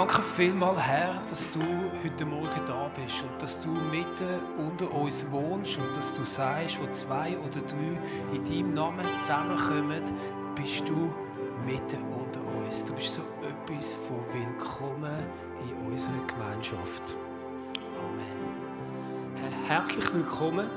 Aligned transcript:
Danke 0.00 0.22
vielmals, 0.22 0.80
Herr, 0.80 1.12
dass 1.28 1.52
du 1.52 1.60
heute 2.02 2.24
Morgen 2.24 2.64
da 2.66 2.90
bist 2.96 3.22
und 3.22 3.42
dass 3.42 3.60
du 3.60 3.68
mitten 3.68 4.40
unter 4.56 4.90
uns 4.94 5.30
wohnst 5.30 5.76
und 5.76 5.94
dass 5.94 6.14
du 6.14 6.24
sagst, 6.24 6.80
wo 6.80 6.86
zwei 6.86 7.36
oder 7.36 7.60
drei 7.60 8.34
in 8.34 8.42
deinem 8.42 8.72
Namen 8.72 9.04
zusammenkommen, 9.18 10.02
bist 10.54 10.88
du 10.88 11.12
mitten 11.66 12.02
unter 12.18 12.40
uns. 12.64 12.82
Du 12.82 12.94
bist 12.94 13.16
so 13.16 13.22
etwas 13.46 13.92
von 13.92 14.16
willkommen 14.32 15.22
in 15.68 15.92
unserer 15.92 16.26
Gemeinschaft. 16.26 17.14
Amen. 17.98 19.52
Herzlich 19.66 20.14
willkommen. 20.14 20.70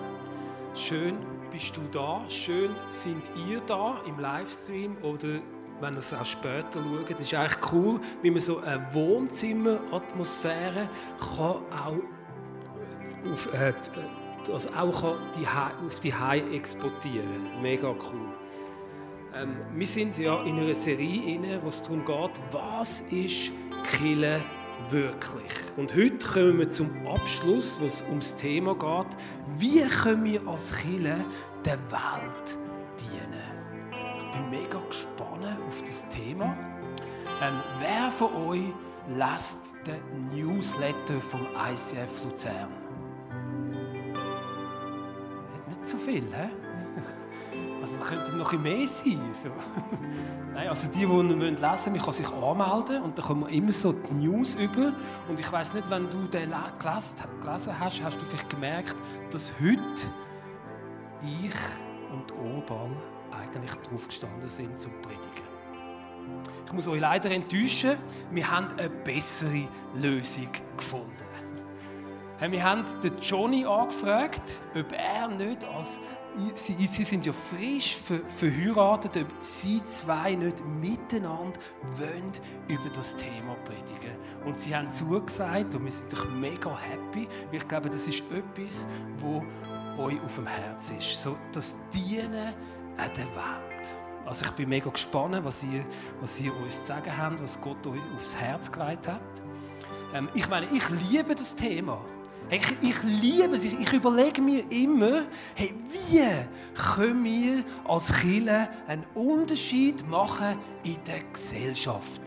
Schön 0.76 1.16
bist 1.50 1.78
du 1.78 1.82
da. 1.94 2.26
Schön 2.28 2.76
sind 2.90 3.32
ihr 3.48 3.62
da 3.62 4.02
im 4.06 4.20
Livestream 4.20 4.98
oder 5.02 5.40
wenn 5.80 5.94
ihr 5.94 6.00
es 6.00 6.14
auch 6.14 6.26
später 6.26 6.82
schaut. 6.82 7.12
Es 7.12 7.20
ist 7.20 7.34
eigentlich 7.34 7.72
cool, 7.72 8.00
wie 8.22 8.32
man 8.32 8.40
so 8.40 8.60
eine 8.60 8.86
Wohnzimmeratmosphäre 8.94 10.90
auch 11.20 11.62
auf, 13.32 13.54
äh, 13.54 13.74
also 14.52 14.70
auch 14.70 15.02
kann 15.02 15.72
auf 15.88 16.00
die 16.00 16.14
Hai 16.14 16.40
exportieren. 16.54 17.62
Mega 17.62 17.90
cool. 17.90 18.34
Ähm, 19.36 19.58
wir 19.74 19.88
sind 19.88 20.18
ja 20.18 20.42
in 20.44 20.60
einer 20.60 20.76
Serie, 20.76 21.36
inne, 21.36 21.60
wo 21.64 21.70
es 21.70 21.82
darum 21.82 22.06
geht, 22.06 22.32
was 22.52 23.02
ist 23.02 23.52
Kille 23.84 24.42
wirklich? 24.90 25.52
Und 25.78 25.96
heute 25.96 26.26
kommen 26.26 26.60
wir 26.60 26.70
zum 26.70 27.08
Abschluss, 27.08 27.80
wo 27.80 27.86
es 27.86 28.04
ums 28.04 28.36
Thema 28.36 28.76
geht, 28.76 29.18
wie 29.58 29.82
können 29.82 30.26
wir 30.26 30.48
als 30.48 30.76
Kille 30.78 31.26
der 31.66 31.80
Welt 31.92 32.63
bin 34.34 34.50
mega 34.50 34.80
gespannt 34.88 35.46
auf 35.68 35.82
das 35.82 36.08
Thema. 36.10 36.56
Ähm, 37.42 37.62
wer 37.80 38.12
von 38.12 38.34
euch 38.48 38.74
lässt 39.10 39.76
den 39.86 40.30
Newsletter 40.34 41.20
vom 41.20 41.42
ICF 41.72 42.24
Luzern? 42.26 42.72
Nicht 45.68 45.86
so 45.86 45.98
viel, 45.98 46.24
hä? 46.34 46.50
Also 47.82 47.98
das 47.98 48.08
könnte 48.08 48.32
noch 48.38 48.54
ein 48.54 48.62
mehr 48.62 48.88
sein. 48.88 49.20
So. 49.34 49.50
Nein, 50.54 50.70
also 50.70 50.88
die, 50.88 51.00
die 51.00 51.06
lesen 51.06 51.10
wollen, 51.10 51.92
man 51.92 52.02
kann 52.02 52.14
sich 52.14 52.32
anmelden 52.32 53.02
und 53.04 53.18
dann 53.18 53.26
kommen 53.26 53.50
immer 53.50 53.74
so 53.74 53.92
die 53.92 54.14
News 54.14 54.56
über. 54.56 54.94
Und 55.28 55.38
ich 55.38 55.52
weiß 55.52 55.74
nicht, 55.74 55.90
wenn 55.90 56.10
du 56.10 56.26
den 56.28 56.54
gelesen 56.80 57.80
hast, 57.80 58.02
hast 58.02 58.22
du 58.22 58.26
vielleicht 58.26 58.50
gemerkt, 58.50 58.96
dass 59.32 59.52
heute 59.60 60.08
ich 61.22 61.54
und 62.14 62.32
Obal 62.32 62.90
eigentlich 63.42 63.74
drauf 63.76 64.08
gestanden 64.08 64.50
sind 64.50 64.80
zum 64.80 64.92
Predigen. 65.02 65.48
Ich 66.66 66.74
muss 66.74 66.88
euch 66.88 67.00
leider 67.00 67.30
enttäuschen, 67.32 67.98
wir 68.32 68.50
haben 68.50 68.68
eine 68.78 68.90
bessere 68.90 69.68
Lösung 69.96 70.50
gefunden. 70.78 71.12
Wir 72.40 72.64
haben 72.64 72.84
den 73.02 73.18
Johnny 73.20 73.64
angefragt, 73.66 74.60
ob 74.76 74.92
er 74.92 75.30
nicht 75.30 75.64
als 75.64 76.00
Sie, 76.56 76.88
sie, 76.88 77.04
sind 77.04 77.28
ja 77.28 77.32
frisch 77.32 77.96
verheiratet, 77.96 79.18
ob 79.18 79.28
sie 79.40 79.84
zwei 79.86 80.34
nicht 80.34 80.66
miteinander 80.66 81.60
wollen 81.96 82.32
über 82.68 82.90
das 82.90 83.16
Thema 83.16 83.56
predigen. 83.64 84.16
Und 84.44 84.58
sie 84.58 84.76
haben 84.76 84.90
zugesagt 84.90 85.76
und 85.76 85.86
wir 85.86 85.92
sind 85.92 86.12
doch 86.12 86.28
mega 86.32 86.76
happy, 86.76 87.28
ich 87.52 87.68
glaube, 87.68 87.90
das 87.90 88.08
ist 88.08 88.24
etwas, 88.32 88.88
wo 89.18 89.44
euch 90.00 90.20
auf 90.24 90.36
dem 90.36 90.48
Herz 90.48 90.92
ist. 90.98 91.22
So 91.22 91.38
das 91.52 91.78
Dienen 91.94 92.56
an 92.98 93.10
der 93.16 93.26
Welt. 93.28 93.96
Also 94.26 94.46
ich 94.46 94.52
bin 94.52 94.70
mega 94.70 94.90
gespannt, 94.90 95.38
was 95.44 95.64
ihr, 95.64 95.86
was 96.22 96.40
ihr 96.40 96.56
uns 96.56 96.80
zu 96.80 96.88
sagen 96.88 97.18
habt, 97.18 97.42
was 97.42 97.60
Gott 97.60 97.86
euch 97.88 98.00
aufs 98.16 98.36
Herz 98.36 98.72
gelegt 98.72 99.08
hat. 99.08 99.22
Ähm, 100.14 100.30
ich 100.34 100.48
meine, 100.50 100.68
ich 100.72 100.90
liebe 101.10 101.36
das 101.36 101.56
Thema. 101.56 102.00
Ich, 102.50 102.64
ich 102.82 103.04
liebe 103.04 103.56
es. 103.56 103.64
Ich, 103.64 103.80
ich 103.80 103.94
überlege 103.94 104.42
mir 104.42 104.64
immer, 104.72 105.24
hey, 105.56 105.74
wie 105.92 106.22
können 106.96 107.24
wir 107.24 107.64
als 107.86 108.14
Kirche 108.14 108.70
einen 108.88 109.06
Unterschied 109.14 110.08
machen 110.08 110.58
in 110.84 110.98
der 111.06 111.24
Gesellschaft? 111.32 112.22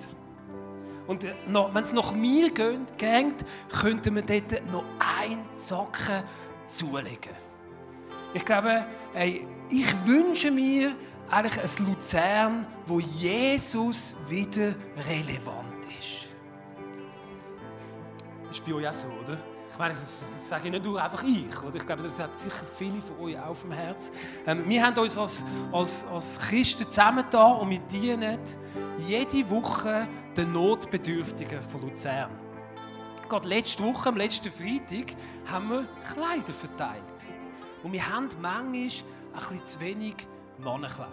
Und 1.06 1.24
äh, 1.24 1.34
wenn 1.46 1.82
es 1.82 1.92
nach 1.92 2.12
mir 2.12 2.50
geht, 2.50 3.44
könnten 3.70 4.14
wir 4.14 4.22
dort 4.22 4.72
noch 4.72 4.84
einen 4.98 5.44
Zacken 5.52 6.24
zulegen. 6.66 7.32
Ich 8.34 8.44
glaube, 8.44 8.86
hey, 9.14 9.46
ich 9.70 10.06
wünsche 10.06 10.50
mir 10.50 10.94
eigentlich 11.30 11.60
ein 11.60 11.86
Luzern, 11.86 12.66
wo 12.86 13.00
Jesus 13.00 14.14
wieder 14.28 14.74
relevant 15.08 15.84
ist. 15.98 16.28
Das 18.48 18.58
ist 18.58 18.64
bei 18.64 18.74
euch 18.74 18.88
auch 18.88 18.92
so, 18.92 19.08
oder? 19.08 19.38
Ich 19.70 19.78
meine, 19.78 19.94
das 19.94 20.48
sage 20.48 20.66
ich 20.66 20.70
nicht 20.70 20.84
nur 20.84 21.02
einfach 21.02 21.22
ich. 21.22 21.62
Oder? 21.62 21.76
Ich 21.76 21.86
glaube, 21.86 22.02
das 22.02 22.18
hat 22.18 22.38
sicher 22.38 22.64
viele 22.78 23.02
von 23.02 23.18
euch 23.18 23.38
auf 23.38 23.60
dem 23.60 23.72
Herz. 23.72 24.10
Ähm, 24.46 24.66
wir 24.66 24.86
haben 24.86 24.96
uns 24.98 25.18
als, 25.18 25.44
als, 25.70 26.06
als 26.06 26.38
Christen 26.38 26.86
zusammengetan 26.86 27.58
und 27.58 27.70
wir 27.70 27.80
dienen 27.80 28.38
jede 29.06 29.50
Woche 29.50 30.08
den 30.36 30.52
Notbedürftigen 30.52 31.60
von 31.60 31.82
Luzern. 31.82 32.30
Gerade 33.28 33.48
letzte 33.48 33.82
Woche, 33.82 34.08
am 34.08 34.16
letzten 34.16 34.50
Freitag, 34.50 35.14
haben 35.44 35.68
wir 35.68 35.88
Kleider 36.10 36.52
verteilt. 36.52 37.02
Und 37.82 37.92
wir 37.92 38.08
haben 38.08 38.28
manchmal 38.40 38.88
ein 39.36 39.58
bisschen 39.58 39.66
zu 39.66 39.80
wenig 39.80 40.14
Mannenkleider. 40.58 41.10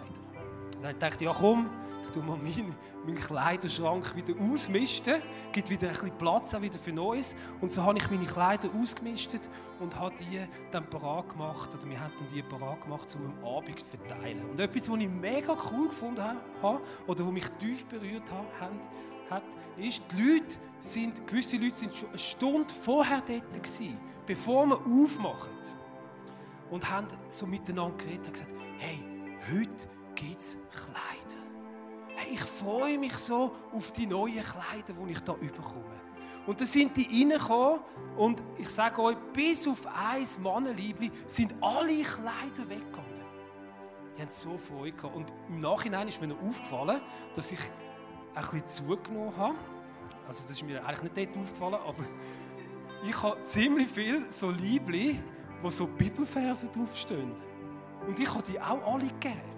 Und 0.76 0.82
dann 0.82 0.98
dachte 0.98 1.16
ich, 1.16 1.22
ja 1.22 1.32
komm, 1.32 1.68
ich 2.04 2.10
tue 2.10 2.22
mal 2.22 2.36
meinen, 2.36 2.74
meinen 3.04 3.18
Kleiderschrank 3.18 4.14
wieder 4.14 4.34
ausmisten, 4.40 5.22
gibt 5.52 5.70
wieder 5.70 5.88
ein 5.88 5.94
bisschen 5.94 6.16
Platz 6.18 6.54
auch 6.54 6.62
wieder 6.62 6.78
für 6.78 6.92
Neues. 6.92 7.34
Und 7.60 7.72
so 7.72 7.82
habe 7.82 7.98
ich 7.98 8.10
meine 8.10 8.26
Kleider 8.26 8.68
ausgemistet 8.80 9.48
und 9.80 9.98
habe 9.98 10.14
die 10.20 10.40
dann 10.70 10.88
parat 10.88 11.30
gemacht, 11.30 11.70
oder 11.74 11.88
wir 11.88 12.00
haben 12.00 12.12
die 12.34 12.42
parat 12.42 12.82
gemacht, 12.82 13.16
um 13.18 13.26
am 13.26 13.56
Abend 13.56 13.80
zu 13.80 13.86
verteilen. 13.86 14.44
Und 14.50 14.60
etwas, 14.60 14.90
was 14.90 14.98
ich 14.98 15.08
mega 15.08 15.56
cool 15.70 15.88
gefunden 15.88 16.22
habe, 16.62 16.80
oder 17.06 17.26
was 17.26 17.32
mich 17.32 17.48
tief 17.58 17.86
berührt 17.86 18.30
hat, 19.30 19.42
ist, 19.76 20.02
die 20.12 20.22
Leute 20.22 20.56
sind, 20.80 21.26
gewisse 21.26 21.56
Leute 21.56 21.74
sind 21.74 21.94
schon 21.94 22.08
eine 22.10 22.18
Stunde 22.18 22.72
vorher 22.72 23.22
dort 23.26 23.52
gewesen, 23.54 23.96
bevor 24.26 24.66
wir 24.66 24.76
aufmachen. 24.76 25.53
Und 26.70 26.90
haben 26.90 27.06
so 27.28 27.46
miteinander 27.46 27.96
geredet 27.98 28.26
und 28.26 28.32
gesagt, 28.32 28.50
hey, 28.78 29.04
heute 29.50 29.88
gibt 30.14 30.40
es 30.40 30.56
Kleider. 30.70 31.42
Hey, 32.16 32.34
ich 32.34 32.40
freue 32.40 32.98
mich 32.98 33.14
so 33.14 33.52
auf 33.72 33.92
die 33.92 34.06
neuen 34.06 34.42
Kleider, 34.42 34.92
die 34.92 35.12
ich 35.12 35.18
hier 35.24 35.52
bekomme. 35.52 36.00
Und 36.46 36.60
da 36.60 36.64
sind 36.64 36.96
die 36.96 37.06
reingekommen 37.22 37.80
und 38.16 38.42
ich 38.58 38.68
sage 38.68 39.00
euch, 39.00 39.16
bis 39.32 39.66
auf 39.66 39.86
ein 39.86 40.26
Mannenliebli 40.42 41.10
sind 41.26 41.54
alle 41.60 42.02
Kleider 42.02 42.68
weggegangen. 42.68 43.14
Die 44.16 44.22
haben 44.22 44.30
so 44.30 44.58
Freude 44.58 44.92
gehabt. 44.92 45.16
Und 45.16 45.32
im 45.48 45.60
Nachhinein 45.60 46.08
ist 46.08 46.20
mir 46.20 46.28
noch 46.28 46.42
aufgefallen, 46.42 47.00
dass 47.34 47.50
ich 47.50 47.58
ein 48.34 48.42
bisschen 48.42 48.66
zugenommen 48.66 49.36
habe. 49.36 49.54
Also 50.26 50.42
das 50.42 50.52
ist 50.52 50.62
mir 50.62 50.84
eigentlich 50.84 51.14
nicht 51.14 51.34
dort 51.34 51.44
aufgefallen, 51.44 51.74
aber 51.74 52.04
ich 53.08 53.22
habe 53.22 53.42
ziemlich 53.42 53.88
viel 53.88 54.30
so 54.30 54.50
Liebli, 54.50 55.20
wo 55.62 55.70
so 55.70 55.86
Bibelverse 55.86 56.68
draufstehen. 56.68 57.32
Und 58.06 58.18
ich 58.18 58.28
habe 58.28 58.42
die 58.42 58.60
auch 58.60 58.94
alle 58.94 59.06
gegeben. 59.06 59.54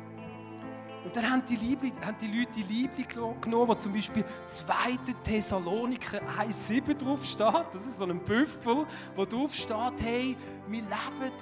Und 1.05 1.15
dann 1.15 1.31
haben 1.31 1.43
die, 1.47 1.55
Liebli, 1.55 1.93
haben 2.05 2.17
die 2.21 2.27
Leute 2.27 2.51
die 2.57 2.65
Liebli 2.65 3.05
genommen, 3.05 3.69
wo 3.69 3.75
zum 3.77 3.93
Beispiel 3.93 4.25
2. 4.49 4.97
Thessaloniker 5.23 6.21
1,7 6.37 6.95
drauf 6.95 7.25
steht. 7.25 7.67
Das 7.73 7.87
ist 7.87 7.99
so 7.99 8.05
ein 8.07 8.19
Büffel, 8.19 8.87
wo 9.15 9.25
drauf 9.25 9.55
steht, 9.55 10.03
hey, 10.03 10.37
wir 10.67 10.83
leben 10.83 11.33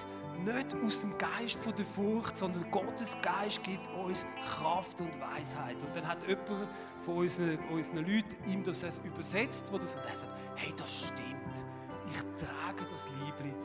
nicht 0.44 0.76
aus 0.84 1.00
dem 1.00 1.16
Geist 1.16 1.58
von 1.60 1.74
der 1.76 1.86
Furcht, 1.86 2.36
sondern 2.36 2.70
Gottes 2.70 3.16
Geist 3.22 3.62
gibt 3.62 3.88
uns 4.04 4.26
Kraft 4.44 5.00
und 5.00 5.18
Weisheit. 5.18 5.82
Und 5.82 5.96
dann 5.96 6.06
hat 6.06 6.28
jemand 6.28 6.68
von 7.00 7.16
unseren, 7.16 7.58
unseren 7.70 7.98
Leuten 7.98 8.36
ihm 8.46 8.62
das 8.62 8.82
übersetzt, 8.98 9.68
wo 9.70 9.76
und 9.76 9.82
er 9.82 9.88
sagt, 9.88 10.26
hey, 10.56 10.74
das 10.76 11.06
stimmt. 11.06 11.64
Ich 12.06 12.20
trage 12.44 12.84
das 12.90 13.06
Liebli 13.08 13.48
in 13.48 13.54
Ehre. 13.54 13.63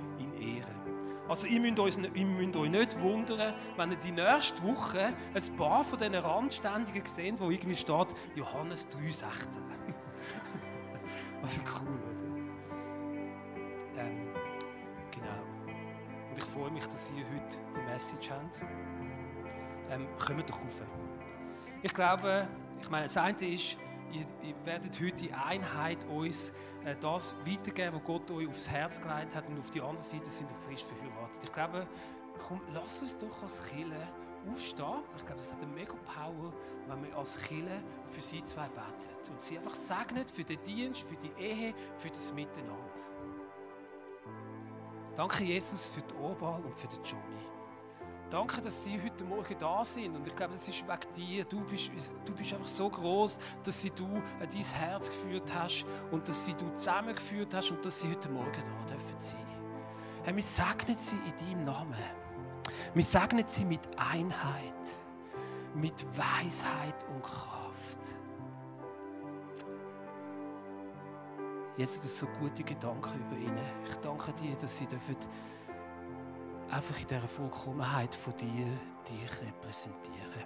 Also 1.29 1.45
ihr 1.45 1.59
müsst, 1.59 1.79
euch, 1.79 1.95
ihr 2.15 2.25
müsst 2.25 2.55
euch 2.55 2.71
nicht 2.71 2.99
wundern, 2.99 3.53
wenn 3.77 3.91
ihr 3.91 3.97
die 3.97 4.11
nächste 4.11 4.63
Woche 4.63 5.13
ein 5.31 5.55
paar 5.55 5.83
von 5.83 5.99
diesen 5.99 6.15
Randständigen 6.15 7.05
seht, 7.05 7.39
wo 7.39 7.51
irgendwie 7.51 7.75
steht 7.75 8.07
Johannes 8.35 8.87
3,16. 8.87 8.97
also 11.43 11.61
cool, 11.79 11.99
oder? 11.99 12.25
Ähm, 14.01 14.33
genau. 15.11 15.43
Und 16.31 16.37
ich 16.37 16.43
freue 16.45 16.71
mich, 16.71 16.87
dass 16.87 17.11
ihr 17.11 17.23
heute 17.27 17.59
die 17.75 17.81
Message 17.91 18.31
habt. 18.31 18.59
Ähm, 19.91 20.07
kommt 20.17 20.49
doch 20.49 20.55
rauf. 20.55 20.81
Ich 21.83 21.93
glaube, 21.93 22.47
ich 22.81 22.89
meine, 22.89 23.03
das 23.03 23.17
eine 23.17 23.37
ist, 23.37 23.77
ihr, 24.11 24.25
ihr 24.47 24.55
werdet 24.65 24.99
heute 24.99 25.15
die 25.15 25.33
Einheit 25.33 25.97
uns 26.05 26.51
äh, 26.85 26.95
das 26.99 27.35
weitergeben, 27.45 27.95
was 27.95 28.03
Gott 28.03 28.31
euch 28.31 28.47
aufs 28.47 28.69
Herz 28.69 28.99
gelegt 28.99 29.35
hat. 29.35 29.47
Und 29.47 29.59
auf 29.59 29.69
die 29.69 29.81
andere 29.81 30.03
Seite 30.03 30.29
sind 30.29 30.49
ihr 30.49 30.57
frisch 30.67 30.85
verheiratet. 30.85 31.43
Ich 31.43 31.51
glaube, 31.51 31.87
komm, 32.47 32.61
lass 32.73 33.01
uns 33.01 33.17
doch 33.17 33.41
als 33.43 33.63
Kille 33.67 34.07
aufstehen. 34.51 35.03
Ich 35.17 35.25
glaube, 35.25 35.41
es 35.41 35.51
hat 35.51 35.61
eine 35.61 35.71
mega 35.71 35.93
Power, 35.93 36.53
wenn 36.87 37.03
wir 37.03 37.17
als 37.17 37.37
Killer 37.41 37.81
für 38.09 38.21
sie 38.21 38.43
zwei 38.43 38.67
beten 38.67 39.31
und 39.31 39.41
sie 39.41 39.57
einfach 39.57 39.75
segnet 39.75 40.31
für 40.31 40.43
den 40.43 40.61
Dienst, 40.63 41.03
für 41.03 41.15
die 41.15 41.31
Ehe, 41.41 41.73
für 41.97 42.09
das 42.09 42.33
Miteinander. 42.33 42.75
Danke, 45.15 45.43
Jesus, 45.43 45.89
für 45.89 46.01
die 46.01 46.15
Orbal 46.15 46.61
und 46.61 46.77
für 46.77 46.87
den 46.87 47.03
Johnny. 47.03 47.58
Danke, 48.29 48.61
dass 48.61 48.83
Sie 48.83 49.01
heute 49.01 49.23
Morgen 49.23 49.55
da 49.57 49.83
sind. 49.83 50.15
Und 50.15 50.27
ich 50.27 50.35
glaube, 50.35 50.53
das 50.53 50.67
ist 50.67 50.83
wegen 50.87 51.13
dir. 51.15 51.45
Du 51.45 51.61
bist, 51.61 51.91
du 52.23 52.33
bist 52.33 52.53
einfach 52.53 52.67
so 52.67 52.87
groß, 52.87 53.39
dass 53.63 53.81
sie 53.81 53.89
du 53.89 54.05
an 54.05 54.47
dein 54.51 54.61
Herz 54.61 55.09
geführt 55.09 55.51
hast 55.53 55.83
und 56.11 56.27
dass 56.27 56.45
sie 56.45 56.53
du 56.53 56.71
zusammengeführt 56.75 57.53
hast 57.55 57.71
und 57.71 57.83
dass 57.83 57.99
sie 57.99 58.09
heute 58.09 58.29
Morgen 58.29 58.51
da 58.53 58.85
dürfen 58.93 59.17
sein. 59.17 59.45
Herr, 60.23 60.35
wir 60.35 60.43
segnen 60.43 60.95
sie 60.97 61.15
in 61.15 61.47
deinem 61.47 61.65
Namen. 61.65 61.95
Wir 62.93 63.03
segnen 63.03 63.47
sie 63.47 63.65
mit 63.65 63.81
Einheit, 63.97 64.73
mit 65.73 66.05
Weisheit 66.15 67.05
und 67.11 67.23
Kraft. 67.23 68.13
Jetzt 71.77 71.95
hast 71.95 72.03
du 72.03 72.07
so 72.09 72.27
gute 72.39 72.63
Gedanken 72.63 73.25
über 73.25 73.37
ihnen. 73.37 73.57
Ich 73.85 73.95
danke 73.97 74.33
dir, 74.33 74.55
dass 74.55 74.77
sie 74.77 74.85
dürfen 74.85 75.15
einfach 76.71 76.99
in 76.99 77.07
dieser 77.07 77.27
Vollkommenheit 77.27 78.13
von 78.13 78.35
dir 78.37 78.67
dich 79.07 79.41
repräsentieren. 79.41 80.45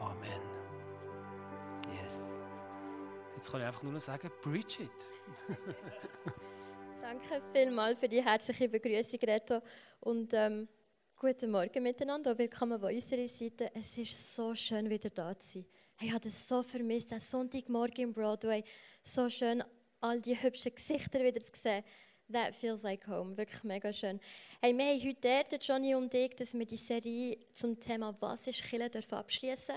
Amen. 0.00 0.40
Yes. 2.00 2.32
Jetzt 3.36 3.50
kann 3.50 3.60
ich 3.60 3.66
einfach 3.66 3.82
nur 3.82 3.92
noch 3.92 4.00
sagen, 4.00 4.30
Bridget. 4.42 4.90
Danke 7.02 7.42
vielmals 7.52 7.98
für 7.98 8.08
die 8.08 8.24
herzliche 8.24 8.68
Begrüßung, 8.68 9.18
Reto. 9.20 9.60
Und 10.00 10.32
ähm, 10.34 10.68
guten 11.18 11.50
Morgen 11.50 11.82
miteinander. 11.82 12.36
Willkommen 12.38 12.82
an 12.82 12.94
unserer 12.94 13.28
Seite. 13.28 13.70
Es 13.74 13.98
ist 13.98 14.34
so 14.34 14.54
schön, 14.54 14.88
wieder 14.88 15.10
da 15.10 15.38
zu 15.38 15.58
sein. 15.58 15.66
Ich 16.00 16.12
habe 16.12 16.28
es 16.28 16.48
so 16.48 16.62
vermisst, 16.62 17.12
am 17.12 17.20
Sonntagmorgen 17.20 18.04
im 18.04 18.12
Broadway. 18.12 18.62
So 19.02 19.28
schön, 19.28 19.62
all 20.00 20.20
die 20.20 20.40
hübschen 20.40 20.74
Gesichter 20.74 21.20
wieder 21.20 21.40
zu 21.42 21.52
sehen. 21.60 21.84
That 22.32 22.54
feels 22.54 22.82
like 22.82 23.06
home. 23.06 23.36
Wirklich 23.36 23.62
mega 23.64 23.92
schön. 23.92 24.18
Hey, 24.62 24.76
wir 24.76 24.84
haben 24.86 25.08
heute 25.08 25.44
der, 25.50 25.58
Johnny 25.60 25.94
und 25.94 26.12
ich, 26.14 26.34
dass 26.34 26.54
wir 26.54 26.64
die 26.64 26.78
Serie 26.78 27.36
zum 27.52 27.78
Thema 27.78 28.14
«Was 28.18 28.46
ist 28.46 28.64
Chile» 28.64 28.90
abschließen 29.10 29.74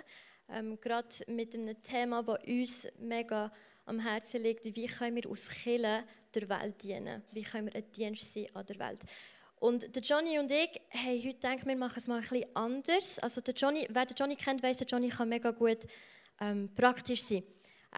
ähm, 0.50 0.80
Gerade 0.80 1.10
mit 1.28 1.54
einem 1.54 1.84
Thema, 1.84 2.24
das 2.24 2.40
uns 2.48 2.88
mega 3.00 3.52
am 3.86 4.00
Herzen 4.00 4.44
liegt. 4.44 4.64
Wie 4.64 4.86
können 4.86 5.18
wir 5.18 5.30
aus 5.30 5.50
Chile 5.50 6.06
der 6.34 6.48
Welt 6.48 6.82
dienen? 6.82 7.22
Wie 7.34 7.44
können 7.44 7.68
wir 7.68 7.76
ein 7.76 7.92
Dienst 7.92 8.34
sein 8.34 8.48
an 8.54 8.66
der 8.66 8.80
Welt? 8.80 9.02
Und 9.60 9.94
der 9.94 10.02
Johnny 10.02 10.40
und 10.40 10.50
ich 10.50 10.82
haben 10.94 11.18
heute 11.18 11.34
gedacht, 11.34 11.66
wir 11.66 11.76
machen 11.76 11.98
es 11.98 12.08
mal 12.08 12.16
ein 12.16 12.22
bisschen 12.22 12.56
anders. 12.56 13.20
Also 13.20 13.42
der 13.42 13.56
Johnny, 13.56 13.88
wer 13.90 14.06
den 14.06 14.16
Johnny 14.16 14.38
kennt, 14.38 14.64
weiß, 14.64 14.78
der 14.78 14.88
Johnny 14.88 15.10
kann 15.10 15.28
mega 15.28 15.52
gut 15.52 15.80
ähm, 16.40 16.70
praktisch 16.74 17.24
sein. 17.24 17.44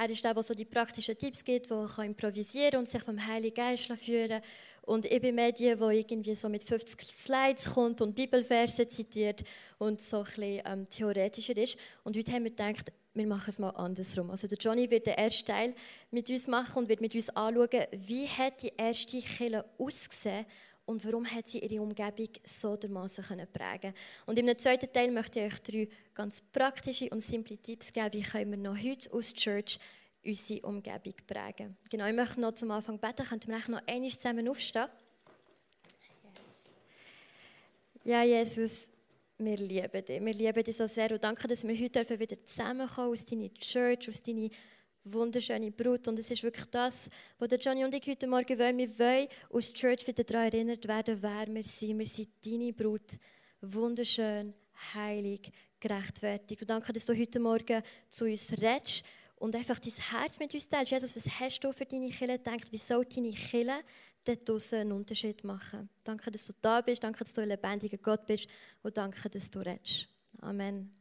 Er 0.02 0.10
ist 0.10 0.24
der, 0.24 0.34
der 0.34 0.44
so 0.44 0.54
die 0.54 0.64
praktischen 0.64 1.18
Tipps 1.18 1.44
gibt, 1.44 1.70
der 1.70 1.86
kann 1.94 2.06
improvisieren 2.06 2.80
und 2.80 2.88
sich 2.88 3.04
vom 3.04 3.20
Heiligen 3.28 3.54
Geist 3.54 3.92
führen 4.02 4.42
Und 4.84 5.06
ich 5.06 5.22
bin 5.22 5.36
mehr 5.36 5.52
die, 5.52 5.66
irgendwie 5.66 6.36
so 6.36 6.48
mit 6.48 6.64
50 6.64 7.06
Slides 7.06 7.74
kommt 7.74 8.00
und 8.02 8.16
Bibelverse 8.16 8.88
zitiert 8.88 9.44
und 9.78 10.00
so 10.00 10.20
ein 10.20 10.24
bisschen 10.24 10.62
ähm, 10.66 10.90
theoretischer 10.90 11.58
ist. 11.58 11.78
Und 12.06 12.16
heute 12.16 12.32
haben 12.32 12.46
wir 12.46 12.52
gedacht, 12.52 12.94
wir 13.14 13.28
machen 13.28 13.50
es 13.50 13.60
mal 13.60 13.72
andersrum. 13.72 14.32
Also 14.32 14.48
der 14.48 14.58
Johnny 14.58 14.90
wird 14.90 15.06
den 15.06 15.16
ersten 15.16 15.48
Teil 15.48 15.76
mit 16.12 16.30
uns 16.30 16.48
machen 16.48 16.78
und 16.78 16.88
wird 16.88 17.02
mit 17.02 17.14
uns 17.14 17.30
anschauen, 17.32 17.86
wie 17.92 18.26
hat 18.26 18.62
die 18.62 18.72
erste 18.78 19.20
Kille 19.20 19.66
ausgesehen 19.78 20.46
und 20.90 21.06
warum 21.06 21.24
hat 21.24 21.48
sie 21.48 21.60
ihre 21.60 21.84
Umgebung 21.84 22.30
so 22.44 22.76
dermaßen 22.76 23.24
prägen 23.54 23.94
Und 24.26 24.40
im 24.40 24.58
zweiten 24.58 24.92
Teil 24.92 25.12
möchte 25.12 25.40
ich 25.40 25.54
euch 25.54 25.60
drei 25.60 25.88
ganz 26.16 26.42
praktische 26.42 27.10
und 27.12 27.22
simple 27.22 27.58
Tipps 27.58 27.92
geben, 27.92 28.14
wie 28.14 28.24
können 28.24 28.52
wir 28.52 28.58
noch 28.58 28.76
heute 28.76 29.14
aus 29.14 29.32
Church 29.32 29.80
unsere 30.26 30.62
Umgebung 30.62 31.14
prägen. 31.28 31.78
Genau, 31.92 32.08
ich 32.08 32.16
möchte 32.16 32.42
noch 32.42 32.54
zum 32.54 32.72
Anfang 32.72 32.98
beten, 32.98 33.24
könnten 33.24 33.52
wir 33.52 33.60
noch 33.70 33.88
einmal 33.88 34.10
zusammen 34.10 34.50
aufstehen? 34.50 34.88
Ja, 38.04 38.24
Jesus, 38.24 38.90
wir 39.38 39.58
lieben 39.58 40.06
dich. 40.06 40.26
Wir 40.26 40.34
lieben 40.34 40.64
dich 40.64 40.76
so 40.76 40.88
sehr 40.88 41.12
und 41.12 41.24
danke, 41.24 41.48
dass 41.48 41.68
wir 41.68 41.80
heute 41.80 42.20
wieder 42.20 42.44
zusammenkommen 42.48 43.12
aus 43.12 43.26
deiner 43.26 43.54
Church, 43.54 44.10
aus 44.10 44.24
deiner 44.24 44.50
wunderschöne 45.04 45.72
Brut. 45.72 46.08
Und 46.08 46.20
es 46.20 46.32
ist 46.32 46.44
wirklich 46.44 46.66
das, 46.66 47.10
was 47.38 47.50
Johnny 47.60 47.84
und 47.84 47.94
ich 47.94 48.08
heute 48.08 48.28
Morgen 48.28 48.58
wollen. 48.60 48.78
Wir 48.78 49.00
wollen 49.00 49.28
aus 49.50 49.74
Church 49.74 50.06
wieder 50.08 50.24
daran 50.24 50.52
erinnert 50.52 50.88
werden, 50.88 51.18
wer 51.22 51.48
wir 51.48 51.64
sind. 51.64 52.00
Wir 52.00 52.06
sind 52.06 52.30
deine 52.46 52.74
Brut. 52.74 53.18
Wunderschön, 53.62 54.54
heilig, 54.94 55.52
gerechtfertigt. 55.80 56.62
Und 56.62 56.70
danke, 56.70 56.94
dass 56.94 57.06
du 57.06 57.18
heute 57.18 57.40
Morgen 57.40 57.82
zu 58.10 58.26
uns 58.26 58.52
redest 58.54 59.04
und 59.36 59.56
einfach 59.56 59.80
dein 59.80 59.94
Herz 59.94 60.40
mit 60.40 60.54
uns 60.54 60.68
teilst. 60.68 60.92
Jesus, 60.92 61.16
was 61.16 61.40
hast 61.40 61.64
du 61.64 61.72
für 61.72 61.86
deine 61.86 62.10
Kille 62.10 62.38
gedacht? 62.38 62.72
Wie 62.72 62.78
soll 62.78 63.06
deine 63.06 63.32
Kille 63.32 63.80
dort 64.26 64.74
einen 64.74 64.92
Unterschied 64.92 65.44
machen? 65.44 65.90
Danke, 66.04 66.30
dass 66.32 66.46
du 66.46 66.54
da 66.62 66.82
bist. 66.82 67.04
Danke, 67.04 67.24
dass 67.24 67.34
du 67.34 67.42
ein 67.42 67.50
lebendiger 67.50 67.98
Gott 67.98 68.26
bist. 68.26 68.48
Und 68.84 68.98
danke, 68.98 69.30
dass 69.30 69.50
du 69.50 69.60
redest. 69.60 70.08
Amen. 70.42 70.99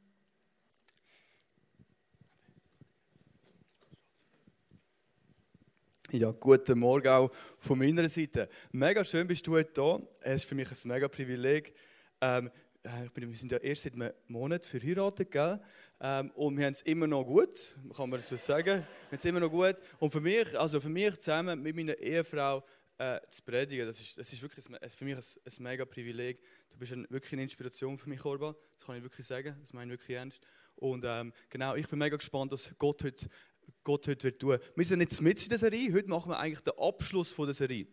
Ja, 6.11 6.31
guten 6.31 6.79
Morgen 6.79 7.09
auch 7.09 7.31
von 7.59 7.79
meiner 7.79 8.09
Seite. 8.09 8.49
Mega 8.73 9.05
schön 9.05 9.27
bist 9.27 9.47
du 9.47 9.57
heute 9.57 9.73
da. 9.75 10.01
Es 10.23 10.37
ist 10.37 10.49
für 10.49 10.55
mich 10.55 10.71
ein 10.71 10.77
mega 10.85 11.07
Privileg. 11.07 11.75
Ähm, 12.23 12.51
äh, 12.83 13.11
bin, 13.13 13.29
wir 13.29 13.37
sind 13.37 13.53
ja 13.53 13.59
erst 13.59 13.83
seit 13.83 13.93
einem 13.93 14.11
Monat 14.27 14.65
verheiratet, 14.65 15.31
gell? 15.31 15.61
Ähm, 16.01 16.31
und 16.31 16.57
wir 16.57 16.65
haben 16.65 16.73
es 16.73 16.81
immer 16.81 17.07
noch 17.07 17.25
gut, 17.25 17.77
kann 17.95 18.09
man 18.09 18.23
so 18.23 18.37
sagen. 18.37 18.67
Wir 18.67 18.75
haben 18.75 19.19
es 19.19 19.25
immer 19.27 19.41
noch 19.41 19.51
gut. 19.51 19.77
Und 19.99 20.11
für 20.11 20.23
mich, 20.23 20.59
also 20.59 20.81
für 20.81 20.89
mich 20.89 21.15
zusammen 21.19 21.61
mit 21.61 21.77
meiner 21.77 21.99
Ehefrau 21.99 22.65
äh, 22.97 23.21
zu 23.31 23.43
predigen, 23.43 23.87
das 23.87 24.01
ist, 24.01 24.17
das 24.17 24.33
ist 24.33 24.41
wirklich 24.41 24.65
ein, 24.67 24.89
für 24.89 25.05
mich 25.05 25.15
ein, 25.15 25.23
ein, 25.23 25.63
mega 25.63 25.85
Privileg. 25.85 26.41
Du 26.71 26.79
bist 26.79 26.95
ein, 26.95 27.07
wirklich 27.11 27.35
eine 27.35 27.43
Inspiration 27.43 27.99
für 27.99 28.09
mich, 28.09 28.25
Orba. 28.25 28.57
Das 28.79 28.87
kann 28.87 28.97
ich 28.97 29.03
wirklich 29.03 29.27
sagen. 29.27 29.59
Das 29.61 29.75
meine 29.75 29.93
ich 29.93 30.01
wirklich 30.01 30.17
ernst. 30.17 30.41
Und 30.77 31.05
ähm, 31.07 31.35
genau, 31.51 31.75
ich 31.75 31.87
bin 31.87 31.99
mega 31.99 32.17
gespannt, 32.17 32.53
was 32.53 32.73
Gott 32.79 33.05
heute 33.05 33.29
Gott 33.89 34.07
heute 34.07 34.25
wird 34.25 34.39
tun. 34.39 34.59
Wir 34.77 34.85
sind 34.85 35.01
jetzt 35.01 35.19
mit 35.23 35.43
in 35.43 35.49
der 35.49 35.57
Serie. 35.57 35.91
Heute 35.95 36.11
machen 36.11 36.31
wir 36.31 36.39
eigentlich 36.39 36.61
den 36.61 36.75
Abschluss 36.79 37.33
von 37.33 37.47
der 37.47 37.55
Serie. 37.55 37.87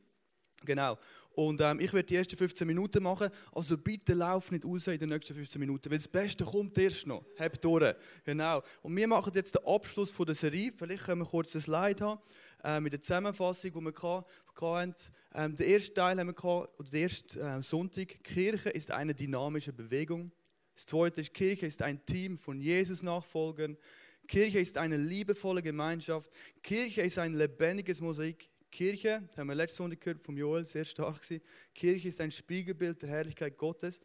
Genau. 0.66 1.00
Und 1.32 1.62
ähm, 1.62 1.80
ich 1.80 1.94
werde 1.94 2.06
die 2.06 2.18
ersten 2.18 2.36
15 2.36 2.68
Minuten 2.68 3.02
machen. 3.02 3.30
Also 3.54 3.78
bitte 3.78 4.14
lauf 4.14 4.52
nicht 4.52 4.66
raus 4.66 4.88
in 4.88 5.00
den 5.00 5.08
nächsten 5.08 5.34
15 5.34 5.58
Minuten, 5.58 5.90
weil 5.90 5.98
das 5.98 6.10
Beste 6.10 6.44
kommt 6.44 6.78
erst 6.78 7.08
noch. 7.08 7.24
Habt 7.40 7.64
durch. 7.64 7.96
Genau. 8.26 8.62
Und 8.82 8.94
wir 8.94 9.08
machen 9.08 9.32
jetzt 9.36 9.56
den 9.56 9.66
Abschluss 9.66 10.12
von 10.12 10.26
der 10.26 10.36
Serie. 10.36 10.74
Vielleicht 10.76 11.06
können 11.06 11.22
wir 11.22 11.28
kurz 11.28 11.56
ein 11.56 11.62
Slide 11.62 12.04
haben 12.04 12.20
äh, 12.66 12.82
mit 12.82 12.92
der 12.92 13.02
Zusammenfassung, 13.02 13.72
die 13.72 13.80
wir 13.80 14.26
hatten. 14.62 14.96
Ähm, 15.34 15.56
den 15.56 15.70
ersten 15.70 15.96
Teil 15.96 16.20
haben 16.20 16.28
wir 16.28 16.34
gehabt, 16.34 16.78
oder 16.78 16.90
den 16.90 17.04
ersten 17.04 17.40
äh, 17.40 17.64
Sonntag. 17.64 18.22
Kirche 18.22 18.70
ist 18.70 18.92
eine 18.92 19.16
dynamische 19.16 19.72
Bewegung. 19.72 20.34
Das 20.76 20.88
zweite 20.88 21.22
ist, 21.22 21.34
Kirche 21.34 21.68
ist 21.68 21.82
ein 21.82 22.04
Team 22.04 22.38
von 22.38 22.60
Jesus-Nachfolgern. 22.60 23.78
Kirche 24.28 24.60
ist 24.60 24.78
eine 24.78 24.98
liebevolle 24.98 25.62
Gemeinschaft. 25.62 26.32
Kirche 26.62 27.02
ist 27.02 27.18
ein 27.18 27.34
lebendiges 27.34 28.02
Mosaik. 28.02 28.50
Kirche, 28.72 29.24
das 29.30 29.38
haben 29.38 29.48
wir 29.48 29.56
letzte 29.56 29.78
Sonntag 29.78 30.02
gehört 30.02 30.22
vom 30.22 30.38
Joel, 30.38 30.66
sehr 30.66 30.84
stark 30.84 31.22
gewesen. 31.22 31.42
Kirche 31.74 32.10
ist 32.10 32.20
ein 32.20 32.32
Spiegelbild 32.32 33.02
der 33.02 33.10
Herrlichkeit 33.10 33.58
Gottes. 33.58 34.02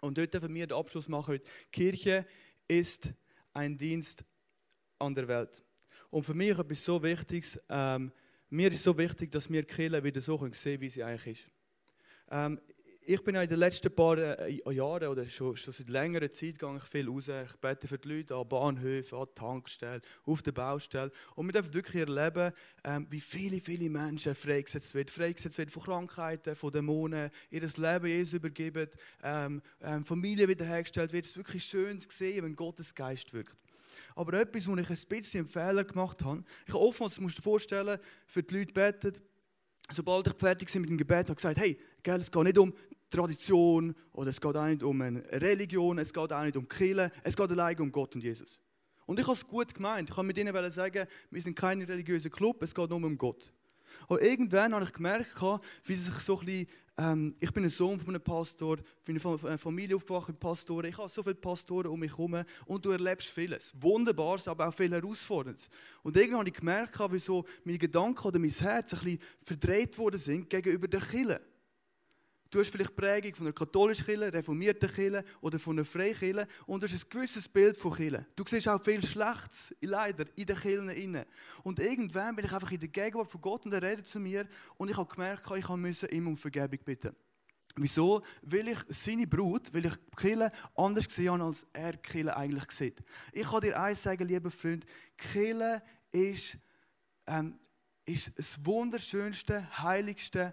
Und 0.00 0.18
dort 0.18 0.34
dürfen 0.34 0.52
wir 0.52 0.66
den 0.66 0.76
Abschluss 0.76 1.08
machen 1.08 1.34
heute. 1.34 1.48
Kirche 1.70 2.26
ist 2.66 3.12
ein 3.52 3.78
Dienst 3.78 4.24
an 4.98 5.14
der 5.14 5.28
Welt. 5.28 5.62
Und 6.10 6.24
für 6.24 6.34
mich 6.34 6.58
etwas 6.58 6.84
so 6.84 7.02
Wichtiges, 7.02 7.60
ähm, 7.68 8.12
mir 8.50 8.72
ist 8.72 8.82
so 8.82 8.96
wichtig, 8.98 9.30
dass 9.30 9.48
wir 9.48 9.62
Kirche 9.62 10.02
wieder 10.02 10.20
so 10.20 10.36
sehen 10.36 10.52
können, 10.52 10.80
wie 10.80 10.90
sie 10.90 11.02
eigentlich 11.02 11.40
ist. 11.40 11.50
Ähm, 12.30 12.60
ich 13.04 13.22
bin 13.24 13.34
in 13.34 13.48
den 13.48 13.58
letzten 13.58 13.94
paar 13.94 14.18
äh, 14.18 14.60
Jahren 14.72 15.08
oder 15.08 15.28
schon, 15.28 15.56
schon 15.56 15.74
seit 15.74 15.88
längerer 15.88 16.30
Zeit 16.30 16.58
gehe 16.58 16.76
ich 16.76 16.84
viel 16.84 17.08
raus. 17.08 17.28
Ich 17.28 17.56
bete 17.56 17.88
für 17.88 17.98
die 17.98 18.08
Leute 18.08 18.36
an 18.36 18.48
Bahnhöfen, 18.48 19.18
an 19.18 19.26
Tankstellen, 19.34 20.00
auf 20.24 20.42
der 20.42 20.52
Baustelle. 20.52 21.10
Und 21.34 21.46
wir 21.46 21.52
dürfen 21.52 21.74
wirklich 21.74 22.06
erleben, 22.06 22.52
ähm, 22.84 23.06
wie 23.10 23.20
viele, 23.20 23.60
viele 23.60 23.90
Menschen 23.90 24.34
freigesetzt 24.34 24.94
werden. 24.94 25.08
Freigesetzt 25.08 25.58
werden 25.58 25.70
von 25.70 25.82
Krankheiten, 25.82 26.54
von 26.54 26.70
Dämonen, 26.70 27.30
ihr 27.50 27.60
Leben 27.60 28.06
Jesus 28.06 28.34
übergeben, 28.34 28.88
ähm, 29.22 29.62
ähm, 29.80 30.04
Familie 30.04 30.48
wiederhergestellt 30.48 31.12
wird. 31.12 31.24
Es 31.24 31.32
ist 31.32 31.36
wirklich 31.36 31.64
schön 31.64 32.00
zu 32.00 32.08
sehen, 32.10 32.44
wenn 32.44 32.56
Gottes 32.56 32.94
Geist 32.94 33.32
wirkt. 33.32 33.56
Aber 34.14 34.34
etwas, 34.34 34.66
wo 34.66 34.76
ich 34.76 34.88
ein 34.88 34.96
bisschen 35.08 35.40
einen 35.40 35.48
Fehler 35.48 35.84
gemacht 35.84 36.22
habe, 36.22 36.44
ich 36.66 36.74
oftmals, 36.74 37.18
musst 37.20 37.38
du 37.38 37.40
dir 37.40 37.44
vorstellen, 37.44 37.98
für 38.26 38.42
die 38.42 38.58
Leute 38.58 38.74
beten, 38.74 39.20
sobald 39.92 40.26
ich 40.26 40.34
fertig 40.34 40.72
bin 40.72 40.82
mit 40.82 40.90
dem 40.90 40.98
Gebet, 40.98 41.28
habe 41.28 41.32
ich 41.32 41.36
gesagt, 41.36 41.58
hey, 41.58 41.78
gell, 42.02 42.20
es 42.20 42.30
geht 42.30 42.42
nicht 42.42 42.58
um 42.58 42.72
Tradition 43.10 43.94
oder 44.12 44.30
es 44.30 44.40
geht 44.40 44.56
auch 44.56 44.66
nicht 44.66 44.82
um 44.82 45.00
eine 45.00 45.22
Religion, 45.30 45.98
es 45.98 46.12
geht 46.12 46.32
auch 46.32 46.42
nicht 46.42 46.56
um 46.56 46.68
Kirche, 46.68 47.10
es 47.22 47.36
geht 47.36 47.50
allein 47.50 47.78
um 47.80 47.92
Gott 47.92 48.14
und 48.14 48.22
Jesus. 48.22 48.60
Und 49.06 49.18
ich 49.18 49.26
habe 49.26 49.34
es 49.34 49.46
gut 49.46 49.74
gemeint. 49.74 50.08
Ich 50.08 50.16
kann 50.16 50.26
mit 50.26 50.38
ihnen 50.38 50.70
sagen, 50.70 51.06
wir 51.30 51.42
sind 51.42 51.56
kein 51.56 51.82
religiöser 51.82 52.30
Club, 52.30 52.62
es 52.62 52.74
geht 52.74 52.88
nur 52.88 53.02
um 53.02 53.18
Gott. 53.18 53.52
Und 54.08 54.22
irgendwann 54.22 54.74
habe 54.74 54.84
ich 54.84 54.92
gemerkt, 54.92 55.42
wie 55.84 55.94
sich 55.94 56.14
so 56.14 56.38
ein 56.38 56.46
bisschen, 56.46 56.66
ähm, 56.98 57.36
ich 57.40 57.52
bin 57.52 57.64
ein 57.64 57.70
Sohn 57.70 57.98
von 57.98 58.14
einem 58.14 58.22
Pastor, 58.22 58.78
bin 59.04 59.16
in 59.16 59.26
einer 59.26 59.58
Familie 59.58 59.96
aufgewacht 59.96 60.28
mit 60.28 60.38
Pastoren, 60.38 60.86
ich 60.86 60.98
habe 60.98 61.08
so 61.08 61.22
viele 61.22 61.34
Pastoren 61.34 61.86
um 61.86 62.00
mich 62.00 62.12
herum 62.12 62.44
und 62.66 62.84
du 62.84 62.90
erlebst 62.90 63.28
vieles. 63.28 63.72
Wunderbares, 63.80 64.48
aber 64.48 64.68
auch 64.68 64.74
viel 64.74 64.92
Herausforderndes. 64.92 65.68
Und 66.02 66.16
irgendwann 66.16 66.40
habe 66.40 66.48
ich 66.48 66.54
gemerkt, 66.54 66.98
wie 67.12 67.18
so 67.18 67.44
meine 67.64 67.78
Gedanken 67.78 68.26
oder 68.26 68.38
mein 68.38 68.50
Herz 68.50 68.92
ein 68.92 69.00
bisschen 69.00 69.20
verdreht 69.44 69.98
worden 69.98 70.20
sind 70.20 70.50
gegenüber 70.50 70.88
den 70.88 71.00
Kirchen. 71.00 71.38
Du 72.52 72.60
hast 72.60 72.68
vielleicht 72.68 72.94
Prägung 72.94 73.34
von 73.34 73.46
einer 73.46 73.54
katholischen 73.54 74.04
Kirche, 74.04 74.30
reformierten 74.30 74.92
Kirche 74.92 75.24
oder 75.40 75.58
von 75.58 75.74
einer 75.74 75.86
Freikirche 75.86 76.46
und 76.66 76.82
du 76.82 76.86
hast 76.86 77.02
ein 77.02 77.08
gewisses 77.08 77.48
Bild 77.48 77.78
von 77.78 77.94
Kirche. 77.94 78.26
Du 78.36 78.44
siehst 78.46 78.68
auch 78.68 78.84
viel 78.84 79.02
Schlechtes, 79.02 79.74
leider, 79.80 80.26
in 80.36 80.44
den 80.44 80.56
Kirchen 80.56 81.24
Und 81.62 81.78
irgendwann 81.78 82.36
bin 82.36 82.44
ich 82.44 82.52
einfach 82.52 82.70
in 82.70 82.80
der 82.80 82.90
Gegenwart 82.90 83.30
von 83.30 83.40
Gott 83.40 83.64
und 83.64 83.72
er 83.72 83.80
redet 83.80 84.06
zu 84.06 84.20
mir 84.20 84.46
und 84.76 84.90
ich 84.90 84.96
habe 84.98 85.10
gemerkt, 85.10 85.50
ich 85.56 85.66
musste 85.66 86.08
ihm 86.08 86.26
um 86.28 86.36
Vergebung 86.36 86.78
bitten. 86.84 87.16
Wieso? 87.76 88.22
Weil 88.42 88.68
ich 88.68 88.80
seine 88.88 89.26
Brut, 89.26 89.72
weil 89.72 89.86
ich 89.86 89.94
Kille 90.14 90.52
anders 90.76 91.06
gesehen 91.06 91.32
habe, 91.32 91.44
als 91.44 91.66
er 91.72 91.96
Kille 91.96 92.36
eigentlich 92.36 92.70
sieht. 92.72 93.02
Ich 93.32 93.48
kann 93.48 93.62
dir 93.62 93.80
eins 93.80 94.02
sagen, 94.02 94.28
lieber 94.28 94.50
Freund, 94.50 94.84
Kille 95.16 95.82
ist, 96.10 96.58
ähm, 97.26 97.58
ist 98.04 98.30
das 98.36 98.62
wunderschönste, 98.62 99.66
heiligste, 99.82 100.52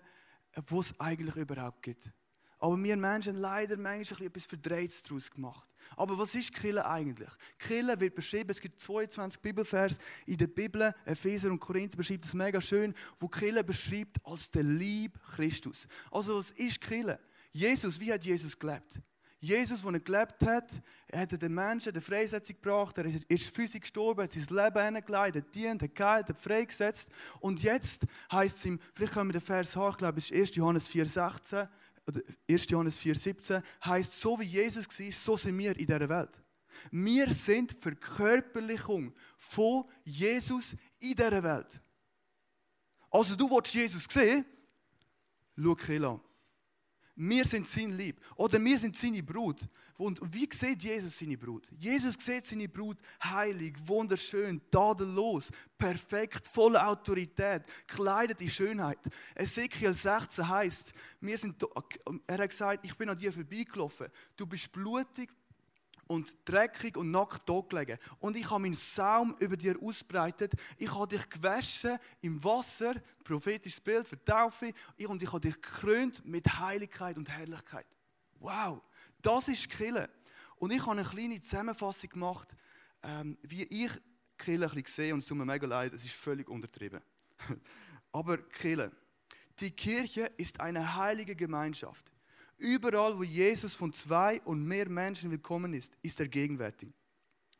was 0.67 0.91
es 0.91 0.99
eigentlich 0.99 1.35
überhaupt 1.35 1.81
gibt. 1.81 2.11
Aber 2.59 2.81
wir 2.81 2.97
Menschen 2.97 3.35
haben 3.35 3.41
leider 3.41 3.77
manchmal 3.77 4.23
etwas 4.23 4.45
Verdrehtes 4.45 5.01
daraus 5.03 5.31
gemacht. 5.31 5.69
Aber 5.95 6.17
was 6.17 6.35
ist 6.35 6.53
Kille 6.53 6.85
eigentlich? 6.85 7.29
Kille 7.57 7.99
wird 7.99 8.15
beschrieben, 8.15 8.49
es 8.49 8.59
gibt 8.59 8.79
22 8.79 9.41
Bibelvers 9.41 9.97
in 10.25 10.37
der 10.37 10.47
Bibel, 10.47 10.93
Epheser 11.05 11.49
und 11.49 11.59
Korinther 11.59 11.97
beschreibt 11.97 12.25
das 12.25 12.33
mega 12.33 12.59
schön, 12.59 12.93
wo 13.19 13.27
Kille 13.27 13.63
beschreibt 13.63 14.17
als 14.25 14.51
der 14.51 14.63
Lieb 14.63 15.17
Christus. 15.35 15.87
Also 16.11 16.37
was 16.37 16.51
ist 16.51 16.81
Kille? 16.81 17.19
Jesus, 17.51 17.99
wie 17.99 18.11
hat 18.11 18.25
Jesus 18.25 18.59
gelebt? 18.59 19.01
Jesus, 19.41 19.81
der 19.83 19.99
gelebt 20.01 20.45
hat, 20.45 20.69
hat 21.13 21.41
den 21.41 21.53
Menschen 21.53 21.93
die 21.93 22.01
Freisetzung 22.01 22.57
gebracht, 22.61 22.97
er 22.97 23.05
ist 23.05 23.55
physisch 23.55 23.81
gestorben, 23.81 24.23
hat 24.23 24.33
sein 24.33 24.43
Leben 24.49 24.95
hingelegt, 24.95 25.37
hat 25.37 25.55
dient, 25.55 25.81
hat 25.81 25.95
geheilt, 25.95 26.29
hat 26.29 26.37
freigesetzt. 26.37 27.09
Und 27.39 27.63
jetzt 27.63 28.05
heißt 28.31 28.57
es 28.57 28.65
ihm, 28.65 28.79
vielleicht 28.93 29.13
können 29.13 29.29
wir 29.29 29.39
den 29.39 29.41
Vers 29.41 29.75
haben, 29.77 29.91
ich 29.91 29.97
glaube, 29.97 30.17
es 30.17 30.29
ist 30.29 30.37
1. 30.37 30.55
Johannes 30.55 30.89
4,16 30.89 31.69
oder 32.05 32.21
1. 32.49 32.69
Johannes 32.69 32.99
4,17, 32.99 33.63
heißt, 33.85 34.19
so 34.19 34.37
wie 34.39 34.43
Jesus 34.43 34.87
war, 34.87 35.11
so 35.13 35.37
sind 35.37 35.57
wir 35.57 35.71
in 35.71 35.87
dieser 35.87 36.09
Welt. 36.09 36.41
Wir 36.91 37.33
sind 37.33 37.71
Verkörperlichung 37.71 39.13
von 39.37 39.85
Jesus 40.03 40.75
in 40.99 41.15
dieser 41.15 41.43
Welt. 41.43 41.81
Also 43.09 43.35
du 43.35 43.49
willst 43.49 43.73
Jesus 43.73 44.05
sehen, 44.09 44.45
schau 45.55 45.75
Kiel 45.75 46.03
an. 46.05 46.21
Wir 47.21 47.43
sind 47.43 47.67
sein 47.67 47.91
Lieb. 47.97 48.21
Oder 48.37 48.63
wir 48.63 48.77
sind 48.77 48.95
seine 48.95 49.21
Brut. 49.21 49.59
Und 49.97 50.21
wie 50.33 50.47
sieht 50.53 50.81
Jesus 50.81 51.19
seine 51.19 51.37
Brut? 51.37 51.67
Jesus 51.77 52.15
sieht 52.17 52.45
seine 52.45 52.69
Brut 52.69 52.97
heilig, 53.21 53.75
wunderschön, 53.85 54.61
tadellos, 54.71 55.51
perfekt, 55.77 56.47
voller 56.47 56.87
Autorität, 56.87 57.63
kleidet 57.87 58.39
in 58.39 58.49
Schönheit. 58.49 58.99
Ezekiel 59.35 59.93
16 59.93 60.47
heißt, 60.47 60.93
wir 61.19 61.37
sind, 61.37 61.61
er 62.25 62.37
hat 62.37 62.49
gesagt, 62.49 62.85
ich 62.85 62.95
bin 62.95 63.09
an 63.09 63.17
dir 63.17 63.33
vorbeigelaufen. 63.33 64.07
Du 64.37 64.47
bist 64.47 64.71
blutig, 64.71 65.29
und 66.09 66.35
dreckig 66.43 66.97
und 66.97 67.11
nackt 67.11 67.45
gelegen. 67.69 67.99
Und 68.19 68.35
ich 68.35 68.49
habe 68.49 68.61
meinen 68.61 68.73
Saum 68.73 69.35
über 69.39 69.55
dir 69.55 69.79
ausbreitet. 69.79 70.53
Ich 70.77 70.91
habe 70.93 71.07
dich 71.07 71.29
gewaschen 71.29 71.99
im 72.21 72.43
Wasser, 72.43 72.95
prophetisches 73.23 73.79
Bild 73.79 74.07
für 74.07 74.21
Taufe. 74.25 74.73
Und 75.07 75.21
ich 75.21 75.31
habe 75.31 75.39
dich 75.39 75.61
gekrönt 75.61 76.25
mit 76.25 76.59
Heiligkeit 76.59 77.15
und 77.15 77.29
Herrlichkeit. 77.29 77.85
Wow, 78.39 78.81
das 79.21 79.49
ist 79.49 79.69
Kille. 79.69 80.09
Und 80.55 80.71
ich 80.71 80.81
habe 80.81 80.93
eine 80.93 81.03
kleine 81.03 81.39
Zusammenfassung 81.41 82.09
gemacht, 82.09 82.55
ähm, 83.03 83.37
wie 83.43 83.63
ich 83.65 83.91
Kille 84.35 84.65
ein 84.65 84.71
bisschen 84.71 84.87
sehe. 84.87 85.13
Und 85.13 85.19
es 85.19 85.27
tut 85.27 85.37
mir 85.37 85.45
mega 85.45 85.67
leid, 85.67 85.93
es 85.93 86.03
ist 86.03 86.15
völlig 86.15 86.49
untertrieben. 86.49 87.01
Aber 88.11 88.37
Kille. 88.37 88.91
Die 89.59 89.71
Kirche 89.71 90.31
ist 90.37 90.59
eine 90.59 90.95
heilige 90.95 91.35
Gemeinschaft. 91.35 92.11
Überall, 92.59 93.17
wo 93.17 93.23
Jesus 93.23 93.73
von 93.73 93.93
zwei 93.93 94.41
und 94.41 94.65
mehr 94.65 94.89
Menschen 94.89 95.31
willkommen 95.31 95.73
ist, 95.73 95.93
ist 96.01 96.19
er 96.19 96.27
gegenwärtig. 96.27 96.89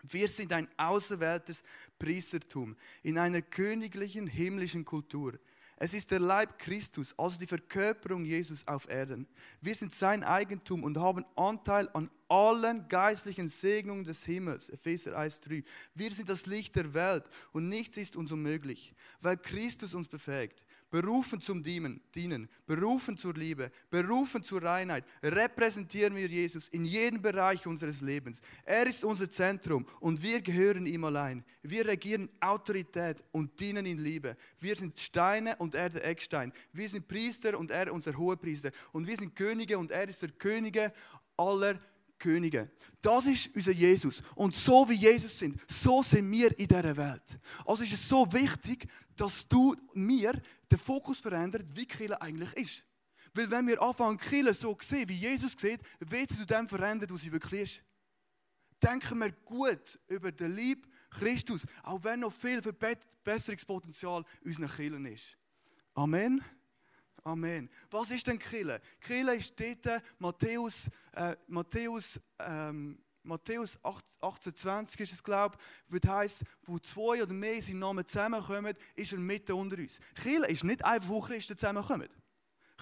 Wir 0.04 0.28
sind 0.28 0.52
ein 0.52 0.68
auserwähltes 0.78 1.64
Priestertum 1.98 2.76
in 3.02 3.18
einer 3.18 3.42
königlichen 3.42 4.28
himmlischen 4.28 4.84
Kultur. 4.84 5.40
Es 5.78 5.94
ist 5.94 6.12
der 6.12 6.20
Leib 6.20 6.60
Christus, 6.60 7.18
also 7.18 7.40
die 7.40 7.48
Verkörperung 7.48 8.26
Jesus 8.26 8.68
auf 8.68 8.90
Erden. 8.90 9.26
Wir 9.62 9.74
sind 9.76 9.96
sein 9.96 10.26
Eigentum 10.26 10.84
und 10.84 10.98
haben 10.98 11.24
Anteil 11.38 11.88
an 11.94 12.10
allen 12.28 12.86
geistlichen 12.90 13.48
Segnungen 13.48 14.04
des 14.04 14.26
Himmels. 14.26 14.68
Epheser 14.68 15.18
1,3. 15.18 15.64
Wir 15.96 16.12
sind 16.12 16.28
das 16.28 16.46
Licht 16.46 16.76
der 16.76 16.94
Welt 16.94 17.24
und 17.54 17.70
nichts 17.70 17.96
ist 17.96 18.18
uns 18.18 18.34
unmöglich, 18.34 18.94
weil 19.22 19.38
Christus 19.38 19.94
uns 19.94 20.10
befähigt 20.10 20.62
berufen 20.90 21.42
zum 21.42 21.64
Dienen, 21.64 22.50
berufen 22.66 23.18
zur 23.18 23.34
Liebe, 23.34 23.72
berufen 23.90 24.44
zur 24.44 24.64
Reinheit, 24.64 25.06
repräsentieren 25.24 26.16
wir 26.16 26.28
Jesus 26.28 26.68
in 26.70 26.86
jedem 26.86 27.22
Bereich 27.22 27.68
unseres 27.68 28.02
Lebens. 28.02 28.42
Er 28.64 28.88
ist 28.88 29.04
unser 29.04 29.30
Zentrum 29.30 29.86
und 30.00 30.22
wir 30.22 30.42
gehören 30.42 30.86
ihm 30.86 31.04
allein. 31.04 31.44
Wir 31.62 31.86
regieren 31.86 32.30
Autorität 32.40 33.24
und 33.32 33.60
dienen 33.60 33.86
in 33.86 33.98
Liebe. 33.98 34.36
Wir 34.60 34.76
sind 34.76 34.98
Steine 34.98 35.56
und 35.58 35.76
er 35.76 35.90
der 35.90 36.06
Eckstein. 36.06 36.52
Wir 36.74 36.90
sind 36.90 37.08
Priester 37.08 37.58
und 37.58 37.72
er 37.72 37.94
unser 37.94 38.18
Hohepriester. 38.18 38.72
Und 38.92 39.08
wir 39.08 39.18
sind 39.18 39.36
Könige 39.36 39.78
und 39.78 39.92
er 39.92 40.08
ist 40.08 40.22
der 40.22 40.32
Könige 40.32 40.94
aller 41.38 41.80
Könige. 42.20 42.70
Das 43.02 43.26
ist 43.26 43.56
unser 43.56 43.72
Jesus. 43.72 44.22
Und 44.36 44.54
so 44.54 44.88
wie 44.90 44.96
Jesus 44.96 45.40
sind, 45.40 45.60
so 45.68 46.04
sind 46.04 46.30
wir 46.32 46.58
in 46.60 46.68
dieser 46.68 46.96
Welt. 46.96 47.40
Also 47.66 47.84
ist 47.84 47.94
es 47.94 48.08
so 48.08 48.32
wichtig, 48.32 48.88
dass 49.16 49.48
du 49.48 49.76
mir 49.94 50.40
den 50.70 50.78
Fokus 50.78 51.20
verändert, 51.20 51.66
wie 51.76 51.86
Kirche 51.86 52.22
eigentlich 52.22 52.54
ist. 52.54 52.86
Weil 53.34 53.50
wenn 53.50 53.68
wir 53.68 53.82
anfangen, 53.82 54.18
Kirche 54.18 54.54
so 54.54 54.76
zu 54.76 54.88
sehen, 54.88 55.08
wie 55.10 55.16
Jesus 55.16 55.54
sieht, 55.54 55.82
wird 56.00 56.32
zu 56.32 56.46
dem 56.46 56.68
verändern, 56.68 57.10
was 57.12 57.22
sie 57.22 57.32
wirklich 57.32 57.62
ist. 57.62 57.84
Denken 58.82 59.20
wir 59.20 59.32
gut 59.32 60.00
über 60.08 60.32
den 60.32 60.56
Lieb 60.56 60.88
Christus, 61.10 61.66
auch 61.84 62.04
wenn 62.04 62.22
noch 62.22 62.34
viel 62.34 62.62
Verbesserungspotenzial 62.62 64.24
in 64.42 64.48
unseren 64.50 64.70
Kirchen 64.70 65.06
ist. 65.06 65.38
Amen. 65.94 66.44
Amen. 67.24 67.70
Was 67.90 68.12
ist 68.12 68.28
denn 68.28 68.40
Kille? 68.40 68.82
Kille 69.02 69.36
ist 69.36 69.54
dort, 69.60 70.02
Matthäus, 70.20 70.90
äh, 71.14 71.36
Matthäus, 71.48 72.20
ähm, 72.40 73.00
Matthäus 73.24 73.78
18,20 73.84 75.02
ist 75.02 75.14
es, 75.14 75.24
glaube 75.24 75.58
ich, 75.90 76.02
wo 76.02 76.10
heißt, 76.10 76.44
wo 76.64 76.80
zwei 76.80 77.22
oder 77.22 77.34
mehr 77.34 77.54
in 77.54 77.62
seinem 77.62 77.80
Namen 77.80 78.08
zusammenkommen, 78.08 78.76
ist 78.96 79.12
er 79.12 79.20
mitten 79.20 79.52
unter 79.54 79.78
uns. 79.78 80.00
Kille 80.16 80.48
ist 80.48 80.64
nicht 80.64 80.84
einfach, 80.84 81.10
wo 81.10 81.20
Christen 81.20 81.58
zusammenkommen. 81.58 82.10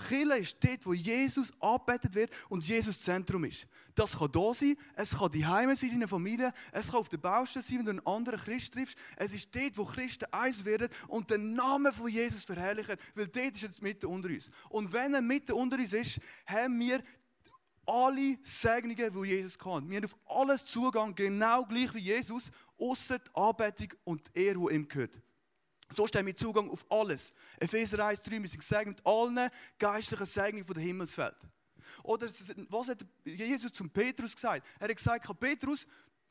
Kirche 0.08 0.38
ist 0.38 0.58
dort, 0.64 0.86
wo 0.86 0.94
Jesus 0.94 1.52
angebetet 1.60 2.14
wird 2.14 2.32
und 2.50 2.68
Jesus 2.68 3.02
Zentrum 3.02 3.44
ist. 3.46 3.68
Das 3.96 4.18
kann 4.18 4.32
da 4.32 4.54
sein, 4.54 4.78
es 4.96 5.18
kann 5.18 5.32
die 5.32 5.46
Heime 5.46 5.76
sein, 5.76 5.90
in 5.90 6.00
der 6.00 6.08
Familie, 6.08 6.54
es 6.72 6.88
kann 6.88 7.00
auf 7.00 7.10
der 7.10 7.18
Baustelle 7.18 7.64
sein, 7.64 7.80
wenn 7.80 7.86
du 7.86 7.92
einen 7.92 8.06
anderen 8.06 8.40
Christ 8.40 8.74
triffst. 8.74 8.98
Es 9.16 9.34
ist 9.34 9.54
dort, 9.56 9.78
wo 9.78 9.86
Christen 9.86 10.26
eins 10.32 10.64
werden 10.66 10.90
und 11.08 11.32
den 11.32 11.56
Namen 11.56 11.92
von 11.92 12.08
Jesus 12.08 12.44
verherrlichen, 12.44 12.96
weil 13.16 13.28
dort 13.28 13.56
ist 13.56 13.64
er 13.64 13.70
mitten 13.82 14.06
unter 14.06 14.30
uns. 14.30 14.52
Und 14.70 14.94
wenn 14.94 15.16
er 15.16 15.22
mitten 15.22 15.54
unter 15.54 15.78
uns 15.78 15.94
ist, 15.94 16.20
haben 16.46 16.80
wir 16.80 17.02
alle 17.88 18.38
Segnungen, 18.44 19.24
die 19.24 19.30
Jesus 19.30 19.58
kann. 19.58 19.90
Wir 19.90 19.98
haben 19.98 20.06
auf 20.06 20.18
alles 20.28 20.66
Zugang, 20.66 21.16
genau 21.16 21.66
gleich 21.66 21.94
wie 21.96 22.00
Jesus, 22.00 22.52
außer 22.78 23.18
die 23.18 23.32
Anbetung 23.34 23.94
und 24.04 24.22
die 24.28 24.42
Ehre, 24.42 24.60
die 24.60 24.76
ihm 24.76 24.88
gehört. 24.88 25.18
So 25.96 26.06
stehen 26.06 26.26
wir 26.26 26.36
Zugang 26.36 26.70
auf 26.70 26.86
alles. 26.90 27.34
Epheser 27.60 28.06
1, 28.06 28.22
3, 28.22 28.42
wir 28.42 28.50
sind 28.50 28.60
gesegnet 28.60 28.98
mit 28.98 29.06
allen 29.06 29.50
geistlichen 29.80 30.26
Segnungen 30.26 30.66
von 30.66 30.76
der 30.76 30.84
Himmelswelt. 30.84 31.38
Oder 32.04 32.28
was 32.70 32.90
hat 32.90 33.06
Jesus 33.24 33.72
zum 33.72 33.90
Petrus 33.90 34.36
gesagt? 34.36 34.66
Er 34.80 34.90
hat 34.90 34.96
gesagt, 34.96 35.40
Petrus, 35.40 35.88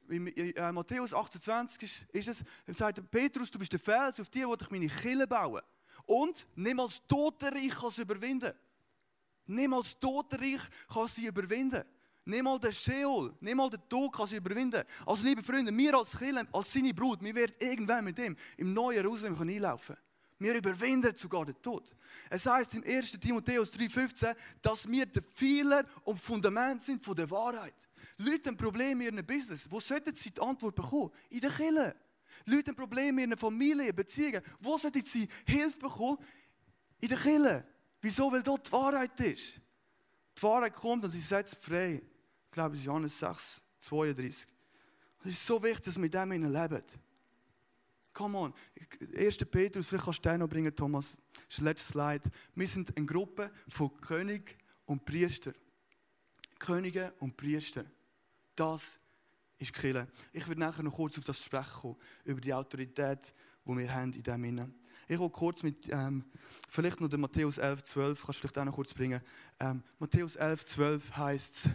in 0.08 0.28
äh, 0.36 0.72
Matthäus 0.72 1.12
28 1.12 2.06
ist, 2.12 2.28
es, 2.28 2.44
er 2.66 2.74
sagt, 2.74 3.10
Petrus, 3.10 3.50
du 3.50 3.58
bist 3.58 3.72
der 3.72 3.80
Fels, 3.80 4.20
auf 4.20 4.28
dir 4.28 4.46
wo 4.46 4.54
ich 4.54 4.70
meine 4.70 4.88
Kille 4.88 5.26
bauen. 5.26 5.62
Und 6.04 6.46
niemals 6.54 7.02
Totenreich 7.08 7.70
kann 7.70 7.90
sie 7.90 8.02
überwinden. 8.02 8.52
Niemals 9.46 9.98
Totenreich 9.98 10.60
kann 10.92 11.08
sie 11.08 11.26
überwinden. 11.26 11.82
Nimm 12.28 12.44
mal 12.44 12.58
den 12.58 12.72
Sheol, 12.72 13.32
nimm 13.40 13.56
mal 13.56 13.70
den 13.70 13.88
Tod 13.88 14.12
kann 14.12 14.26
sie 14.26 14.36
überwinden. 14.36 14.82
Also 15.06 15.22
liebe 15.22 15.44
Freunde, 15.44 15.74
wir 15.76 15.94
als 15.94 16.18
Kirche, 16.18 16.44
als 16.52 16.72
seine 16.72 16.92
Brut, 16.92 17.22
wir 17.22 17.32
werden 17.32 17.54
irgendwann 17.60 18.04
mit 18.04 18.18
ihm 18.18 18.36
im 18.56 18.72
neuen 18.72 18.96
Jerusalem 18.96 19.40
einlaufen 19.40 19.96
Wir 20.40 20.56
überwinden 20.56 21.14
sogar 21.14 21.44
den 21.44 21.54
Tod. 21.62 21.94
Es 22.28 22.44
heißt 22.44 22.74
im 22.74 22.82
1. 22.82 23.12
Timotheus 23.12 23.72
3,15, 23.72 24.34
dass 24.60 24.88
wir 24.88 25.06
der 25.06 25.22
Pfeiler 25.22 25.84
und 26.02 26.18
Fundament 26.18 26.82
sind 26.82 27.04
von 27.04 27.14
der 27.14 27.30
Wahrheit. 27.30 27.76
Leute 28.18 28.48
haben 28.48 28.56
Probleme 28.56 29.06
in 29.06 29.14
ihrem 29.14 29.24
Business. 29.24 29.70
Wo 29.70 29.78
sollten 29.78 30.16
sie 30.16 30.32
die 30.32 30.40
Antwort 30.40 30.74
bekommen? 30.74 31.12
In 31.30 31.40
der 31.40 31.50
Kirche. 31.50 31.94
Leute 32.44 32.70
haben 32.72 32.76
Probleme 32.76 33.22
in 33.22 33.30
einer 33.30 33.38
Familie, 33.38 33.94
Beziehungen. 33.94 34.42
Wo 34.58 34.76
sollten 34.76 35.04
sie 35.04 35.28
Hilfe 35.46 35.78
bekommen? 35.78 36.18
In 36.98 37.08
der 37.08 37.18
Kille. 37.18 37.68
Wieso? 38.00 38.32
Weil 38.32 38.42
dort 38.42 38.66
die 38.66 38.72
Wahrheit 38.72 39.20
ist. 39.20 39.60
Die 40.36 40.42
Wahrheit 40.42 40.74
kommt 40.74 41.04
und 41.04 41.12
sie 41.12 41.20
setzt 41.20 41.54
frei. 41.62 42.02
Ich 42.46 42.52
glaube, 42.52 42.74
es 42.74 42.80
ist 42.80 42.86
Johannes 42.86 43.18
6, 43.18 43.62
32. 43.80 44.46
Es 45.24 45.30
ist 45.30 45.46
so 45.46 45.62
wichtig, 45.62 45.84
dass 45.84 45.96
wir 45.96 46.04
in 46.04 46.10
dem 46.10 46.30
leben. 46.30 46.82
Come 48.12 48.38
on. 48.38 48.54
1. 49.14 49.36
Petrus, 49.50 49.86
vielleicht 49.86 50.04
kannst 50.04 50.24
du 50.24 50.30
den 50.30 50.40
noch 50.40 50.48
bringen, 50.48 50.74
Thomas. 50.74 51.14
Das 51.34 51.44
ist 51.50 51.58
der 51.58 51.64
letzte 51.64 51.92
Slide. 51.92 52.30
Wir 52.54 52.66
sind 52.66 52.96
eine 52.96 53.04
Gruppe 53.04 53.50
von 53.68 53.94
König 54.00 54.56
und 54.86 55.04
Priester. 55.04 55.52
Könige 56.58 57.12
und 57.18 57.36
Priester. 57.36 57.84
Das 58.54 58.98
ist 59.58 59.74
Kille. 59.74 60.08
Ich 60.32 60.46
werde 60.48 60.60
nachher 60.60 60.82
noch 60.82 60.94
kurz 60.94 61.18
auf 61.18 61.24
das 61.24 61.44
sprechen 61.44 61.80
kommen, 61.80 61.96
über 62.24 62.40
die 62.40 62.54
Autorität, 62.54 63.34
die 63.64 63.76
wir 63.76 63.92
haben 63.92 64.12
in 64.12 64.22
diesem 64.22 64.44
Innen. 64.44 64.74
Ich 65.08 65.18
will 65.18 65.30
kurz 65.30 65.62
mit, 65.62 65.88
ähm, 65.92 66.24
vielleicht 66.68 67.00
noch 67.00 67.08
den 67.08 67.20
Matthäus 67.20 67.58
11, 67.58 67.84
12, 67.84 68.24
kannst 68.24 68.38
du 68.38 68.40
vielleicht 68.40 68.58
auch 68.58 68.64
noch 68.64 68.74
kurz 68.74 68.92
bringen. 68.92 69.20
Ähm, 69.60 69.82
Matthäus 69.98 70.36
11, 70.36 70.64
12 70.64 71.16
heißt 71.16 71.68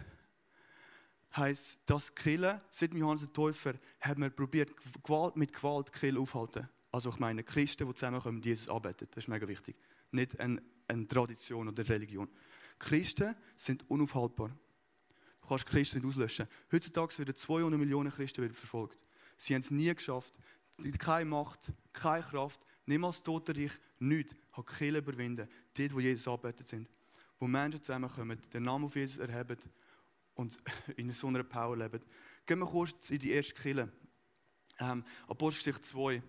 heißt, 1.36 1.80
dass 1.86 2.14
Killen, 2.14 2.60
seit 2.70 2.94
Johannes 2.94 3.22
der 3.22 3.32
Täufer, 3.32 3.74
haben 4.00 4.22
wir 4.22 4.30
probiert, 4.30 4.72
Gewalt, 5.02 5.36
mit 5.36 5.52
Gewalt 5.52 5.92
Killen 5.92 6.18
aufhalten. 6.18 6.68
Also 6.90 7.10
ich 7.10 7.18
meine, 7.18 7.42
Christen, 7.42 7.86
die 7.86 7.94
zusammenkommen 7.94 8.42
Jesus 8.42 8.68
arbeiten, 8.68 9.06
das 9.10 9.24
ist 9.24 9.28
mega 9.28 9.48
wichtig. 9.48 9.76
Nicht 10.10 10.38
eine, 10.38 10.62
eine 10.88 11.08
Tradition 11.08 11.68
oder 11.68 11.88
Religion. 11.88 12.28
Christen 12.78 13.34
sind 13.56 13.88
unaufhaltbar. 13.88 14.50
Du 15.40 15.48
kannst 15.48 15.66
Christen 15.66 15.98
nicht 15.98 16.08
auslöschen. 16.08 16.46
Heutzutage 16.70 17.18
werden 17.18 17.34
200 17.34 17.78
Millionen 17.78 18.10
Christen 18.10 18.52
verfolgt. 18.52 19.02
Sie 19.36 19.54
haben 19.54 19.62
es 19.62 19.70
nie 19.70 19.92
geschafft. 19.94 20.38
Keine 20.98 21.24
Macht, 21.24 21.72
keine 21.92 22.24
Kraft, 22.24 22.60
niemals 22.86 23.22
Totenreich, 23.22 23.72
nichts 23.98 24.34
hat 24.52 24.66
Kirche 24.66 24.98
überwinden. 24.98 25.48
Dort, 25.74 25.94
wo 25.94 26.00
Jesus 26.00 26.28
arbeitet 26.28 26.68
sind. 26.68 26.88
Wo 27.38 27.46
Menschen 27.46 27.82
zusammenkommen, 27.82 28.38
den 28.52 28.62
Namen 28.62 28.84
auf 28.84 28.94
Jesus 28.94 29.18
erheben 29.18 29.56
und 30.34 30.58
in 30.96 31.12
so 31.12 31.26
einer 31.28 31.44
Power 31.44 31.76
leben. 31.76 32.00
Gehen 32.46 32.58
wir 32.58 32.66
kurz 32.66 33.10
in 33.10 33.18
die 33.18 33.30
erste 33.30 33.54
Kirche. 33.54 33.92
Ähm, 34.78 35.04
Apostelgeschichte 35.28 35.82
2. 35.82 36.22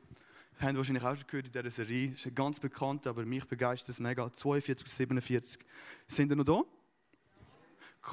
Wir 0.60 0.68
haben 0.68 0.78
wahrscheinlich 0.78 1.04
auch 1.04 1.16
schon 1.16 1.28
gehört 1.28 1.48
in 1.48 1.52
dieser 1.52 1.72
Serie. 1.72 2.12
Ist 2.12 2.36
ganz 2.36 2.60
bekannt, 2.60 3.08
aber 3.08 3.26
mich 3.26 3.46
begeistert 3.46 3.90
es 3.90 4.00
mega. 4.00 4.32
42 4.32 4.84
bis 4.84 4.96
47. 4.96 5.66
Sind 6.08 6.32
ihr 6.32 6.36
noch 6.36 6.44
da? 6.44 6.62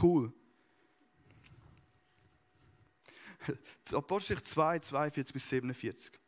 Cool. 0.03 0.33
Apostelgeschichte 3.93 4.51
2, 4.51 4.79
42 4.79 5.35
bis 5.35 5.49
47. 5.49 6.20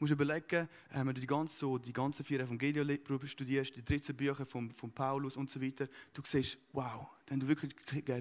Musst 0.00 0.12
überlegen, 0.12 0.68
wenn 0.90 1.06
du 1.06 1.20
die, 1.20 1.26
ganze, 1.26 1.58
so, 1.58 1.76
die 1.76 1.92
ganzen 1.92 2.24
vier 2.24 2.40
Evangelien 2.40 3.00
studierst, 3.24 3.74
die 3.74 3.84
13 3.84 4.16
Bücher 4.16 4.46
von, 4.46 4.70
von 4.70 4.92
Paulus 4.92 5.36
und 5.36 5.50
so 5.50 5.60
weiter, 5.60 5.88
du 6.12 6.22
siehst, 6.24 6.58
wow, 6.72 7.08
wenn 7.26 7.40
du 7.40 7.48
wirklich 7.48 7.74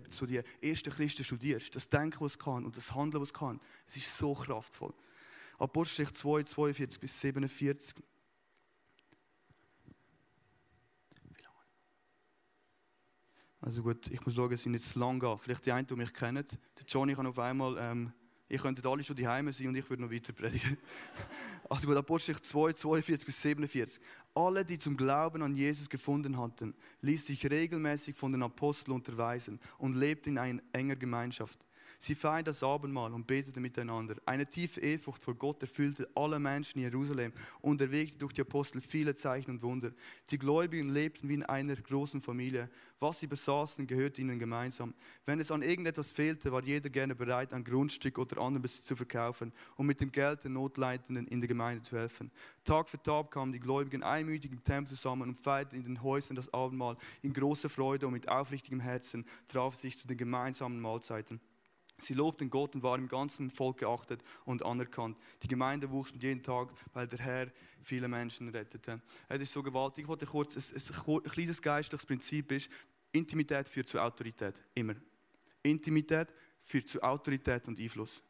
so 0.10 0.26
die 0.26 0.42
ersten 0.62 0.90
Christen 0.90 1.24
studierst, 1.24 1.76
das 1.76 1.88
Denken, 1.88 2.20
was 2.20 2.34
es 2.34 2.40
kann 2.40 2.66
und 2.66 2.76
das 2.76 2.96
Handeln, 2.96 3.22
was 3.22 3.30
es 3.30 3.34
kann, 3.34 3.60
es 3.86 3.98
ist 3.98 4.18
so 4.18 4.34
kraftvoll. 4.34 4.94
Apostelgeschichte 5.60 6.20
2, 6.20 6.44
42 6.44 7.00
bis 7.00 7.20
47. 7.20 7.96
Also 13.60 13.84
gut, 13.84 14.08
ich 14.08 14.24
muss 14.26 14.36
schauen, 14.36 14.50
dass 14.50 14.62
ich 14.62 14.68
nicht 14.68 14.86
zu 14.86 14.98
lang 14.98 15.20
gehe. 15.20 15.38
Vielleicht 15.38 15.66
die 15.66 15.72
einen, 15.72 15.86
die 15.86 15.96
mich 15.96 16.14
kennen. 16.14 16.46
Der 16.78 16.86
Johnny 16.88 17.16
kann 17.16 17.26
auf 17.26 17.38
einmal, 17.38 17.76
ähm, 17.80 18.14
ihr 18.50 18.60
könntet 18.60 18.86
alle 18.86 19.04
schon 19.04 19.16
die 19.16 19.28
Heime 19.28 19.54
sein 19.54 19.68
und 19.68 19.76
ich 19.76 19.90
würde 19.90 20.04
noch 20.04 20.12
weiter 20.12 20.34
predigen. 20.34 20.78
Also 21.70 21.86
gut, 21.86 21.98
Apostelgeschichte 21.98 22.48
2, 22.48 22.74
42 22.74 23.26
bis 23.26 23.42
47. 23.42 24.02
Alle, 24.34 24.64
die 24.64 24.80
zum 24.80 24.96
Glauben 24.96 25.42
an 25.42 25.54
Jesus 25.54 25.90
gefunden 25.90 26.38
hatten, 26.38 26.74
ließ 27.02 27.26
sich 27.26 27.50
regelmäßig 27.50 28.16
von 28.16 28.32
den 28.32 28.42
Aposteln 28.42 28.96
unterweisen 28.96 29.60
und 29.78 29.94
lebten 29.94 30.30
in 30.32 30.38
einer 30.38 30.62
enger 30.72 30.96
Gemeinschaft. 30.96 31.60
Sie 32.00 32.14
feierten 32.14 32.46
das 32.46 32.62
Abendmahl 32.62 33.12
und 33.12 33.26
beteten 33.26 33.62
miteinander. 33.62 34.16
Eine 34.26 34.46
tiefe 34.46 34.80
Ehrfurcht 34.82 35.24
vor 35.24 35.34
Gott 35.34 35.62
erfüllte 35.64 36.08
alle 36.14 36.38
Menschen 36.38 36.78
in 36.78 36.84
Jerusalem 36.84 37.34
und 37.62 37.82
erwegte 37.82 38.20
durch 38.20 38.34
die 38.34 38.42
Apostel 38.42 38.82
viele 38.82 39.16
Zeichen 39.16 39.50
und 39.50 39.64
Wunder. 39.64 39.92
Die 40.30 40.38
Gläubigen 40.38 40.90
lebten 40.90 41.28
wie 41.28 41.34
in 41.34 41.44
einer 41.44 41.76
großen 41.76 42.22
Familie. 42.22 42.70
Was 43.00 43.20
sie 43.20 43.28
besaßen, 43.28 43.88
gehörte 43.88 44.22
ihnen 44.22 44.38
gemeinsam. 44.38 44.94
Wenn 45.26 45.40
es 45.40 45.50
an 45.50 45.64
irgendetwas 45.64 46.12
fehlte, 46.12 46.52
war 46.52 46.64
jeder 46.64 46.90
gerne 46.90 47.16
bereit, 47.16 47.54
ein 47.54 47.64
Grundstück 47.64 48.20
oder 48.20 48.38
anderen 48.42 48.62
Besitz 48.62 48.86
zu 48.86 48.96
verkaufen, 48.96 49.52
um 49.76 49.88
mit 49.88 50.00
dem 50.00 50.12
Geld 50.12 50.44
den 50.44 50.54
Notleidenden 50.54 51.28
in 51.28 51.42
der 51.42 51.48
Gemeinde 51.48 51.84
zu 51.84 51.98
helfen. 51.98 52.32
Tag 52.64 52.90
für 52.90 53.02
Tag 53.02 53.32
kamen 53.32 53.54
die 53.54 53.60
Gläubigen 53.60 54.04
einmütig 54.04 54.52
im 54.52 54.64
Tempel 54.64 54.96
zusammen 54.96 55.30
und 55.30 55.36
feierten 55.40 55.78
in 55.78 55.84
den 55.84 56.04
Häusern 56.04 56.36
das 56.36 56.54
Abendmahl 56.54 56.98
in 57.24 57.34
großer 57.34 57.70
Freude 57.70 58.06
und 58.06 58.14
mit 58.14 58.30
aufrichtigem 58.30 58.80
Herzen 58.80 59.26
trafen 59.48 59.78
sich 59.78 59.98
zu 59.98 60.08
den 60.08 60.18
gemeinsamen 60.18 60.80
Mahlzeiten. 60.80 61.40
Sie 62.00 62.14
lobten 62.14 62.50
Gott 62.50 62.76
und 62.76 62.84
waren 62.84 63.02
im 63.02 63.08
ganzen 63.08 63.50
Volk 63.50 63.80
geachtet 63.80 64.24
und 64.46 64.64
anerkannt. 64.64 65.18
Die 65.42 65.48
Gemeinde 65.48 65.90
wuchs 65.90 66.14
mit 66.14 66.22
jedem 66.22 66.44
Tag, 66.44 66.70
weil 66.94 67.08
der 67.08 67.20
Herr 67.20 67.52
viele 67.82 68.08
Menschen 68.08 68.50
rettete. 68.50 69.02
Es 69.28 69.42
ist 69.42 69.52
so 69.52 69.64
gewaltig. 69.64 70.04
Ich 70.04 70.08
wollte 70.08 70.28
kurz, 70.28 70.56
ein, 70.56 70.84
ein 71.08 71.24
kleines 71.24 71.62
geistliches 71.62 72.06
Prinzip 72.06 72.52
ist, 72.52 72.70
Intimität 73.12 73.68
führt 73.68 73.90
zu 73.90 74.00
Autorität. 74.00 74.62
Immer. 74.76 74.96
Intimität 75.64 76.28
führt 76.62 76.88
zu 76.88 77.02
Autorität 77.02 77.68
und 77.68 77.80
Einfluss. 77.80 78.22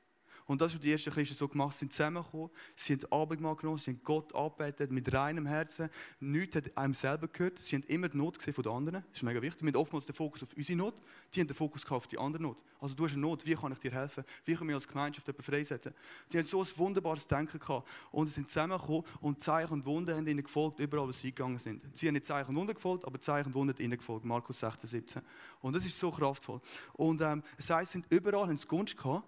Und 0.47 0.62
das, 0.62 0.73
was 0.73 0.79
die 0.79 0.91
ersten 0.91 1.12
Christen 1.12 1.36
so 1.36 1.47
gemacht 1.47 1.75
sind, 1.75 1.91
zusammengekommen, 1.91 2.49
sie 2.73 2.93
haben 2.93 3.12
Abendmahl 3.12 3.55
genommen, 3.57 3.77
sie 3.77 3.91
haben 3.91 4.01
Gott 4.01 4.33
arbeitet 4.33 4.91
mit 4.91 5.13
reinem 5.13 5.45
Herzen. 5.45 5.89
Nichts 6.21 6.55
hat 6.55 6.77
einem 6.77 6.93
selber 6.93 7.27
gehört. 7.27 7.60
Sie 7.60 7.75
haben 7.75 7.83
immer 7.83 8.07
die 8.07 8.17
Not 8.17 8.39
gesehen 8.39 8.53
von 8.53 8.63
den 8.63 8.71
anderen. 8.71 9.03
Das 9.10 9.17
ist 9.17 9.23
mega 9.23 9.41
wichtig. 9.41 9.62
Wir 9.62 9.73
haben 9.73 9.75
oftmals 9.75 10.05
den 10.05 10.15
Fokus 10.15 10.43
auf 10.43 10.53
unsere 10.55 10.77
Not, 10.77 11.01
die 11.33 11.41
haben 11.41 11.47
den 11.47 11.55
Fokus 11.55 11.86
auf 11.91 12.07
die 12.07 12.17
andere 12.17 12.41
Not. 12.41 12.63
Also 12.79 12.95
du 12.95 13.03
hast 13.03 13.12
eine 13.12 13.21
Not, 13.21 13.45
wie 13.45 13.55
kann 13.55 13.73
ich 13.73 13.79
dir 13.79 13.91
helfen? 13.91 14.23
Wie 14.45 14.55
können 14.55 14.69
wir 14.69 14.75
als 14.77 14.88
Gemeinschaft 14.88 15.27
jemanden 15.27 15.43
freisetzen? 15.43 15.93
Die 16.31 16.38
haben 16.38 16.45
so 16.45 16.62
ein 16.62 16.67
wunderbares 16.77 17.27
Denken 17.27 17.60
gehabt. 17.60 17.88
Und 18.12 18.27
sie 18.27 18.36
sind 18.36 18.49
zusammengekommen 18.49 19.03
und 19.19 19.43
Zeichen 19.43 19.73
und 19.73 19.86
Wunder 19.86 20.15
haben 20.15 20.27
ihnen 20.27 20.43
gefolgt, 20.43 20.79
überall, 20.79 21.07
wo 21.07 21.12
sie 21.12 21.31
gegangen 21.31 21.60
sind. 21.60 21.83
Sie 21.93 22.07
haben 22.07 22.13
nicht 22.13 22.25
Zeichen 22.25 22.51
und 22.51 22.55
Wunder 22.55 22.73
gefolgt, 22.73 23.03
aber 23.03 23.19
Zeichen 23.19 23.47
und 23.47 23.55
Wunder 23.55 23.73
haben 23.73 23.83
ihnen 23.83 23.97
gefolgt. 23.97 24.23
Markus 24.23 24.62
16, 24.62 24.89
17. 24.89 25.21
Und 25.62 25.75
das 25.75 25.86
ist 25.86 25.99
so 25.99 26.10
kraftvoll. 26.10 26.62
Und 26.93 27.21
ähm, 27.21 27.43
das 27.57 27.69
heißt, 27.69 27.91
sie 27.91 27.99
sind 27.99 28.05
überall 28.10 28.49
ins 28.49 28.65
Gunst 28.65 28.95
gehabt 28.95 29.25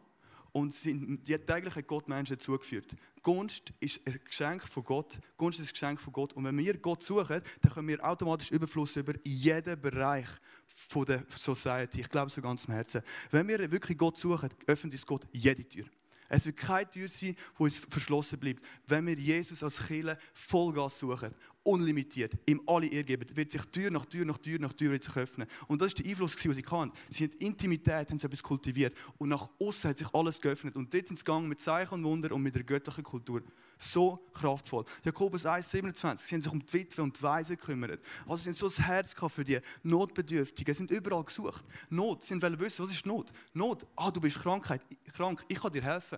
und 0.52 0.74
sind, 0.74 1.28
die 1.28 1.38
täglich 1.38 1.76
hat 1.76 1.88
Gott 1.88 2.08
Menschen 2.08 2.38
dazugeführt. 2.38 2.96
Gunst 3.22 3.74
ist 3.80 4.06
ein 4.08 4.20
Geschenk 4.24 4.64
von 4.64 4.84
Gott. 4.84 5.20
Gunst 5.38 5.60
ist 5.60 5.70
ein 5.70 5.74
Geschenk 5.74 6.00
von 6.00 6.14
Gott. 6.14 6.34
Und 6.34 6.46
wenn 6.46 6.58
wir 6.58 6.78
Gott 6.78 7.04
suchen, 7.04 7.42
dann 7.62 7.72
können 7.72 7.88
wir 7.88 8.04
automatisch 8.04 8.52
Überfluss 8.52 8.96
über 8.96 9.14
jeden 9.24 9.80
Bereich 9.80 10.28
von 10.66 11.06
der 11.06 11.26
Society. 11.30 12.02
Ich 12.02 12.10
glaube 12.10 12.32
so 12.32 12.42
ganz 12.42 12.66
im 12.66 12.74
Herzen. 12.74 13.02
Wenn 13.32 13.48
wir 13.48 13.72
wirklich 13.72 13.98
Gott 13.98 14.18
suchen, 14.18 14.50
öffnet 14.68 14.94
uns 14.94 15.06
Gott 15.06 15.28
jede 15.32 15.68
Tür. 15.68 15.86
Es 16.30 16.46
wird 16.46 16.58
keine 16.58 16.90
Tür 16.90 17.10
sein, 17.10 17.36
die 17.36 17.64
uns 17.64 17.80
verschlossen 17.80 18.40
bleibt. 18.40 18.64
Wenn 18.86 19.08
wir 19.08 19.16
Jesus 19.16 19.64
als 19.64 19.86
Killer 19.88 20.18
Vollgas 20.34 21.00
suchen, 21.00 21.34
unlimitiert, 21.70 22.34
ihm 22.46 22.62
alle 22.66 22.88
ihr 22.88 23.04
geben, 23.04 23.26
wird 23.36 23.52
sich 23.52 23.64
Tür 23.66 23.92
nach 23.92 24.06
Tür 24.06 24.26
nach 24.26 24.38
Tür 24.38 24.60
nach 24.60 24.74
Tür 24.74 25.00
sich 25.02 25.16
öffnen. 25.16 25.48
Und 25.68 25.82
das 25.82 25.90
ist 25.90 26.00
der 26.00 26.06
Einfluss, 26.08 26.36
den 26.36 26.54
sie 26.54 26.62
kann. 26.62 26.92
Sie 27.10 27.26
haben 27.26 27.34
Intimität, 27.34 28.10
haben 28.10 28.20
sie 28.20 28.26
etwas 28.26 28.42
kultiviert. 28.42 28.96
Und 29.18 29.30
nach 29.30 29.50
außen 29.60 29.90
hat 29.90 29.98
sich 29.98 30.14
alles 30.14 30.42
geöffnet. 30.42 30.76
Und 30.76 30.94
dort 30.94 31.08
sind 31.08 31.18
sie 31.18 31.26
gegangen 31.26 31.48
mit 31.48 31.62
Zeichen 31.62 31.96
und 31.96 32.04
Wunder 32.04 32.34
und 32.34 32.42
mit 32.42 32.56
der 32.56 32.64
göttlichen 32.64 33.04
Kultur. 33.04 33.44
So 33.78 34.20
kraftvoll. 34.34 34.84
Jakobus 35.04 35.46
1, 35.46 35.70
27, 35.70 36.28
sie 36.28 36.36
haben 36.36 36.42
sich 36.42 36.52
um 36.52 36.66
die 36.66 36.74
Witwe 36.74 37.04
und 37.04 37.18
die 37.18 37.24
Weise 37.24 37.56
gekümmert. 37.56 38.02
Also 38.28 38.44
sie 38.44 38.50
haben 38.50 38.56
so 38.56 38.68
ein 38.68 38.86
Herz 38.86 39.16
für 39.28 39.46
die 39.46 39.60
Notbedürftigen. 39.84 40.74
Sie 40.74 40.78
sind 40.80 40.92
überall 40.92 41.24
gesucht. 41.24 41.64
Not, 41.90 42.26
sie 42.26 42.42
wollen 42.42 42.60
wissen, 42.60 42.84
was 42.84 42.92
ist 42.92 43.06
Not? 43.06 43.32
Not, 43.54 43.86
ah, 43.96 44.12
du 44.12 44.20
bist 44.20 44.40
Krankheit, 44.40 44.82
krank, 45.14 45.46
ich 45.48 45.60
kann 45.60 45.72
dir 45.72 45.84
helfen. 45.84 46.18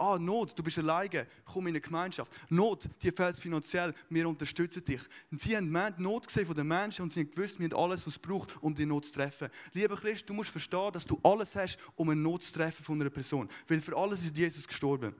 Ah, 0.00 0.18
Not, 0.18 0.58
du 0.58 0.62
bist 0.62 0.78
alleine, 0.78 1.26
komm 1.44 1.66
in 1.66 1.72
eine 1.72 1.80
Gemeinschaft. 1.82 2.32
Not, 2.48 2.88
dir 3.02 3.12
fehlt 3.12 3.34
es 3.34 3.40
finanziell, 3.40 3.92
wir 4.08 4.26
unterstützen 4.26 4.82
dich. 4.82 5.02
Und 5.30 5.42
sie 5.42 5.54
haben 5.54 5.70
die 5.70 6.02
Not 6.02 6.26
gesehen 6.26 6.46
von 6.46 6.56
den 6.56 6.68
Menschen 6.68 7.02
und 7.02 7.12
sie 7.12 7.20
haben 7.20 7.30
gewusst, 7.30 7.58
wir 7.60 7.68
haben 7.68 7.76
alles, 7.76 8.06
was 8.06 8.14
es 8.14 8.18
braucht, 8.18 8.56
um 8.62 8.74
die 8.74 8.86
Not 8.86 9.04
zu 9.04 9.12
treffen. 9.12 9.50
Lieber 9.74 9.96
Christ, 9.96 10.26
du 10.26 10.32
musst 10.32 10.48
verstehen, 10.48 10.90
dass 10.90 11.04
du 11.04 11.20
alles 11.22 11.54
hast, 11.54 11.76
um 11.96 12.08
eine 12.08 12.18
Not 12.18 12.44
zu 12.44 12.54
treffen 12.54 12.82
von 12.82 12.98
einer 12.98 13.10
Person. 13.10 13.46
Weil 13.68 13.82
für 13.82 13.94
alles 13.94 14.24
ist 14.24 14.34
Jesus 14.34 14.66
gestorben. 14.66 15.14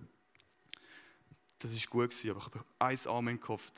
Das 1.59 1.71
ist 1.73 1.90
gut 1.90 2.09
gewesen, 2.09 2.31
aber 2.31 2.38
ich 2.40 2.47
habe 2.47 2.64
eins 2.79 3.07
Amen 3.07 3.38
gehofft. 3.38 3.75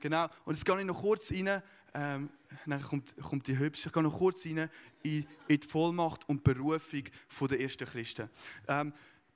genau, 0.00 0.28
und 0.46 0.54
jetzt 0.54 0.64
gehe 0.64 0.80
ich 0.80 0.86
noch 0.86 0.98
kurz 0.98 1.30
rein 1.30 1.62
ähm, 1.94 2.30
dann 2.66 2.82
kommt, 2.82 3.16
kommt 3.16 3.46
die 3.46 3.58
Hübsche. 3.58 3.88
Ich 3.88 3.92
gehe 3.92 4.02
noch 4.02 4.16
kurz 4.16 4.44
rein 4.46 4.70
in, 5.02 5.26
in 5.46 5.60
die 5.60 5.66
Vollmacht 5.66 6.28
und 6.28 6.44
Berufung 6.44 7.04
der 7.48 7.60
ersten 7.60 7.86
Christen. 7.86 8.28
Ähm, 8.66 8.92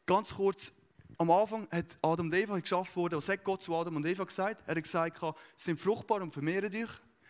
ganz 0.06 0.34
kurz, 0.34 0.72
am 1.18 1.30
Anfang 1.30 1.68
hat 1.70 1.98
Adam 2.02 2.26
und 2.26 2.34
Eva 2.34 2.58
geschaffen 2.58 2.96
worden. 2.96 3.16
Was 3.16 3.28
hat 3.28 3.44
Gott 3.44 3.62
zu 3.62 3.76
Adam 3.76 3.96
und 3.96 4.06
Eva 4.06 4.24
gesagt? 4.24 4.62
Er 4.66 4.74
hat 4.74 4.82
gesagt, 4.82 5.20
sind 5.56 5.78
fruchtbar 5.78 6.22
und 6.22 6.32
vermehren 6.32 6.70
dich. 6.70 6.88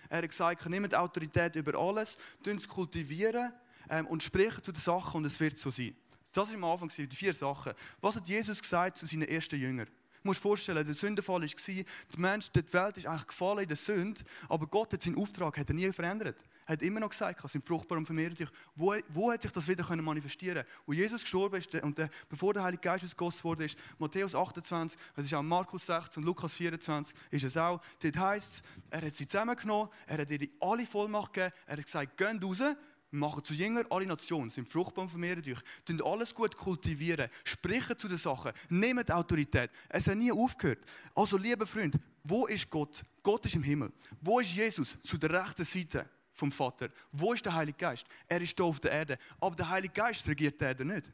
Er 0.08 0.18
hat 0.18 0.28
gesagt, 0.28 0.68
nehmt 0.68 0.94
Autorität 0.94 1.56
über 1.56 1.78
alles, 1.78 2.18
es 2.44 2.68
kultivieren 2.68 3.52
ähm, 3.88 4.06
und 4.06 4.22
sprechen 4.22 4.62
zu 4.62 4.72
den 4.72 4.80
Sachen 4.80 5.18
und 5.18 5.24
es 5.24 5.40
wird 5.40 5.58
so 5.58 5.70
sein. 5.70 5.96
Das 6.32 6.48
war 6.48 6.54
am 6.56 6.64
Anfang 6.64 6.90
die 6.96 7.06
vier 7.16 7.34
Sachen. 7.34 7.72
Was 8.00 8.16
hat 8.16 8.28
Jesus 8.28 8.60
gesagt 8.60 8.98
zu 8.98 9.06
seinen 9.06 9.28
ersten 9.28 9.60
Jüngern? 9.60 9.88
Du 10.22 10.28
musst 10.28 10.38
dir 10.38 10.48
vorstellen, 10.48 10.86
der 10.86 10.94
Sündenfall 10.94 11.42
war, 11.42 11.48
die, 11.48 11.84
Mensch, 12.16 12.52
die 12.52 12.72
Welt 12.72 12.96
ist 12.96 13.06
eigentlich 13.06 13.26
gefallen 13.26 13.58
in 13.58 13.68
der 13.68 13.76
Sünde, 13.76 14.20
aber 14.48 14.68
Gott 14.68 14.92
hat 14.92 15.02
seinen 15.02 15.16
Auftrag 15.16 15.58
hat 15.58 15.68
er 15.68 15.74
nie 15.74 15.92
verändert. 15.92 16.44
Er 16.64 16.74
hat 16.74 16.82
immer 16.82 17.00
noch 17.00 17.10
gesagt, 17.10 17.50
sind 17.50 17.64
fruchtbar 17.64 17.98
und 17.98 18.06
vermehrt 18.06 18.38
dich. 18.38 18.48
Wo, 18.76 18.94
wo 19.08 19.32
hat 19.32 19.42
sich 19.42 19.50
das 19.50 19.66
wieder 19.66 19.84
manifestieren 19.96 20.62
können? 20.62 20.68
Wo 20.86 20.92
Jesus 20.92 21.22
gestorben 21.22 21.56
ist 21.56 21.74
und 21.74 21.98
der, 21.98 22.08
bevor 22.28 22.54
der 22.54 22.62
Heilige 22.62 22.82
Geist 22.82 23.04
ausgegossen 23.04 23.42
wurde, 23.42 23.64
ist 23.64 23.76
Matthäus 23.98 24.36
28, 24.36 24.96
das 25.16 25.24
ist 25.24 25.34
auch 25.34 25.42
Markus 25.42 25.86
16 25.86 26.22
und 26.22 26.26
Lukas 26.26 26.52
24, 26.52 27.16
ist 27.30 27.44
es 27.44 27.56
auch. 27.56 27.80
Dort 28.00 28.16
heisst 28.16 28.52
es, 28.52 28.62
er 28.90 29.04
hat 29.04 29.14
sie 29.14 29.26
zusammengenommen, 29.26 29.88
er 30.06 30.18
hat 30.18 30.30
ihnen 30.30 30.50
alle 30.60 30.86
Vollmacht 30.86 31.32
gegeben, 31.32 31.52
er 31.66 31.76
hat 31.76 31.84
gesagt, 31.84 32.16
geht 32.16 32.44
raus, 32.44 32.62
machen 33.12 33.44
zu 33.44 33.54
Jünger 33.54 33.84
alle 33.90 34.06
Nationen, 34.06 34.50
sind 34.50 34.68
fruchtbar 34.68 35.04
und 35.04 35.10
vermehren 35.10 35.42
euch, 35.46 35.60
tun 35.84 36.02
alles 36.02 36.34
gut 36.34 36.56
kultivieren, 36.56 37.28
sprechen 37.44 37.98
zu 37.98 38.08
den 38.08 38.18
Sachen, 38.18 38.52
nehmen 38.68 39.08
Autorität. 39.10 39.70
Es 39.88 40.08
hat 40.08 40.16
nie 40.16 40.32
aufgehört. 40.32 40.80
Also, 41.14 41.36
lieber 41.36 41.66
Freund, 41.66 41.96
wo 42.24 42.46
ist 42.46 42.68
Gott? 42.70 43.02
Gott 43.22 43.44
ist 43.46 43.54
im 43.54 43.62
Himmel. 43.62 43.92
Wo 44.20 44.40
ist 44.40 44.52
Jesus? 44.52 44.96
Zu 45.02 45.18
der 45.18 45.30
rechten 45.30 45.64
Seite 45.64 46.08
vom 46.32 46.50
Vater. 46.50 46.88
Wo 47.12 47.32
ist 47.32 47.44
der 47.44 47.54
Heilige 47.54 47.78
Geist? 47.78 48.06
Er 48.26 48.40
ist 48.40 48.56
hier 48.56 48.64
auf 48.64 48.80
der 48.80 48.90
Erde. 48.90 49.18
Aber 49.40 49.54
der 49.54 49.68
Heilige 49.68 49.94
Geist 49.94 50.26
regiert 50.26 50.60
die 50.60 50.64
Erde 50.64 50.84
nicht. 50.84 51.10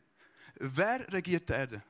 Wer 0.59 1.13
regiert 1.13 1.49
die 1.49 1.53
Erde? 1.53 1.83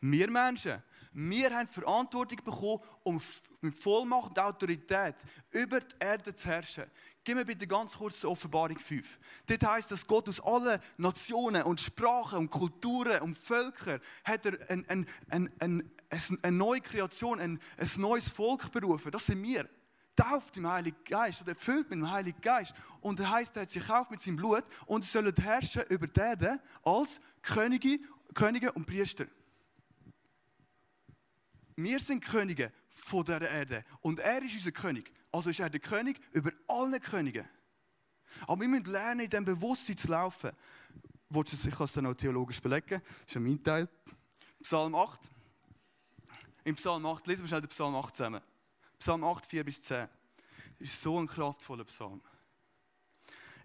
Wir 0.00 0.30
Menschen. 0.30 0.82
Wir 1.12 1.50
haben 1.56 1.66
Verantwortung 1.66 2.38
bekommen, 2.44 2.80
um 3.02 3.20
mit 3.60 3.74
Vollmacht 3.74 4.30
und 4.30 4.38
Autorität 4.38 5.16
über 5.50 5.80
die 5.80 5.94
Erde 5.98 6.34
zu 6.34 6.48
herrschen. 6.48 6.84
Gib 7.24 7.36
mir 7.36 7.44
bitte 7.44 7.66
ganz 7.66 7.96
kurz 7.96 8.20
die 8.20 8.26
Offenbarung 8.26 8.78
5. 8.78 9.18
Dort 9.46 9.66
heisst, 9.66 9.90
dass 9.90 10.06
Gott 10.06 10.28
aus 10.28 10.40
allen 10.40 10.80
Nationen 10.96 11.62
und 11.62 11.80
Sprachen 11.80 12.38
und 12.38 12.50
Kulturen 12.50 13.20
und 13.20 13.36
Völkern 13.36 14.00
hat 14.24 14.46
er 14.46 14.70
eine, 14.70 15.06
eine, 15.28 15.50
eine, 15.58 15.84
eine 16.42 16.56
neue 16.56 16.80
Kreation, 16.80 17.40
ein, 17.40 17.60
ein 17.76 17.90
neues 17.96 18.28
Volk 18.28 18.72
berufen. 18.72 19.10
Das 19.10 19.26
sind 19.26 19.42
wir 19.42 19.68
tauft 20.18 20.56
im 20.56 20.68
Heiligen 20.68 20.96
Geist 21.04 21.42
oder 21.42 21.52
erfüllt 21.52 21.90
mit 21.90 22.00
dem 22.00 22.10
Heiligen 22.10 22.40
Geist. 22.40 22.74
Und 23.00 23.20
er 23.20 23.30
heißt, 23.30 23.54
er 23.56 23.62
hat 23.62 23.70
sich 23.70 23.86
gekauft 23.86 24.10
mit 24.10 24.20
seinem 24.20 24.36
Blut 24.36 24.64
und 24.86 25.04
sollen 25.04 25.34
herrschen 25.36 25.82
über 25.88 26.08
die 26.08 26.18
Erde 26.18 26.60
als 26.82 27.20
Könige, 27.40 28.00
Könige 28.34 28.72
und 28.72 28.84
Priester. 28.84 29.26
Wir 31.80 32.00
sind 32.00 32.24
Könige 32.24 32.72
von 32.88 33.24
dieser 33.24 33.48
Erde 33.48 33.84
und 34.00 34.18
er 34.18 34.42
ist 34.42 34.52
unser 34.52 34.72
König. 34.72 35.12
Also 35.30 35.48
ist 35.48 35.60
er 35.60 35.70
der 35.70 35.78
König 35.78 36.20
über 36.32 36.50
alle 36.66 36.98
Könige. 36.98 37.48
Aber 38.48 38.62
wir 38.62 38.68
müssen 38.68 38.86
lernen, 38.86 39.20
in 39.20 39.30
diesem 39.30 39.44
Bewusstsein 39.44 39.96
zu 39.96 40.08
laufen. 40.08 40.50
Willst 41.28 41.52
du 41.52 41.56
es, 41.56 41.66
ich 41.66 41.74
kann 41.76 41.84
es 41.84 41.92
dann 41.92 42.06
auch 42.06 42.14
theologisch 42.14 42.60
belegen, 42.60 43.00
das 43.00 43.28
ist 43.28 43.34
ja 43.34 43.40
mein 43.40 43.62
Teil. 43.62 43.88
Psalm 44.60 44.96
8. 44.96 45.20
Im 46.64 46.74
Psalm 46.74 47.06
8, 47.06 47.24
lesen 47.28 47.42
wir 47.42 47.48
schnell 47.48 47.60
den 47.60 47.68
Psalm 47.68 47.94
8 47.94 48.16
zusammen. 48.16 48.42
Psalm 48.98 49.22
8, 49.22 49.46
4 49.46 49.64
bis 49.64 49.80
10. 49.82 50.08
Das 50.80 50.88
ist 50.88 51.00
so 51.00 51.16
ein 51.16 51.28
kraftvoller 51.28 51.84
Psalm. 51.84 52.20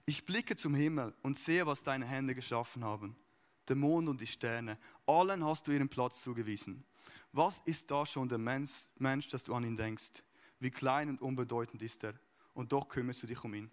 Ich 0.06 0.24
blicke 0.24 0.56
zum 0.56 0.76
Himmel 0.76 1.16
und 1.24 1.40
sehe, 1.40 1.66
was 1.66 1.82
deine 1.82 2.06
Hände 2.06 2.36
geschaffen 2.36 2.84
haben. 2.84 3.16
Der 3.68 3.76
Mond 3.76 4.08
und 4.08 4.22
die 4.22 4.28
Sterne. 4.28 4.78
Allen 5.08 5.44
hast 5.44 5.68
du 5.68 5.72
ihren 5.72 5.90
Platz 5.90 6.22
zugewiesen. 6.22 6.86
Was 7.32 7.60
ist 7.66 7.90
da 7.90 8.06
schon 8.06 8.30
der 8.30 8.38
Mensch, 8.38 8.88
Mensch, 8.98 9.28
dass 9.30 9.44
du 9.44 9.54
an 9.54 9.64
ihn 9.64 9.76
denkst? 9.76 10.24
Wie 10.60 10.72
klein 10.72 11.10
und 11.10 11.22
unbedeutend 11.22 11.82
ist 11.82 12.04
er. 12.04 12.14
Und 12.54 12.72
doch 12.72 12.88
kümmerst 12.88 13.24
du 13.24 13.28
dich 13.28 13.44
um 13.44 13.54
ihn. 13.54 13.72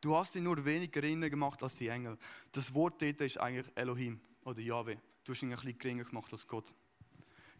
Du 0.00 0.16
hast 0.16 0.34
ihn 0.34 0.44
nur 0.44 0.64
wenig 0.64 0.90
geringer 0.90 1.30
gemacht 1.30 1.62
als 1.62 1.76
die 1.76 1.88
Engel. 1.88 2.18
Das 2.50 2.74
Wort 2.74 3.00
dort 3.00 3.20
ist 3.20 3.38
eigentlich 3.38 3.70
Elohim 3.76 4.20
oder 4.44 4.60
Yahweh. 4.60 4.96
Du 5.24 5.32
hast 5.32 5.42
ihn 5.42 5.50
ein 5.50 5.54
bisschen 5.54 5.78
geringer 5.78 6.04
gemacht 6.04 6.32
als 6.32 6.46
Gott. 6.46 6.74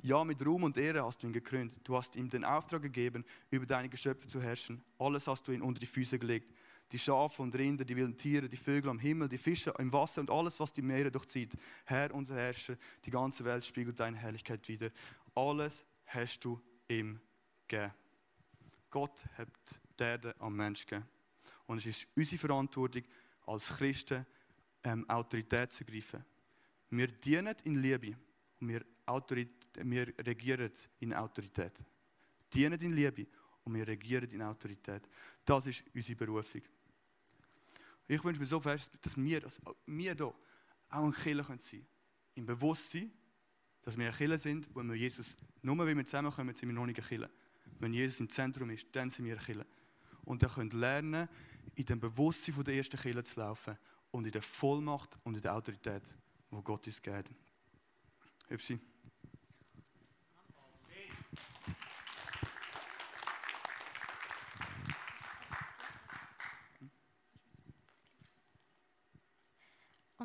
Ja, 0.01 0.25
mit 0.25 0.45
Ruhm 0.45 0.65
und 0.65 0.77
Ehre 0.77 1.05
hast 1.05 1.23
du 1.23 1.29
ihn 1.29 1.33
gekrönt. 1.33 1.79
Du 1.85 1.97
hast 1.97 2.17
ihm 2.17 2.29
den 2.29 2.45
Auftrag 2.45 2.83
gegeben, 2.83 3.25
über 3.51 3.67
deine 3.67 3.89
Geschöpfe 3.89 4.27
zu 4.27 4.43
herrschen. 4.43 4.83
Alles 4.99 5.29
hast 5.29 5.47
du 5.47 5.53
ihm 5.53 5.63
unter 5.63 5.79
die 5.79 5.87
Füße 5.87 6.19
gelegt. 6.19 6.53
Die 6.93 6.99
Schafe 6.99 7.43
und 7.43 7.55
Rinder, 7.55 7.85
die 7.85 7.97
wilden 7.97 8.17
Tiere, 8.17 8.49
die 8.49 8.57
Vögel 8.57 8.91
am 8.91 8.99
Himmel, 8.99 9.29
die 9.29 9.39
Fische 9.39 9.73
im 9.79 9.93
Wasser 9.93 10.21
und 10.21 10.31
alles, 10.31 10.61
was 10.61 10.73
die 10.73 10.83
Meere 10.83 11.11
durchzieht. 11.11 11.55
Herr, 11.87 12.15
unser 12.15 12.37
Herrscher, 12.37 12.77
die 13.05 13.11
ganze 13.11 13.45
Welt 13.45 13.65
spiegelt 13.65 13.99
deine 13.99 14.19
Herrlichkeit 14.19 14.67
wieder. 14.69 14.91
Alles 15.35 15.87
hast 16.07 16.45
du 16.45 16.61
ihm 16.89 17.19
gegeben. 17.67 17.93
Gott 18.91 19.25
hat 19.39 19.49
die 19.99 20.03
Erde 20.03 20.35
am 20.39 20.55
Mensch 20.55 20.85
gegeben. 20.85 21.09
Und 21.67 21.79
es 21.79 21.87
ist 21.87 22.09
unsere 22.15 22.39
Verantwortung, 22.39 23.03
als 23.47 23.69
Christen 23.69 24.27
ähm, 24.85 25.09
Autorität 25.09 25.73
zu 25.73 25.85
greifen. 25.85 26.25
Wir 26.91 27.07
dienen 27.09 27.57
in 27.65 27.77
Liebe 27.77 28.17
und 28.61 28.69
wir 28.69 28.85
wir 29.85 30.13
regieren 30.19 30.71
in 31.01 31.15
Autorität. 31.15 31.73
Dienen 32.53 32.81
in 32.81 32.93
Liebe 32.93 33.27
und 33.65 33.75
wir 33.75 33.87
regieren 33.89 34.31
in 34.31 34.43
Autorität. 34.43 35.03
Das 35.45 35.67
ist 35.67 35.85
unsere 35.95 36.17
Berufung. 36.17 36.61
Ich 38.15 38.23
wünsche 38.23 38.41
mir 38.41 38.47
so 38.47 38.61
fest, 38.61 38.91
dass 39.01 39.17
wir, 39.17 39.41
dass 39.41 39.59
wir 39.87 40.13
hier 40.13 40.35
auch 40.91 41.05
ein 41.05 41.13
Killer 41.13 41.45
sein 41.45 41.59
können. 41.59 41.87
Im 42.35 42.45
Bewusstsein, 42.45 43.11
dass 43.81 43.97
wir 43.97 44.07
ein 44.07 44.15
Killer 44.15 44.39
sind, 44.39 44.69
wo 44.75 44.83
wir 44.83 44.95
Jesus, 44.95 45.35
nur 45.63 45.79
wenn 45.79 45.97
wir 45.97 46.05
zusammenkommen, 46.05 46.55
sind 46.55 46.69
wir 46.69 46.75
noch 46.75 46.85
nicht 46.85 46.99
ein 46.99 47.07
Killer. 47.07 47.31
Wenn 47.79 47.95
Jesus 47.95 48.21
im 48.21 48.29
Zentrum 48.29 48.69
ist, 48.69 48.87
dann 48.93 49.09
sind 49.09 49.25
wir 49.25 49.33
ein 49.33 49.43
Killer. 49.43 49.65
Und 50.25 50.43
ihr 50.43 50.51
könnt 50.51 50.75
lernen, 50.75 51.27
in 51.75 51.87
dem 51.87 52.01
Bewusstsein 52.01 52.55
von 52.55 52.65
der 52.65 52.75
ersten 52.75 52.99
Killer 52.99 53.25
zu 53.25 53.41
laufen 53.41 53.79
und 54.11 54.27
in 54.27 54.33
der 54.33 54.43
Vollmacht 54.43 55.19
und 55.25 55.37
in 55.37 55.41
der 55.41 55.55
Autorität, 55.55 56.03
wo 56.51 56.61
Gott 56.61 56.87
uns 56.87 57.01
gibt. 57.01 57.31
Hübschi. 58.49 58.79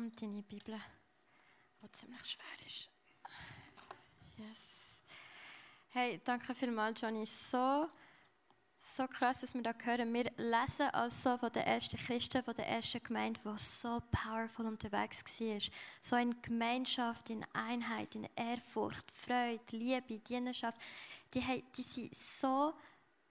Und 0.08 0.22
deine 0.22 0.42
Bibel, 0.42 0.80
die 1.82 1.92
ziemlich 1.92 2.24
schwer 2.24 2.66
ist. 2.66 2.88
Yes. 4.38 5.02
Hey, 5.90 6.18
danke 6.24 6.54
vielmals, 6.54 6.98
Johnny. 6.98 7.26
So, 7.26 7.90
so 8.78 9.06
krass, 9.06 9.42
was 9.42 9.52
wir 9.52 9.60
da 9.60 9.74
hören. 9.84 10.14
Wir 10.14 10.32
lesen 10.38 10.88
also 10.94 11.36
von 11.36 11.52
den 11.52 11.64
ersten 11.64 11.98
Christen, 11.98 12.42
von 12.42 12.54
der 12.54 12.66
ersten 12.68 13.02
Gemeinde, 13.02 13.38
die 13.44 13.58
so 13.58 14.02
powerful 14.10 14.64
unterwegs 14.64 15.22
war. 15.40 15.60
So 16.00 16.16
in 16.16 16.40
Gemeinschaft, 16.40 17.28
in 17.28 17.44
Einheit, 17.52 18.14
in 18.14 18.26
Ehrfurcht, 18.34 19.10
Freude, 19.10 19.76
Liebe, 19.76 20.20
Dienerschaft. 20.20 20.80
Die, 21.34 21.64
die 21.76 21.82
sind 21.82 22.16
so 22.16 22.72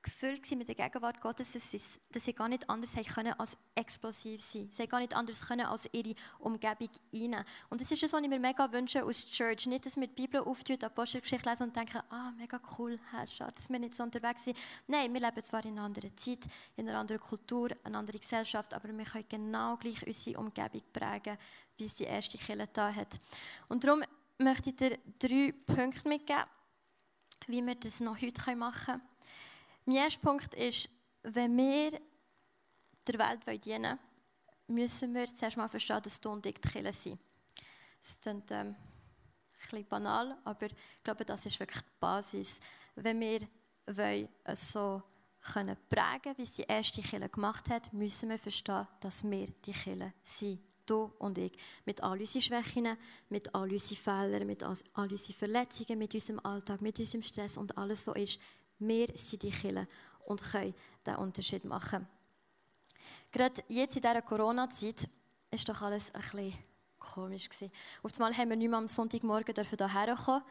gefüllt 0.07 0.49
mit 0.51 0.67
der 0.69 0.75
Gegenwart 0.75 1.19
Gottes, 1.19 1.51
dass 1.51 1.69
sie, 1.69 1.81
dass 2.11 2.23
sie 2.23 2.33
gar 2.33 2.47
nicht 2.47 2.69
anders 2.69 2.95
können 3.13 3.33
als 3.33 3.57
explosiv 3.75 4.41
sein. 4.41 4.69
Sie 4.71 4.87
gar 4.87 4.99
nicht 4.99 5.13
anders 5.13 5.45
können 5.45 5.65
als 5.65 5.89
ihre 5.91 6.15
Umgebung 6.39 6.89
rein. 7.13 7.43
Und 7.69 7.81
das 7.81 7.91
ist 7.91 8.01
das, 8.01 8.13
was 8.13 8.21
ich 8.21 8.29
mir 8.29 8.39
mega 8.39 8.71
wünsche 8.71 9.03
aus 9.03 9.25
der 9.25 9.31
Church. 9.33 9.65
Nicht, 9.67 9.85
dass 9.85 9.97
wir 9.97 10.07
die 10.07 10.13
Bibel 10.13 10.41
auftun, 10.41 10.81
Apostelgeschichte 10.81 11.49
lesen 11.49 11.63
und 11.63 11.75
denken, 11.75 12.01
ah, 12.09 12.31
mega 12.37 12.59
cool, 12.77 12.97
Herr, 13.11 13.27
schade, 13.27 13.53
dass 13.55 13.69
wir 13.69 13.79
nicht 13.79 13.95
so 13.95 14.03
unterwegs 14.03 14.45
sind. 14.45 14.57
Nein, 14.87 15.13
wir 15.13 15.19
leben 15.19 15.43
zwar 15.43 15.65
in 15.65 15.73
einer 15.73 15.83
anderen 15.83 16.17
Zeit, 16.17 16.39
in 16.77 16.87
einer 16.87 16.99
anderen 16.99 17.21
Kultur, 17.21 17.69
einer 17.83 17.99
anderen 17.99 18.21
Gesellschaft, 18.21 18.73
aber 18.73 18.87
wir 18.97 19.05
können 19.05 19.25
genau 19.27 19.75
gleich 19.75 20.07
unsere 20.07 20.39
Umgebung 20.39 20.83
prägen, 20.93 21.37
wie 21.77 21.85
es 21.85 21.95
die 21.95 22.05
erste 22.05 22.37
Kirche 22.37 22.69
da 22.71 22.93
hat. 22.93 23.19
Und 23.67 23.83
darum 23.83 24.03
möchte 24.37 24.69
ich 24.69 24.77
dir 24.77 24.97
drei 25.19 25.53
Punkte 25.65 26.07
mitgeben, 26.07 26.45
wie 27.47 27.65
wir 27.65 27.75
das 27.75 27.99
noch 27.99 28.21
heute 28.21 28.55
machen 28.55 28.85
können. 28.85 29.16
Mein 29.87 29.95
erster 30.03 30.19
Punkt 30.19 30.53
ist, 30.53 30.89
wenn 31.23 31.55
wir 31.55 31.97
der 33.07 33.19
Welt 33.19 33.63
dienen 33.63 33.83
wollen, 33.83 33.99
müssen 34.67 35.13
wir 35.13 35.33
zuerst 35.33 35.55
mal 35.55 35.69
verstehen, 35.69 36.01
dass 36.03 36.19
du 36.19 36.29
und 36.29 36.45
ich 36.45 36.55
die 36.55 36.69
Kirche 36.69 36.91
sind. 36.91 37.21
Das 38.01 38.19
klingt 38.19 38.51
ähm, 38.51 38.67
ein 38.67 38.75
bisschen 39.61 39.87
banal, 39.87 40.37
aber 40.43 40.65
ich 40.65 41.03
glaube, 41.05 41.23
das 41.23 41.45
ist 41.45 41.57
wirklich 41.61 41.81
die 41.81 41.99
Basis. 42.01 42.59
Wenn 42.95 43.21
wir 43.21 43.47
wollen, 43.85 44.27
so 44.55 45.01
können 45.53 45.77
prägen 45.87 46.37
wie 46.37 46.43
es 46.43 46.51
die 46.51 46.63
erste 46.63 47.01
Kirche 47.01 47.29
gemacht 47.29 47.69
hat, 47.69 47.93
müssen 47.93 48.27
wir 48.27 48.39
verstehen, 48.39 48.85
dass 48.99 49.23
wir 49.23 49.47
die 49.47 49.71
Kirche 49.71 50.11
sind. 50.21 50.59
Du 50.85 51.13
und 51.19 51.37
ich. 51.37 51.53
Mit 51.85 52.03
all 52.03 52.19
unseren 52.19 52.41
Schwächen, 52.41 52.97
mit 53.29 53.55
all 53.55 53.71
unseren 53.71 53.97
Fehlern, 53.97 54.47
mit 54.47 54.63
all 54.63 54.75
unseren 54.95 55.35
Verletzungen, 55.35 55.97
mit 55.97 56.13
unserem 56.13 56.39
Alltag, 56.39 56.81
mit 56.81 56.99
unserem 56.99 57.21
Stress 57.21 57.57
und 57.57 57.77
alles, 57.77 58.05
was 58.07 58.17
ist. 58.17 58.39
Wir 58.79 59.07
sind 59.15 59.43
die 59.43 59.51
Killer 59.51 59.87
und 60.25 60.41
können 60.41 60.73
diesen 61.05 61.17
Unterschied 61.17 61.65
machen. 61.65 62.07
Gerade 63.31 63.63
jetzt 63.67 63.95
in 63.95 64.01
dieser 64.01 64.21
Corona-Zeit 64.21 65.09
war 65.51 65.59
doch 65.65 65.81
alles 65.81 66.13
ein 66.13 66.21
bisschen 66.21 66.53
komisch. 66.99 67.49
Auf 68.03 68.13
einmal 68.13 68.35
haben 68.37 68.49
wir 68.49 68.55
nicht 68.55 68.69
mehr 68.69 68.77
am 68.77 68.87
Sonntagmorgen 68.87 69.55
hierher 69.55 70.15
kommen. 70.15 70.43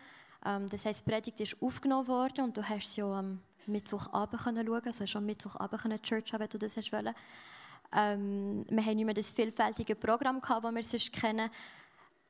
Ähm, 0.44 0.66
das 0.68 0.84
heisst, 0.84 1.06
die 1.06 1.10
Predigt 1.10 1.40
ist 1.40 1.60
aufgenommen 1.60 2.08
worden 2.08 2.44
und 2.44 2.56
du 2.56 2.62
hast 2.62 2.92
sie 2.92 3.02
auch 3.02 3.14
am 3.14 3.40
Mittwochabend 3.66 4.40
schauen 4.40 4.54
können. 4.54 4.86
Also 4.86 5.04
hast 5.04 5.14
du 5.14 5.18
am 5.18 5.26
Mittwochabend 5.26 5.84
eine 5.84 6.02
Church 6.02 6.32
haben, 6.32 6.40
wenn 6.40 6.48
du 6.48 6.58
das 6.58 6.76
hast 6.76 6.92
wollen. 6.92 7.14
Ähm, 7.92 8.64
wir 8.68 8.84
haben 8.84 8.96
nicht 8.96 9.04
mehr 9.04 9.14
das 9.14 9.32
vielfältige 9.32 9.94
Programm 9.94 10.40
das 10.40 10.62
wir 10.62 10.84
sonst 10.84 11.12
kennen. 11.12 11.50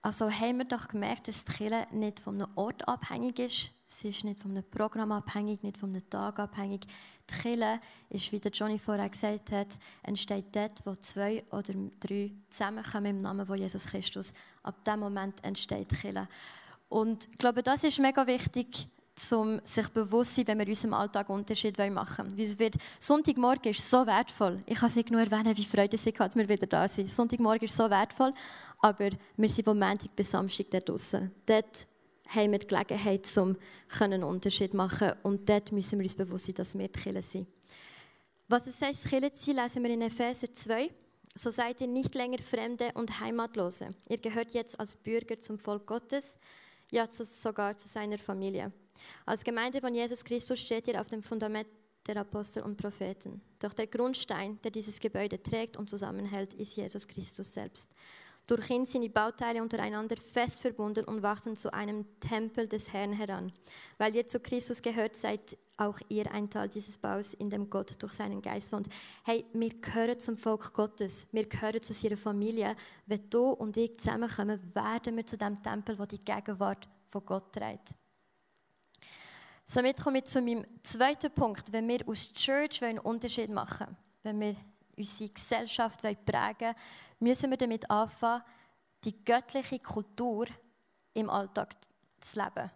Also 0.03 0.31
haben 0.31 0.59
wir 0.59 0.65
doch 0.65 0.89
gemerkt, 0.89 1.29
dass 1.29 1.45
die 1.45 1.53
Kirche 1.53 1.87
nicht 1.91 2.21
von 2.21 2.41
einem 2.41 2.57
Ort 2.57 2.87
abhängig 2.87 3.39
ist. 3.39 3.71
Sie 3.89 4.09
ist 4.09 4.25
nicht 4.25 4.41
von 4.41 4.51
einem 4.51 4.65
Programm 4.65 5.13
abhängig, 5.13 5.63
nicht 5.63 5.79
von 5.79 5.91
einem 5.91 6.09
Tag 6.11 6.39
abhängig. 6.39 6.87
Die 7.31 7.35
Kirche 7.35 7.81
ist, 8.11 8.31
wie 8.33 8.41
der 8.41 8.53
Johnny 8.53 8.79
vorher 8.79 9.09
gesagt 9.09 9.53
hat, 9.53 9.69
entsteht 10.03 10.47
dort, 10.53 10.85
wo 10.85 10.95
zwei 10.97 11.45
oder 11.51 11.73
drei 12.01 12.33
zusammenkommen 12.51 13.07
im 13.07 13.23
Namen 13.23 13.47
von 13.47 13.59
Jesus 13.59 13.87
Christus. 13.87 14.35
Ab 14.63 14.85
dem 14.85 15.01
Moment 15.01 15.43
entsteht 15.45 15.91
die 15.91 15.97
Kirche. 15.97 16.29
Und 16.89 17.29
ich 17.31 17.39
glaube, 17.39 17.63
das 17.63 17.85
ist 17.85 17.99
mega 17.99 18.27
wichtig, 18.27 18.89
um 19.33 19.61
sich 19.65 19.89
bewusst 19.89 20.35
zu 20.35 20.37
sein, 20.37 20.49
wenn 20.49 20.59
wir 20.59 20.67
in 20.67 20.73
unserem 20.73 20.95
Alltag 20.95 21.29
Unterschied 21.31 21.79
machen 21.91 22.31
wollen. 22.31 22.71
Sonntagmorgen 23.01 23.71
ist 23.71 23.89
so 23.89 24.07
wertvoll. 24.07 24.63
Ich 24.67 24.79
kann 24.79 24.89
es 24.89 24.97
nicht 24.97 25.11
nur 25.11 25.21
erwähnen, 25.21 25.57
wie 25.57 25.65
Freude 25.65 25.97
ich 25.97 26.07
habe, 26.07 26.29
dass 26.29 26.37
wir 26.37 26.49
wieder 26.49 26.67
da 26.67 26.87
sind. 26.87 27.11
Sonntagmorgen 27.11 27.65
ist 27.65 27.77
so 27.77 27.89
wertvoll, 27.89 28.35
aber 28.81 29.11
wir 29.37 29.49
sind 29.49 29.65
von 29.65 29.79
Montag 29.79 30.15
bis 30.15 30.31
Samstag 30.31 30.67
dort 30.71 30.89
draußen. 30.89 31.33
Haben 32.29 32.53
wir 32.53 32.59
die 32.59 32.67
Gelegenheit, 32.67 33.39
um 33.39 33.57
einen 33.99 34.25
Unterschied 34.25 34.73
zu 34.73 34.77
machen. 34.77 35.13
Und 35.23 35.49
dort 35.49 35.73
müssen 35.73 35.99
wir 35.99 36.05
uns 36.05 36.15
bewusst 36.15 36.47
sein, 36.47 36.55
dass 36.55 36.77
wir 36.77 36.89
die 36.89 37.01
Kirche 37.01 37.23
sind. 37.23 37.47
Was 38.49 38.67
es 38.67 38.81
heißt, 38.81 39.09
Kirche 39.09 39.33
zu 39.33 39.45
sein, 39.45 39.57
lesen 39.57 39.83
wir 39.83 39.91
in 39.91 40.03
Epheser 40.03 40.53
2. 40.53 40.91
So 41.35 41.51
seid 41.51 41.81
ihr 41.81 41.87
nicht 41.87 42.15
länger 42.15 42.39
Fremde 42.39 42.93
und 42.95 43.21
Heimatlose. 43.21 43.95
Ihr 44.09 44.19
gehört 44.19 44.55
jetzt 44.55 44.79
als 44.81 44.95
Bürger 44.95 45.39
zum 45.39 45.59
Volk 45.59 45.87
Gottes, 45.87 46.39
ja 46.91 47.07
sogar 47.11 47.77
zu 47.77 47.89
seiner 47.89 48.19
Familie. 48.19 48.73
Als 49.27 49.45
Gemeinde 49.45 49.81
von 49.81 49.95
Jesus 49.95 50.25
Christus 50.25 50.61
steht 50.61 50.89
ihr 50.89 51.01
auf 51.01 51.09
dem 51.09 51.23
Fundament 51.23 51.69
der 52.07 52.17
Apostel 52.19 52.63
und 52.63 52.77
Propheten. 52.77 53.43
Doch 53.59 53.73
der 53.73 53.87
Grundstein, 53.87 54.59
der 54.63 54.71
dieses 54.71 55.01
Gebäude 55.01 55.43
trägt 55.43 55.77
und 55.77 55.91
zusammenhält, 55.91 56.55
ist 56.55 56.77
Jesus 56.77 57.07
Christus 57.07 57.53
selbst. 57.53 57.91
Durch 58.47 58.71
ihn 58.71 58.87
sind 58.87 59.03
die 59.03 59.09
Bauteile 59.09 59.61
untereinander 59.61 60.17
fest 60.17 60.61
verbunden 60.61 61.05
und 61.05 61.23
wachsen 61.23 61.57
zu 61.57 61.73
einem 61.73 62.07
Tempel 62.21 62.69
des 62.69 62.93
Herrn 62.93 63.13
heran. 63.13 63.53
Weil 63.99 64.15
ihr 64.15 64.27
zu 64.27 64.39
Christus 64.39 64.81
gehört, 64.81 65.17
seid 65.17 65.59
auch 65.77 65.99
ihr 66.09 66.31
ein 66.33 66.49
Teil 66.49 66.69
dieses 66.69 66.97
Baus, 66.97 67.35
in 67.35 67.51
dem 67.51 67.69
Gott 67.69 68.01
durch 68.01 68.13
seinen 68.13 68.41
Geist 68.41 68.73
wohnt. 68.73 68.89
Hey, 69.25 69.45
wir 69.53 69.71
gehören 69.81 70.21
zum 70.21 70.39
Volk 70.39 70.73
Gottes, 70.73 71.27
wir 71.33 71.49
gehören 71.49 71.83
zu 71.83 71.93
seiner 71.93 72.17
Familie. 72.17 72.77
Wenn 73.07 73.29
du 73.29 73.51
und 73.51 73.77
ich 73.77 73.99
zusammenkommen, 73.99 74.61
werden 74.75 75.17
wir 75.17 75.27
zu 75.27 75.37
dem 75.37 75.61
Tempel, 75.63 75.99
wo 75.99 76.07
die 76.07 76.21
Gegenwart 76.21 76.89
von 77.09 77.27
Gott 77.27 77.53
trägt. 77.53 77.95
Somit 79.67 80.01
komme 80.01 80.19
ich 80.19 80.27
zu 80.27 80.41
meinem 80.41 80.65
zweiten 80.85 81.33
Punkt. 81.33 81.73
Wenn 81.73 81.89
wir 81.89 82.09
aus 82.09 82.33
Church 82.33 82.85
einen 82.85 83.01
Unterschied 83.01 83.51
machen 83.51 83.89
wollen, 83.89 83.97
wenn 84.23 84.41
wir 84.41 84.57
unsere 84.97 85.31
Gesellschaft 85.31 86.01
prägen 86.01 86.57
wollen, 86.61 86.75
müssen 87.19 87.51
wir 87.51 87.57
damit 87.57 87.91
anfangen, 87.91 88.43
die 89.05 89.25
göttliche 89.25 89.79
Kultur 89.79 90.47
im 91.15 91.31
Alltag 91.31 91.77
zu 92.21 92.41
leben. 92.41 92.71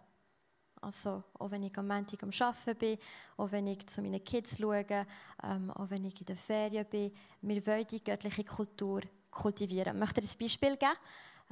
Also, 0.81 1.23
auch 1.37 1.51
wenn 1.51 1.63
ich 1.63 1.77
am 1.77 1.87
Montag 1.87 2.23
am 2.23 2.31
Arbeiten 2.39 2.77
bin, 2.77 2.97
auch 3.37 3.51
wenn 3.51 3.67
ich 3.67 3.85
zu 3.87 4.01
meinen 4.01 4.23
Kids 4.23 4.57
schaue, 4.57 5.05
ähm, 5.43 5.69
auch 5.71 5.89
wenn 5.89 6.05
ich 6.05 6.19
in 6.19 6.25
der 6.25 6.37
Ferien 6.37 6.87
bin. 6.89 7.13
Wir 7.41 7.65
wollen 7.67 7.85
die 7.85 8.03
göttliche 8.03 8.43
Kultur 8.43 9.01
kultivieren. 9.29 9.93
Ich 9.93 9.99
möchte 9.99 10.21
ein 10.21 10.39
Beispiel 10.39 10.77
geben. 10.77 10.93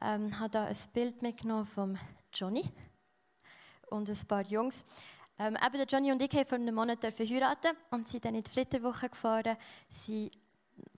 Ähm, 0.02 0.28
ich 0.30 0.40
habe 0.40 0.60
hier 0.60 0.68
ein 0.68 0.78
Bild 0.94 1.22
mitgenommen 1.22 1.66
von 1.68 2.00
Johnny 2.34 2.64
und 3.92 4.10
ein 4.10 4.28
paar 4.28 4.46
Jungs. 4.46 4.84
Ähm, 5.38 5.56
eben 5.64 5.78
der 5.78 5.86
Johnny 5.86 6.12
und 6.12 6.22
ich 6.22 6.34
haben 6.34 6.46
vor 6.46 6.58
einem 6.58 6.74
Monat 6.74 7.04
heiraten 7.04 7.78
und 7.92 8.08
sind 8.08 8.26
dann 8.26 8.36
in 8.36 8.44
die 8.44 8.52
Flitterwoche 8.52 9.10
gefahren, 9.10 9.58
sind 9.90 10.32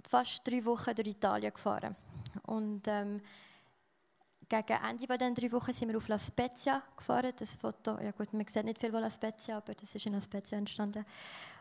fast 0.08 0.48
drei 0.48 0.64
Wochen 0.66 0.96
durch 0.96 1.08
Italien 1.08 1.54
gefahren. 1.54 1.96
Und 2.44 2.88
ähm, 2.88 3.22
gegen 4.48 4.84
Ende 4.84 5.08
von 5.08 5.18
diesen 5.18 5.36
drei 5.36 5.52
Wochen 5.54 5.74
sind 5.74 5.90
wir 5.90 5.98
auf 5.98 6.08
La 6.08 6.20
Spezia 6.20 6.84
gefahren. 6.98 7.32
Das 7.38 7.56
Foto, 7.56 7.98
ja 8.00 8.12
gut, 8.12 8.34
man 8.34 8.46
sieht 8.48 8.66
nicht 8.66 8.80
viel 8.80 8.92
von 8.92 9.02
La 9.02 9.10
Spezia, 9.10 9.58
aber 9.58 9.74
das 9.74 9.96
ist 9.96 10.06
in 10.06 10.14
La 10.14 10.22
Spezia 10.22 10.58
entstanden. 10.58 11.06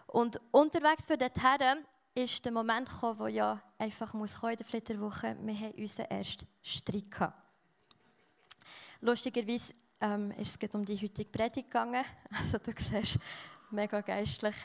Und 0.09 0.41
unterwegs 0.51 1.07
für 1.07 1.17
dorthin 1.17 1.85
ist 2.15 2.45
der 2.45 2.53
Moment 2.53 2.89
gekommen, 2.89 3.19
wo 3.19 3.27
ja 3.29 3.61
einfach 3.79 4.13
muss 4.15 4.35
kommen 4.35 4.53
in 4.53 4.59
der 4.59 4.67
Flitterwoche. 4.67 5.37
Wir 5.41 5.55
haben 5.55 5.75
unseren 5.75 6.07
ersten 6.07 6.47
Streit 6.63 7.11
gehabt. 7.11 7.39
Lustigerweise 9.01 9.73
ähm, 10.01 10.33
ist 10.33 10.63
es 10.63 10.75
um 10.75 10.85
die 10.85 10.97
heutige 10.97 11.31
Predigt 11.31 11.71
gegangen. 11.71 12.05
Also 12.37 12.59
du 12.59 12.73
siehst, 12.77 13.19
mega 13.71 14.01
geistlich. 14.01 14.57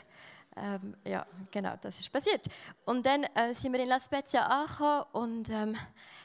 Ähm, 0.56 0.96
ja, 1.04 1.26
genau, 1.50 1.74
das 1.80 1.98
ist 2.00 2.10
passiert. 2.10 2.46
Und 2.84 3.04
dann 3.04 3.24
äh, 3.24 3.52
sind 3.54 3.72
wir 3.72 3.80
in 3.80 3.88
La 3.88 4.00
Spezia 4.00 4.46
angekommen 4.46 5.04
und 5.12 5.50
ähm, 5.50 5.76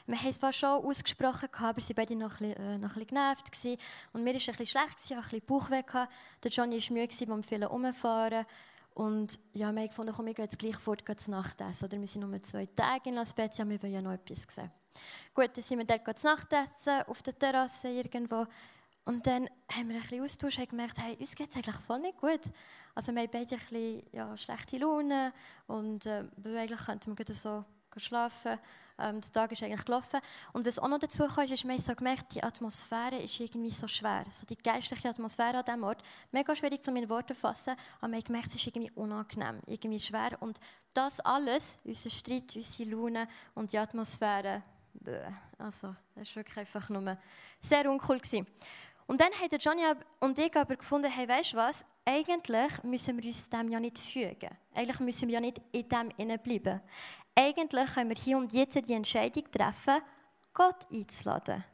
wir 0.06 0.18
haben 0.18 0.28
es 0.28 0.38
zwar 0.38 0.52
schon 0.52 0.84
ausgesprochen, 0.84 1.48
aber 1.52 1.80
sie 1.80 1.94
beide 1.94 2.16
noch 2.16 2.40
ein 2.40 2.48
bisschen, 2.48 2.64
äh, 2.64 2.78
noch 2.78 2.90
ein 2.90 2.94
bisschen 2.94 3.06
genervt. 3.08 3.52
Gewesen. 3.52 3.78
Und 4.12 4.24
mir 4.24 4.30
war 4.30 4.40
ein 4.40 4.46
bisschen 4.46 4.66
schlecht, 4.66 4.96
ich 5.04 5.10
hatte 5.10 5.18
ein 5.18 5.22
bisschen 5.22 5.46
Bauchweh. 5.46 5.82
Gehabt. 5.82 6.12
Der 6.42 6.50
Johnny 6.50 6.80
war 6.80 6.92
müde, 6.96 7.26
beim 7.26 7.42
vielen 7.42 7.68
Umfahren. 7.68 8.46
Und 8.94 9.38
ja, 9.52 9.72
wir 9.72 9.80
haben 9.80 9.88
gefunden, 9.88 10.12
komm, 10.14 10.26
wir 10.26 10.34
gehen 10.34 10.44
jetzt 10.44 10.58
gleich 10.58 10.76
fort, 10.76 11.04
gehen 11.04 11.18
zu 11.18 11.30
Nacht 11.30 11.60
essen. 11.60 11.84
Oder 11.84 12.00
wir 12.00 12.06
sind 12.06 12.28
nur 12.28 12.42
zwei 12.42 12.66
Tage 12.66 13.10
in 13.10 13.14
La 13.14 13.24
Spezia, 13.24 13.68
wir 13.68 13.82
wollen 13.82 13.92
ja 13.92 14.02
noch 14.02 14.12
etwas 14.12 14.46
sehen. 14.54 14.70
Gut, 15.34 15.50
dann 15.54 15.62
sind 15.62 15.78
wir 15.78 15.84
dort 15.84 16.18
zu 16.18 16.26
Nacht 16.26 16.52
essen, 16.52 17.02
auf 17.06 17.22
der 17.22 17.38
Terrasse 17.38 17.88
irgendwo. 17.88 18.46
Und 19.04 19.26
dann 19.26 19.48
haben 19.70 19.88
wir 19.88 19.96
ein 19.96 20.02
bisschen 20.02 20.22
austauscht 20.22 20.58
und 20.58 20.70
gemerkt, 20.70 20.98
hey, 20.98 21.16
uns 21.18 21.34
geht 21.34 21.50
es 21.50 21.56
eigentlich 21.56 21.76
voll 21.76 22.00
nicht 22.00 22.18
gut. 22.18 22.40
Also 22.94 23.12
wir 23.12 23.22
haben 23.22 23.30
beide 23.30 23.54
ein 23.54 23.60
bisschen 23.60 24.02
ja, 24.12 24.36
schlechte 24.36 24.78
Laune 24.78 25.32
und 25.66 26.06
äh, 26.06 26.24
eigentlich 26.44 26.80
könnten 26.80 27.16
wir 27.16 27.34
so 27.34 27.64
schlafen. 27.96 28.58
Ähm, 28.98 29.20
der 29.20 29.32
Tag 29.32 29.52
ist 29.52 29.62
eigentlich 29.62 29.84
gelaufen. 29.84 30.20
Und 30.52 30.66
was 30.66 30.78
auch 30.78 30.88
noch 30.88 30.98
dazu 30.98 31.26
kam, 31.26 31.44
ist, 31.44 31.64
haben 31.64 31.80
so 31.80 31.94
gemerkt, 31.94 32.34
die 32.34 32.42
Atmosphäre 32.42 33.16
ist 33.16 33.40
irgendwie 33.40 33.70
so 33.70 33.88
schwer. 33.88 34.24
So 34.30 34.46
die 34.46 34.56
geistliche 34.56 35.08
Atmosphäre 35.08 35.58
an 35.58 35.64
diesem 35.64 35.84
Ort, 35.84 36.02
mega 36.30 36.54
schwierig 36.54 36.82
zu 36.82 36.92
meinen 36.92 37.08
Worten 37.08 37.34
zu 37.34 37.40
fassen, 37.40 37.74
aber 38.00 38.12
wir 38.12 38.22
gemerkt, 38.22 38.48
es 38.48 38.56
ist 38.56 38.66
irgendwie 38.66 38.92
unangenehm, 38.94 39.60
irgendwie 39.66 40.00
schwer. 40.00 40.36
Und 40.40 40.60
das 40.92 41.20
alles, 41.20 41.78
unser 41.84 42.10
Streit, 42.10 42.54
unsere 42.54 42.90
Laune 42.90 43.26
und 43.54 43.72
die 43.72 43.78
Atmosphäre, 43.78 44.62
also 45.58 45.94
das 46.14 46.28
war 46.28 46.36
wirklich 46.36 46.58
einfach 46.58 46.88
nur 46.90 47.16
sehr 47.60 47.90
uncool. 47.90 48.18
Gewesen. 48.18 48.46
Und 49.06 49.20
dann 49.20 49.32
haben 49.32 49.58
Johnny 49.58 49.82
und 50.20 50.38
ich 50.38 50.56
aber 50.56 50.76
gefunden, 50.76 51.10
hey, 51.10 51.28
weißt 51.28 51.52
du 51.52 51.56
was? 51.56 51.84
Eigentlich 52.04 52.82
müssen 52.82 53.16
wir 53.18 53.24
uns 53.24 53.48
dem 53.48 53.68
ja 53.68 53.78
nicht 53.78 53.98
fügen. 53.98 54.50
Eigentlich 54.74 55.00
müssen 55.00 55.28
wir 55.28 55.34
ja 55.34 55.40
nicht 55.40 55.60
in 55.72 55.88
dem 55.88 56.38
bleiben. 56.38 56.80
Eigentlich 57.34 57.94
können 57.94 58.10
wir 58.10 58.16
hier 58.16 58.36
und 58.36 58.52
jetzt 58.52 58.76
die 58.88 58.94
Entscheidung 58.94 59.44
treffen, 59.50 60.00
Gott 60.52 60.86
einzuladen. 60.92 61.64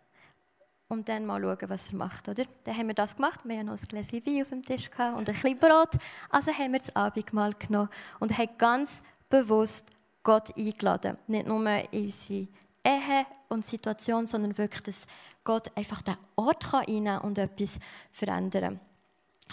Und 0.88 1.08
dann 1.08 1.26
mal 1.26 1.40
schauen, 1.40 1.68
was 1.68 1.90
er 1.90 1.96
macht, 1.96 2.28
oder? 2.28 2.44
Dann 2.64 2.76
haben 2.76 2.86
wir 2.86 2.94
das 2.94 3.16
gemacht. 3.16 3.40
Wir 3.44 3.58
haben 3.58 3.66
noch 3.66 3.78
ein 3.78 3.88
Gläschen 3.88 4.24
Wein 4.24 4.42
auf 4.42 4.48
dem 4.48 4.62
Tisch 4.62 4.90
gehabt 4.90 5.18
und 5.18 5.28
ein 5.28 5.34
bisschen 5.34 5.58
Brot. 5.58 5.90
Also 6.30 6.50
haben 6.50 6.72
wir 6.72 6.78
das 6.78 6.96
Abendmahl 6.96 7.52
genommen 7.54 7.90
und 8.20 8.36
haben 8.36 8.48
ganz 8.56 9.02
bewusst 9.28 9.90
Gott 10.22 10.56
eingeladen. 10.56 11.18
Nicht 11.26 11.46
nur 11.46 11.66
in 11.66 12.04
unsere 12.04 12.48
Ehe 12.88 13.26
und 13.48 13.66
Situation, 13.66 14.26
sondern 14.26 14.56
wirklich, 14.56 14.82
dass 14.82 15.06
Gott 15.44 15.70
einfach 15.76 16.00
den 16.00 16.16
Ort 16.36 16.72
rein 16.72 17.04
kann 17.04 17.20
und 17.20 17.38
etwas 17.38 17.78
verändern 18.10 18.80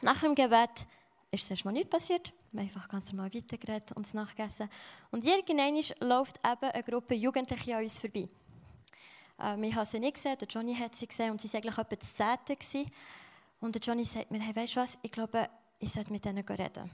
Nach 0.01 0.21
dem 0.21 0.35
Gebet 0.35 0.87
ist 1.31 1.51
erstmal 1.51 1.73
nichts 1.73 1.89
passiert. 1.89 2.31
Wir 2.51 2.61
haben 2.61 2.67
einfach 2.67 2.87
ganz 2.87 3.11
normal 3.11 3.33
weitergeredet 3.33 3.91
und 3.91 4.05
es 4.05 4.13
nachgegessen. 4.13 4.69
Und 5.11 5.25
irgendwann 5.25 5.75
läuft 6.07 6.39
eben 6.45 6.71
eine 6.71 6.83
Gruppe 6.83 7.15
Jugendliche 7.15 7.75
an 7.75 7.83
uns 7.83 7.99
vorbei. 7.99 8.29
Äh, 9.37 9.57
wir 9.57 9.75
haben 9.75 9.85
sie 9.85 9.99
nicht 9.99 10.15
gesehen, 10.15 10.37
der 10.39 10.47
Johnny 10.47 10.73
hat 10.75 10.95
sie 10.95 11.07
gesehen 11.07 11.31
und 11.31 11.41
sie 11.41 11.51
waren 11.51 11.63
eigentlich 11.63 11.77
etwa 11.77 11.95
das. 11.95 12.91
Und 13.59 13.75
der 13.75 13.81
Johnny 13.81 14.05
sagt 14.05 14.31
mir, 14.31 14.39
hey, 14.39 14.55
weißt 14.55 14.75
du 14.75 14.79
was, 14.79 14.97
ich 15.01 15.11
glaube, 15.11 15.49
ich 15.79 15.91
sollte 15.91 16.11
mit 16.11 16.23
denen 16.23 16.45
reden. 16.45 16.89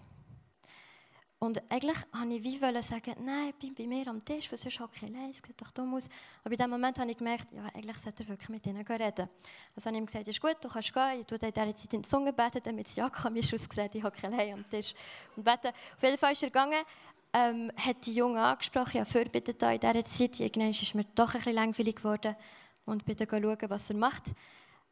Und 1.44 1.60
eigentlich 1.72 1.98
wollte 2.14 2.36
ich 2.36 2.44
wie 2.44 2.84
sagen, 2.84 3.16
nein, 3.26 3.52
bin 3.60 3.74
bei 3.74 3.88
mir 3.88 4.08
am 4.08 4.24
Tisch, 4.24 4.52
was 4.52 4.64
ist 4.64 4.80
okay, 4.80 5.10
nein, 5.12 5.32
es 5.32 5.38
sieht 5.38 5.60
doch 5.60 5.72
dumm 5.72 5.96
aus. 5.96 6.08
Aber 6.44 6.52
in 6.52 6.60
dem 6.60 6.70
Moment 6.70 7.00
habe 7.00 7.10
ich 7.10 7.18
gemerkt, 7.18 7.48
ja, 7.52 7.64
eigentlich 7.74 7.98
sollte 7.98 8.22
er 8.22 8.30
wirklich 8.30 8.50
mit 8.50 8.64
ihnen 8.68 8.86
reden. 8.86 9.28
Also 9.76 9.88
habe 9.88 9.96
ich 9.96 10.02
ihm 10.02 10.06
gesagt, 10.06 10.28
ist 10.28 10.40
gut, 10.40 10.58
du 10.62 10.70
kannst 10.70 10.94
gehen, 10.94 11.22
ich 11.22 11.26
tue 11.26 11.40
in 11.40 11.52
dieser 11.52 11.76
Zeit 11.76 11.94
in 11.96 12.04
die 12.04 12.08
Zunge 12.08 12.32
beten, 12.32 12.60
damit 12.64 12.86
es 12.86 12.96
ja 12.96 13.10
komisch 13.10 13.52
aussieht, 13.56 13.96
ich 13.96 14.04
hocke 14.04 14.28
allein 14.28 14.54
am 14.54 14.70
Tisch 14.70 14.94
und 15.36 15.44
bete. 15.44 15.70
Auf 15.70 16.04
jeden 16.04 16.20
Fall 16.20 16.34
ist 16.34 16.44
er 16.44 16.50
gegangen, 16.50 16.84
ähm, 17.34 17.72
hat 17.76 18.06
die 18.06 18.14
Junge 18.14 18.40
angesprochen, 18.40 18.98
ja, 18.98 19.06
vorbeten 19.06 19.56
da 19.58 19.72
in 19.72 19.80
dieser 19.80 20.06
Zeit. 20.06 20.40
Irgendwann 20.40 20.70
ist 20.70 20.94
mir 20.94 21.06
doch 21.16 21.34
ein 21.34 21.40
bisschen 21.40 21.56
langweilig 21.56 21.96
geworden 21.96 22.36
und 22.86 23.04
bitte 23.04 23.26
schauen, 23.28 23.58
was 23.68 23.90
er 23.90 23.96
macht. 23.96 24.26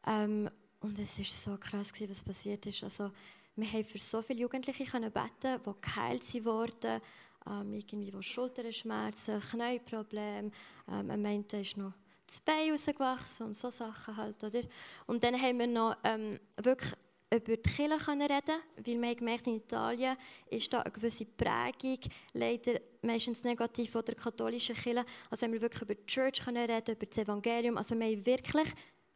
Ähm, 0.04 0.50
und 0.80 0.98
es 0.98 1.16
war 1.16 1.24
so 1.26 1.56
krass, 1.58 1.92
was 2.08 2.24
passiert 2.24 2.66
ist. 2.66 2.82
Also, 2.82 3.12
wir 3.60 3.72
haben 3.72 3.84
für 3.84 3.98
so 3.98 4.22
viele 4.22 4.40
Jugendliche 4.40 4.84
beten, 4.84 5.60
die 5.64 5.80
geheilt 5.80 6.44
wurden, 6.44 7.00
ähm, 7.46 7.72
irgendwie 7.72 8.12
wo 8.12 8.22
Schulterschmerzen, 8.22 9.40
Knieprobleme, 9.40 10.50
ähm, 10.88 11.10
ein 11.10 11.22
meinte 11.22 11.58
ist 11.58 11.76
noch 11.76 11.92
das 12.26 12.40
Bein 12.40 12.70
rausgewachsen 12.70 13.46
und 13.46 13.56
so 13.56 13.70
Sachen 13.70 14.16
halt, 14.16 14.42
oder? 14.44 14.60
Und 15.06 15.22
dann 15.24 15.40
haben 15.40 15.58
wir 15.58 15.66
noch 15.66 15.96
ähm, 16.04 16.38
wirklich 16.56 16.92
über 17.32 17.56
die 17.56 17.62
Kirche 17.62 18.10
reden 18.10 18.60
weil 18.76 19.00
wir 19.00 19.14
gemerkt, 19.14 19.46
in 19.46 19.56
Italien 19.56 20.16
ist 20.48 20.72
da 20.72 20.80
eine 20.80 20.90
gewisse 20.90 21.24
Prägung, 21.24 21.98
leider 22.32 22.80
meistens 23.02 23.44
negativ 23.44 23.90
von 23.90 24.04
der 24.04 24.16
katholischen 24.16 24.74
Kirche. 24.74 25.04
Also 25.30 25.46
haben 25.46 25.52
wir 25.52 25.60
wirklich 25.60 25.82
über 25.82 25.94
die 25.94 26.06
Church 26.06 26.46
reden, 26.46 26.94
über 26.94 27.06
das 27.06 27.18
Evangelium. 27.18 27.76
Also 27.78 27.96
wir 27.98 28.06
haben 28.06 28.26
wirklich 28.26 28.68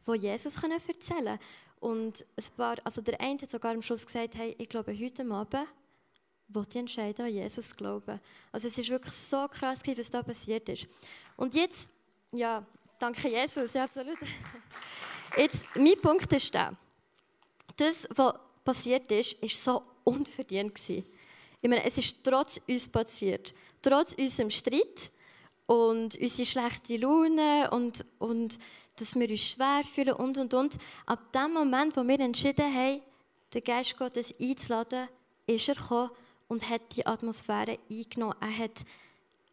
die 0.07 0.13
Jesus 0.19 0.55
erzählen 0.63 0.97
können. 1.07 1.39
Und 1.85 2.25
ein 2.35 2.45
paar, 2.57 2.77
also 2.83 2.99
der 2.99 3.21
eine 3.21 3.39
hat 3.39 3.51
sogar 3.51 3.75
am 3.75 3.81
Schluss 3.83 4.07
gesagt, 4.07 4.33
hey, 4.35 4.55
ich 4.57 4.67
glaube, 4.67 4.91
heute 4.99 5.23
Abend 5.31 5.67
will 6.47 6.63
ich 6.67 6.75
entscheiden, 6.77 7.25
an 7.27 7.31
Jesus 7.31 7.75
glauben. 7.75 8.19
Also 8.51 8.69
es 8.69 8.77
ist 8.79 8.89
wirklich 8.89 9.13
so 9.13 9.47
krass, 9.47 9.81
was 9.85 10.09
da 10.09 10.23
passiert 10.23 10.67
ist. 10.67 10.87
Und 11.37 11.53
jetzt, 11.53 11.91
ja, 12.31 12.65
danke 12.97 13.29
Jesus, 13.29 13.75
ja 13.75 13.83
absolut. 13.83 14.17
Jetzt, 15.37 15.63
mein 15.75 16.01
Punkt 16.01 16.33
ist 16.33 16.51
der, 16.55 16.75
das, 17.77 18.09
was 18.15 18.33
passiert 18.63 19.11
ist, 19.11 19.33
ist 19.33 19.63
so 19.63 19.83
unverdient 20.05 20.73
gewesen. 20.73 21.05
Ich 21.61 21.69
meine, 21.69 21.85
es 21.85 21.99
ist 21.99 22.23
trotz 22.23 22.59
uns 22.67 22.87
passiert, 22.87 23.53
trotz 23.83 24.13
unserem 24.13 24.49
Streit 24.49 25.11
und 25.67 26.17
unsere 26.17 26.47
schlechte 26.47 26.97
Laune 26.97 27.69
und, 27.69 28.03
und 28.17 28.57
dass 28.95 29.15
wir 29.15 29.29
uns 29.29 29.41
schwer 29.41 29.81
fühlen 29.83 30.13
und 30.13 30.37
und 30.37 30.53
und. 30.53 30.77
Ab 31.05 31.31
dem 31.33 31.53
Moment, 31.53 31.95
wo 31.97 32.07
wir 32.07 32.19
entschieden 32.19 32.73
haben, 32.73 33.01
den 33.53 33.63
Geist 33.63 33.97
Gottes 33.97 34.33
einzuladen, 34.39 35.07
ist 35.47 35.69
er 35.69 35.75
gekommen 35.75 36.11
und 36.47 36.69
hat 36.69 36.95
die 36.95 37.05
Atmosphäre 37.05 37.77
eingenommen. 37.89 38.35
Er, 38.39 38.57
hat, 38.57 38.85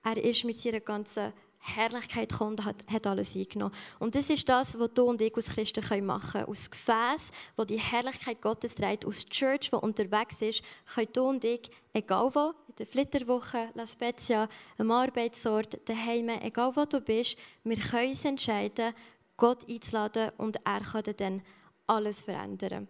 er 0.04 0.16
ist 0.22 0.44
mit 0.44 0.60
seiner 0.60 0.80
ganzen 0.80 1.32
Herrlichkeit 1.64 2.30
gekommen 2.30 2.52
und 2.52 2.64
hat, 2.64 2.76
hat, 2.90 3.06
alles 3.06 3.36
eingenommen. 3.36 3.74
Und 4.00 4.14
das 4.14 4.28
ist 4.30 4.48
das, 4.48 4.78
was 4.78 4.90
du 4.94 5.04
und 5.04 5.22
ich 5.22 5.34
als 5.34 5.48
Christen 5.48 6.04
machen 6.04 6.32
können. 6.32 6.46
Aus 6.46 6.70
Gefäß, 6.70 7.30
wo 7.56 7.64
die 7.64 7.78
Herrlichkeit 7.78 8.42
Gottes 8.42 8.74
trägt, 8.74 9.06
aus 9.06 9.24
Church, 9.26 9.72
wo 9.72 9.78
unterwegs 9.78 10.42
ist, 10.42 10.64
können 10.92 11.08
du 11.12 11.22
und 11.22 11.44
ich, 11.44 11.70
egal 11.92 12.34
wo, 12.34 12.52
in 12.68 12.74
der 12.78 12.86
Flitterwoche, 12.86 13.70
La 13.74 13.86
Spezia, 13.86 14.48
am 14.76 14.90
Arbeitsort, 14.90 15.78
daheim, 15.88 16.30
egal 16.30 16.74
wo 16.74 16.84
du 16.84 17.00
bist, 17.00 17.38
wir 17.62 17.76
können 17.76 18.10
uns 18.10 18.24
entscheiden, 18.24 18.92
Gott 19.36 19.68
einzuladen 19.68 20.30
und 20.38 20.56
er 20.64 20.80
kann 20.80 21.14
dann 21.16 21.42
alles 21.86 22.22
verändern. 22.22 22.88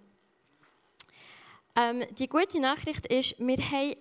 Ähm, 1.74 2.04
die 2.18 2.28
gute 2.28 2.60
Nachricht 2.60 3.06
ist, 3.06 3.38
wir 3.38 3.56
haben 3.56 3.96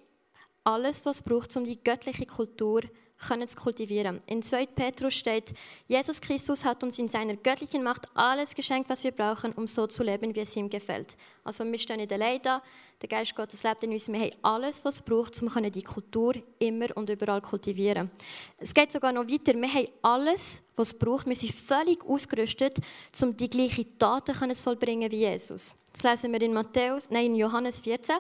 alles, 0.64 1.06
was 1.06 1.18
es 1.18 1.22
braucht, 1.22 1.56
um 1.56 1.66
die 1.66 1.82
göttliche 1.82 2.26
Kultur 2.26 2.82
zu 3.22 3.56
kultivieren. 3.56 4.22
In 4.26 4.42
2. 4.42 4.66
Petrus 4.66 5.14
steht, 5.14 5.54
Jesus 5.88 6.20
Christus 6.20 6.66
hat 6.66 6.84
uns 6.84 6.98
in 6.98 7.08
seiner 7.08 7.36
göttlichen 7.36 7.84
Macht 7.84 8.08
alles 8.16 8.56
geschenkt, 8.56 8.90
was 8.90 9.04
wir 9.04 9.12
brauchen, 9.12 9.54
um 9.54 9.68
so 9.68 9.86
zu 9.86 10.04
leben, 10.04 10.36
wie 10.36 10.40
es 10.40 10.56
ihm 10.56 10.70
gefällt. 10.70 11.16
Also 11.44 11.64
wir 11.64 11.78
stehen 11.78 12.00
in 12.00 12.08
der 12.08 12.18
Lei 12.18 12.40
da, 12.40 12.64
der 13.02 13.10
Geist 13.10 13.36
Gottes 13.36 13.64
lebt 13.64 13.84
in 13.84 13.92
uns, 13.92 14.08
wir 14.08 14.20
haben 14.20 14.32
alles, 14.44 14.86
was 14.86 14.96
es 14.96 15.02
braucht, 15.02 15.42
um 15.42 15.72
die 15.72 15.82
Kultur 15.82 16.36
immer 16.60 16.86
und 16.96 17.10
überall 17.10 17.42
kultivieren. 17.42 18.12
Es 18.58 18.74
geht 18.74 18.92
sogar 18.92 19.12
noch 19.12 19.28
weiter, 19.28 19.54
wir 19.54 19.74
haben 19.74 19.88
alles, 20.04 20.62
was 20.76 20.90
es 20.90 21.00
braucht, 21.00 21.26
wir 21.26 21.36
sind 21.36 21.54
völlig 21.54 22.04
ausgerüstet, 22.06 22.78
um 23.22 23.36
die 23.36 23.50
gleichen 23.50 23.98
Taten 23.98 24.36
zu 24.36 24.64
vollbringen 24.64 25.12
wie 25.12 25.18
Jesus. 25.18 25.74
Das 25.94 26.04
lesen 26.04 26.32
wir 26.32 26.42
in 26.42 26.54
Matthäus, 26.54 27.10
nein, 27.10 27.26
in 27.28 27.36
Johannes 27.36 27.82
14. 27.82 28.16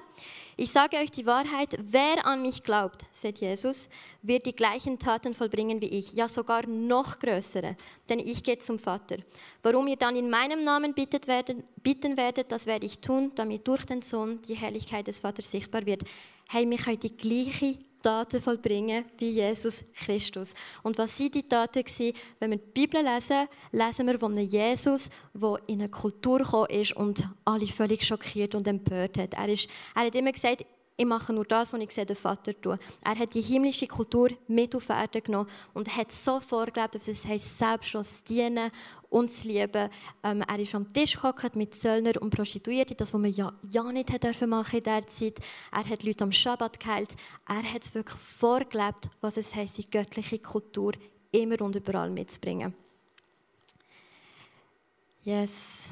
Ich 0.58 0.72
sage 0.72 0.98
euch 0.98 1.10
die 1.10 1.26
Wahrheit, 1.26 1.78
wer 1.80 2.26
an 2.26 2.42
mich 2.42 2.64
glaubt, 2.64 3.06
sagt 3.12 3.40
Jesus, 3.40 3.90
wird 4.22 4.46
die 4.46 4.56
gleichen 4.56 5.00
Taten 5.00 5.34
vollbringen 5.34 5.80
wie 5.80 5.88
ich, 5.88 6.14
ja 6.14 6.28
sogar 6.28 6.68
noch 6.68 7.20
größere, 7.20 7.78
denn 8.10 8.20
ich 8.20 8.44
gehe 8.44 8.60
zum 8.60 8.78
Vater. 8.78 9.18
Warum 9.64 9.88
ihr 9.88 9.96
dann 9.96 10.16
in 10.16 10.30
meinem 10.30 10.64
Namen 10.64 10.96
werden, 10.96 11.64
bitten 11.84 12.18
werdet, 12.18 12.52
das 12.52 12.66
werde 12.66 12.86
ich 12.86 13.00
tun, 13.00 13.32
damit 13.36 13.68
durch 13.68 13.86
den 13.86 14.02
Sohn 14.02 14.42
die 14.48 14.56
Herrlichkeit 14.56 15.08
des 15.08 15.20
Vaters 15.20 15.52
sichtbar 15.52 15.86
wird. 15.86 16.04
Hey, 16.50 16.70
wir 16.70 16.78
können 16.78 17.00
die 17.00 17.16
gleiche 17.16 17.78
Taten 18.02 18.42
vollbringen 18.42 19.06
wie 19.18 19.30
Jesus 19.30 19.86
Christus. 19.94 20.54
Und 20.82 20.98
was 20.98 21.16
sind 21.16 21.36
die 21.36 21.48
Taten 21.48 21.84
gewesen? 21.84 22.14
Wenn 22.40 22.52
wir 22.52 22.58
die 22.58 22.72
Bibel 22.74 23.04
lesen, 23.04 23.48
lesen 23.72 24.08
wir 24.08 24.18
von 24.18 24.32
einem 24.32 24.48
Jesus, 24.48 25.10
der 25.34 25.60
in 25.68 25.80
eine 25.80 25.90
Kultur 25.90 26.40
gekommen 26.40 26.70
ist 26.70 26.94
und 26.94 27.28
alle 27.46 27.68
völlig 27.68 28.04
schockiert 28.04 28.56
und 28.56 28.68
empört 28.68 29.18
hat. 29.18 29.36
Er, 29.36 29.50
ist, 29.50 29.70
er 29.96 30.06
hat 30.06 30.16
immer 30.16 30.32
gesagt, 30.32 30.66
ich 31.02 31.08
mache 31.08 31.34
nur 31.34 31.46
das, 31.46 31.74
was 31.74 31.82
ich 31.82 31.92
sehe, 31.92 32.06
den 32.06 32.16
Vater 32.16 32.60
tun. 32.60 32.78
Er 33.04 33.18
hat 33.18 33.34
die 33.34 33.42
himmlische 33.42 33.88
Kultur 33.88 34.30
mit 34.48 34.76
auf 34.76 34.88
Erde 34.90 35.20
genommen 35.20 35.50
und 35.74 35.96
hat 35.96 36.12
so 36.12 36.40
vorgelebt, 36.40 36.94
dass 36.94 37.08
es 37.08 37.26
heißt, 37.26 37.58
selbstlos 37.58 38.24
dienen 38.24 38.70
und 39.10 39.32
zu 39.32 39.48
lieben. 39.48 39.90
Ähm, 40.24 40.44
er 40.48 40.60
ist 40.60 40.76
am 40.76 40.94
Tisch 40.94 41.16
gehockt 41.16 41.56
mit 41.56 41.74
Zöllner 41.74 42.22
und 42.22 42.30
Prostituierten, 42.30 42.96
das, 42.98 43.16
was 43.16 43.20
man 43.20 43.34
ja, 43.34 43.52
ja 43.68 43.84
nicht 43.92 44.12
hat 44.12 44.24
dürfen 44.24 44.50
machen 44.50 44.78
in 44.78 44.84
dieser 44.84 45.08
Zeit. 45.08 45.40
Er 45.72 45.90
hat 45.90 46.04
Leute 46.04 46.24
am 46.24 46.32
Schabbat 46.32 46.80
geheilt. 46.80 47.16
Er 47.48 47.74
hat 47.74 47.96
wirklich 47.96 48.20
vorgelebt, 48.20 49.10
was 49.22 49.38
es 49.38 49.56
heißt, 49.56 49.80
die 49.80 49.90
göttliche 49.90 50.38
Kultur 50.38 50.94
immer 51.32 51.60
und 51.62 51.76
überall 51.76 52.12
mitzubringen. 52.12 52.76
Yes. 55.24 55.92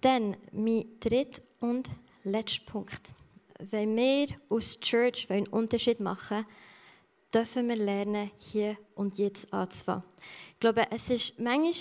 Dann 0.00 0.36
mein 0.52 0.84
dritter 1.00 1.42
und 1.58 1.90
letzter 2.32 2.64
Punkt. 2.64 3.10
Wenn 3.58 3.96
wir 3.96 4.28
aus 4.48 4.78
Church 4.80 5.30
einen 5.30 5.48
Unterschied 5.48 6.00
machen 6.00 6.38
wollen, 6.38 6.46
dürfen 7.34 7.68
wir 7.68 7.76
lernen, 7.76 8.30
hier 8.38 8.76
und 8.94 9.18
jetzt 9.18 9.52
anzufangen. 9.52 10.04
Ich 10.54 10.60
glaube, 10.60 10.86
es 10.90 11.10
ist 11.10 11.38
manchmal 11.38 11.74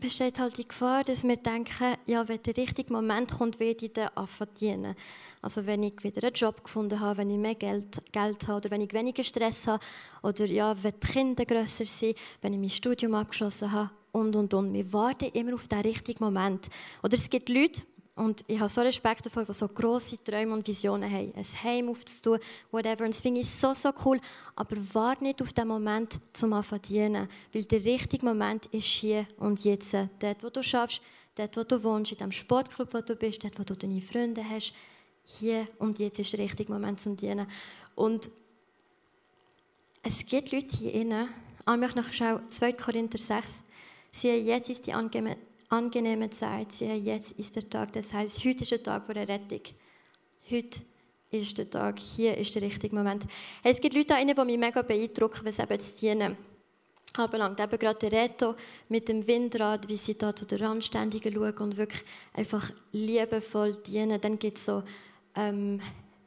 besteht 0.00 0.38
halt 0.38 0.56
die 0.56 0.66
Gefahr, 0.66 1.04
dass 1.04 1.22
wir 1.24 1.36
denken, 1.36 1.96
ja, 2.06 2.26
wenn 2.26 2.42
der 2.42 2.56
richtige 2.56 2.92
Moment 2.92 3.32
kommt, 3.32 3.60
werde 3.60 3.84
ich 3.84 3.92
dann 3.92 4.08
anfangen 4.14 4.96
Also 5.42 5.66
wenn 5.66 5.82
ich 5.82 6.02
wieder 6.02 6.24
einen 6.24 6.34
Job 6.34 6.64
gefunden 6.64 6.98
habe, 6.98 7.18
wenn 7.18 7.30
ich 7.30 7.36
mehr 7.36 7.54
Geld, 7.54 8.02
Geld 8.10 8.48
habe 8.48 8.56
oder 8.56 8.70
wenn 8.70 8.80
ich 8.80 8.92
weniger 8.92 9.22
Stress 9.22 9.66
habe 9.66 9.84
oder 10.22 10.46
ja, 10.46 10.74
wenn 10.82 10.94
die 11.02 11.06
Kinder 11.06 11.44
grösser 11.44 11.84
sind, 11.84 12.16
wenn 12.40 12.54
ich 12.54 12.58
mein 12.58 12.70
Studium 12.70 13.14
abgeschlossen 13.14 13.70
habe 13.70 13.90
und, 14.12 14.34
und, 14.34 14.54
und. 14.54 14.72
Wir 14.72 14.92
warten 14.92 15.30
immer 15.34 15.54
auf 15.54 15.68
den 15.68 15.80
richtigen 15.80 16.24
Moment. 16.24 16.68
Oder 17.02 17.14
es 17.16 17.28
gibt 17.28 17.48
Leute, 17.48 17.82
und 18.16 18.44
ich 18.48 18.58
habe 18.58 18.68
so 18.68 18.82
Respekt 18.82 19.24
davor, 19.24 19.44
die 19.44 19.52
so 19.52 19.68
grosse 19.68 20.22
Träume 20.22 20.52
und 20.52 20.66
Visionen 20.66 21.10
haben. 21.10 21.32
Ein 21.34 21.46
Heim 21.62 21.88
aufzutun, 21.88 22.38
whatever. 22.70 23.04
Und 23.04 23.14
das 23.14 23.20
finde 23.20 23.40
ich 23.40 23.48
so, 23.48 23.72
so 23.72 23.90
cool. 24.04 24.20
Aber 24.56 24.76
warte 24.92 25.24
nicht 25.24 25.40
auf 25.40 25.52
den 25.52 25.68
Moment, 25.68 26.18
zum 26.32 26.52
Anfangen 26.52 27.28
Weil 27.52 27.64
der 27.64 27.84
richtige 27.84 28.26
Moment 28.26 28.66
ist 28.66 28.84
hier 28.84 29.26
und 29.38 29.64
jetzt. 29.64 29.94
Dort, 29.94 30.42
wo 30.42 30.50
du 30.50 30.62
schaffst, 30.62 31.00
dort, 31.34 31.56
wo 31.56 31.62
du 31.62 31.82
wohnst, 31.82 32.12
in 32.12 32.18
dem 32.18 32.32
Sportclub, 32.32 32.92
wo 32.92 33.00
du 33.00 33.16
bist, 33.16 33.42
dort, 33.42 33.58
wo 33.58 33.62
du 33.62 33.74
deine 33.74 34.02
Freunde 34.02 34.44
hast. 34.48 34.74
Hier 35.24 35.66
und 35.78 35.98
jetzt 35.98 36.18
ist 36.18 36.32
der 36.32 36.40
richtige 36.40 36.72
Moment 36.72 37.00
zum 37.00 37.16
Dienen. 37.16 37.46
Und 37.94 38.28
es 40.02 40.26
gibt 40.26 40.52
Leute 40.52 40.76
hier 40.76 40.92
innen, 40.94 41.28
ich 41.60 41.76
möchte 41.76 42.00
noch 42.00 42.12
schauen, 42.12 42.50
2 42.50 42.72
Korinther 42.72 43.18
6, 43.18 43.62
sie 44.12 44.30
jetzt 44.30 44.70
ist 44.70 44.86
die 44.86 44.94
angenehme 45.70 46.30
Zeit. 46.30 46.72
Siehe, 46.72 46.96
jetzt 46.96 47.32
ist 47.32 47.56
der 47.56 47.68
Tag. 47.68 47.92
Das 47.92 48.12
heißt, 48.12 48.44
heute 48.44 48.62
ist 48.62 48.72
der 48.72 48.82
Tag 48.82 49.06
der 49.06 49.28
Rettung. 49.28 49.62
Heute 50.50 50.80
ist 51.30 51.56
der 51.56 51.70
Tag. 51.70 51.98
Hier 51.98 52.36
ist 52.36 52.54
der 52.54 52.62
richtige 52.62 52.94
Moment. 52.94 53.24
Hey, 53.62 53.72
es 53.72 53.80
gibt 53.80 53.94
Leute 53.94 54.16
die 54.18 54.44
mich 54.44 54.58
mega 54.58 54.82
beeindrucken, 54.82 55.40
was 55.44 55.58
eben 55.58 55.80
zu 55.80 55.94
dienen 55.94 56.36
anbelangt. 57.16 57.60
Eben 57.60 57.78
gerade 57.78 58.10
der 58.10 58.12
Reto 58.12 58.54
mit 58.88 59.08
dem 59.08 59.26
Windrad, 59.26 59.88
wie 59.88 59.96
sie 59.96 60.18
da 60.18 60.34
zu 60.34 60.44
den 60.44 60.60
Randständigen 60.60 61.32
schauen 61.32 61.58
und 61.58 61.76
wirklich 61.76 62.02
einfach 62.34 62.70
liebevoll 62.92 63.74
dienen. 63.74 64.20
Dann 64.20 64.38
gibt 64.38 64.58
es 64.58 64.66
so 64.66 64.82
ähm, 65.36 65.80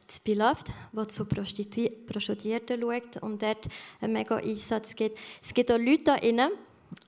das 0.08 0.20
Beloved, 0.20 0.72
das 0.94 1.08
zu 1.10 1.26
Prostituierten 1.26 2.82
schaut 2.82 3.18
und 3.22 3.42
dort 3.42 3.68
einen 4.00 4.14
mega 4.14 4.38
Einsatz 4.38 4.96
gibt. 4.96 5.20
Es 5.42 5.54
gibt 5.54 5.72
auch 5.72 5.78
Leute 5.78 6.04
da 6.04 6.18
drinnen, 6.18 6.52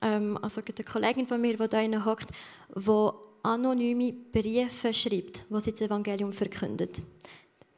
ähm, 0.02 0.38
also 0.42 0.60
eine 0.60 0.84
Kollegin 0.84 1.26
von 1.26 1.40
mir, 1.40 1.56
die 1.56 1.68
da 1.68 2.04
hockt, 2.04 2.30
die 2.74 3.10
anonyme 3.42 4.12
Briefe 4.12 4.92
schreibt, 4.92 5.44
wo 5.48 5.60
sie 5.60 5.72
das 5.72 5.82
Evangelium 5.82 6.32
verkündet. 6.32 7.00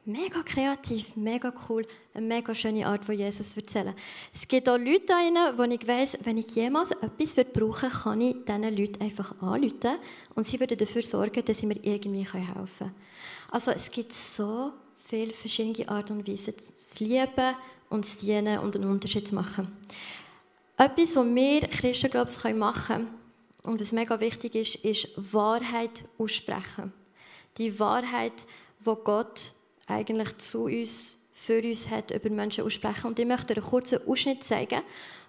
Mega 0.05 0.41
kreativ, 0.43 1.15
mega 1.15 1.53
cool, 1.67 1.85
eine 2.15 2.25
mega 2.25 2.55
schöne 2.55 2.87
Art, 2.87 3.05
von 3.05 3.13
Jesus 3.13 3.51
zu 3.51 3.59
erzählen. 3.59 3.93
Es 4.33 4.47
gibt 4.47 4.67
auch 4.67 4.77
Leute 4.77 5.05
da 5.05 5.57
wo 5.57 5.63
ich 5.63 5.87
weiss, 5.87 6.17
wenn 6.23 6.37
ich 6.37 6.55
jemals 6.55 6.91
etwas 6.91 7.35
brauche, 7.53 7.89
kann 7.89 8.21
ich 8.21 8.35
diesen 8.43 8.75
Leuten 8.75 9.03
einfach 9.03 9.39
anrufen 9.41 9.99
und 10.33 10.47
sie 10.47 10.59
würden 10.59 10.77
dafür 10.77 11.03
sorgen, 11.03 11.45
dass 11.45 11.59
sie 11.59 11.67
mir 11.67 11.77
irgendwie 11.83 12.25
helfen 12.25 12.45
können. 12.79 12.95
Also 13.51 13.71
es 13.71 13.89
gibt 13.89 14.13
so 14.13 14.71
viele 15.05 15.33
verschiedene 15.33 15.87
Arten 15.89 16.17
und 16.17 16.27
Weisen 16.27 16.55
zu 16.57 17.03
lieben 17.03 17.55
und 17.89 18.05
zu 18.05 18.19
dienen 18.19 18.59
und 18.59 18.75
einen 18.75 18.89
Unterschied 18.89 19.27
zu 19.27 19.35
machen. 19.35 19.71
Etwas, 20.81 21.17
was 21.17 21.35
wir 21.35 21.59
Christen 21.59 22.09
glaube 22.09 22.31
ich, 22.31 22.55
machen 22.55 22.95
können 22.95 23.07
und 23.63 23.81
was 23.81 23.91
mega 23.91 24.17
wichtig 24.21 24.55
ist, 24.55 24.75
ist 24.75 25.33
Wahrheit 25.33 26.05
aussprechen. 26.17 26.93
Die 27.57 27.77
Wahrheit, 27.81 28.45
die 28.79 28.93
Gott 29.03 29.55
eigentlich 29.87 30.37
zu 30.37 30.67
uns, 30.67 31.17
für 31.33 31.61
uns 31.61 31.89
hat, 31.89 32.11
über 32.11 32.29
Menschen 32.29 32.63
aussprechen. 32.63 33.07
Und 33.07 33.19
ich 33.19 33.25
möchte 33.25 33.55
einen 33.55 33.65
kurzen 33.65 34.07
Ausschnitt 34.07 34.45
zeigen 34.45 34.81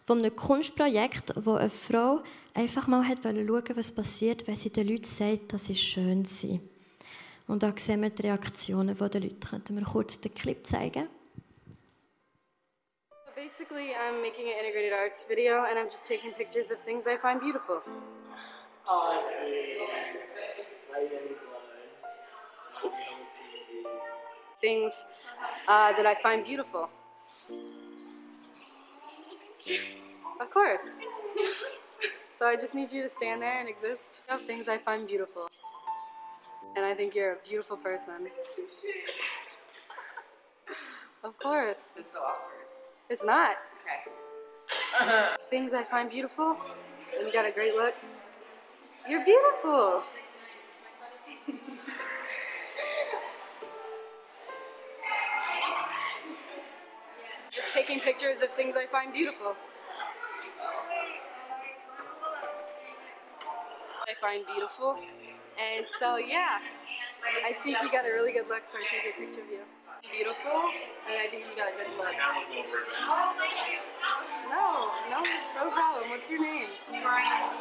von 0.06 0.20
einem 0.20 0.36
Kunstprojekt, 0.36 1.34
wo 1.34 1.54
eine 1.54 1.68
Frau 1.68 2.22
einfach 2.54 2.86
mal 2.86 3.04
hat 3.08 3.24
schauen 3.24 3.64
was 3.74 3.90
passiert, 3.90 4.46
wenn 4.46 4.54
sie 4.54 4.70
den 4.70 4.86
Leuten 4.86 5.02
sagt, 5.02 5.52
dass 5.52 5.66
sie 5.66 5.74
schön 5.74 6.26
sind. 6.26 6.60
Und 7.48 7.64
da 7.64 7.74
sehen 7.76 8.02
wir 8.02 8.10
die 8.10 8.22
Reaktionen 8.22 8.96
der 8.96 9.20
Leute. 9.20 9.48
Könnten 9.48 9.76
wir 9.76 9.84
kurz 9.84 10.20
den 10.20 10.32
Clip 10.32 10.64
zeigen? 10.64 11.08
Basically, 13.60 13.94
I'm 13.94 14.22
making 14.22 14.46
an 14.46 14.54
integrated 14.58 14.94
arts 14.94 15.26
video 15.28 15.66
and 15.68 15.78
I'm 15.78 15.90
just 15.90 16.06
taking 16.06 16.32
pictures 16.32 16.70
of 16.70 16.78
things 16.78 17.06
I 17.06 17.18
find 17.18 17.38
beautiful. 17.38 17.82
Oh, 18.88 19.22
that's 19.22 19.36
sweet. 19.36 19.76
Right 20.90 21.02
in 21.02 21.34
blood. 21.36 21.60
Right 22.84 23.04
on 23.12 23.20
TV. 23.36 24.60
Things 24.62 24.94
uh, 25.68 25.92
that 25.92 26.06
I 26.06 26.14
find 26.22 26.42
beautiful. 26.42 26.88
Of 30.40 30.50
course. 30.50 30.80
so 32.38 32.46
I 32.46 32.56
just 32.56 32.74
need 32.74 32.90
you 32.90 33.02
to 33.02 33.10
stand 33.10 33.42
there 33.42 33.60
and 33.60 33.68
exist 33.68 34.22
of 34.30 34.40
things 34.46 34.68
I 34.68 34.78
find 34.78 35.06
beautiful. 35.06 35.48
And 36.76 36.86
I 36.86 36.94
think 36.94 37.14
you're 37.14 37.32
a 37.32 37.38
beautiful 37.46 37.76
person. 37.76 38.30
Of 41.22 41.38
course. 41.38 41.76
It's 41.96 42.12
so 42.12 42.20
awkward. 42.20 42.59
It's 43.10 43.24
not. 43.24 43.56
Okay. 45.02 45.36
Things 45.50 45.72
I 45.72 45.82
find 45.82 46.08
beautiful, 46.08 46.56
and 47.18 47.26
you 47.26 47.32
got 47.32 47.44
a 47.44 47.50
great 47.50 47.74
look. 47.74 47.94
You're 49.08 49.24
beautiful. 49.24 50.04
Just 57.50 57.74
taking 57.74 57.98
pictures 57.98 58.42
of 58.42 58.50
things 58.50 58.76
I 58.76 58.86
find 58.86 59.12
beautiful. 59.12 59.56
I 64.08 64.14
find 64.20 64.44
beautiful. 64.46 64.96
And 65.58 65.84
so, 65.98 66.16
yeah, 66.16 66.58
I 67.44 67.54
think 67.64 67.78
you 67.82 67.90
got 67.90 68.06
a 68.06 68.12
really 68.12 68.32
good 68.32 68.46
look, 68.48 68.62
so 68.70 68.78
I 68.78 68.82
took 68.82 69.14
a 69.14 69.26
picture 69.26 69.42
of 69.42 69.48
you. 69.50 69.79
Beautiful, 70.00 70.72
and 71.04 71.16
I 71.20 71.28
think 71.28 71.44
you 71.44 71.52
got 71.52 71.68
a 71.68 71.76
good 71.76 71.92
look. 72.00 72.08
Oh, 72.08 72.40
no, 74.48 74.88
no, 75.12 75.20
no 75.20 75.70
problem. 75.70 76.08
What's 76.08 76.30
your 76.30 76.40
name? 76.40 76.72
Brian. 76.88 77.52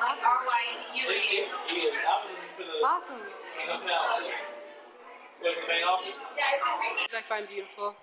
Like 0.00 0.18
R-Y-U-E. 0.18 1.46
Awesome. 2.84 3.22
Things 6.98 7.14
I 7.14 7.22
find 7.28 7.46
beautiful. 7.48 7.88
Of, 7.88 7.94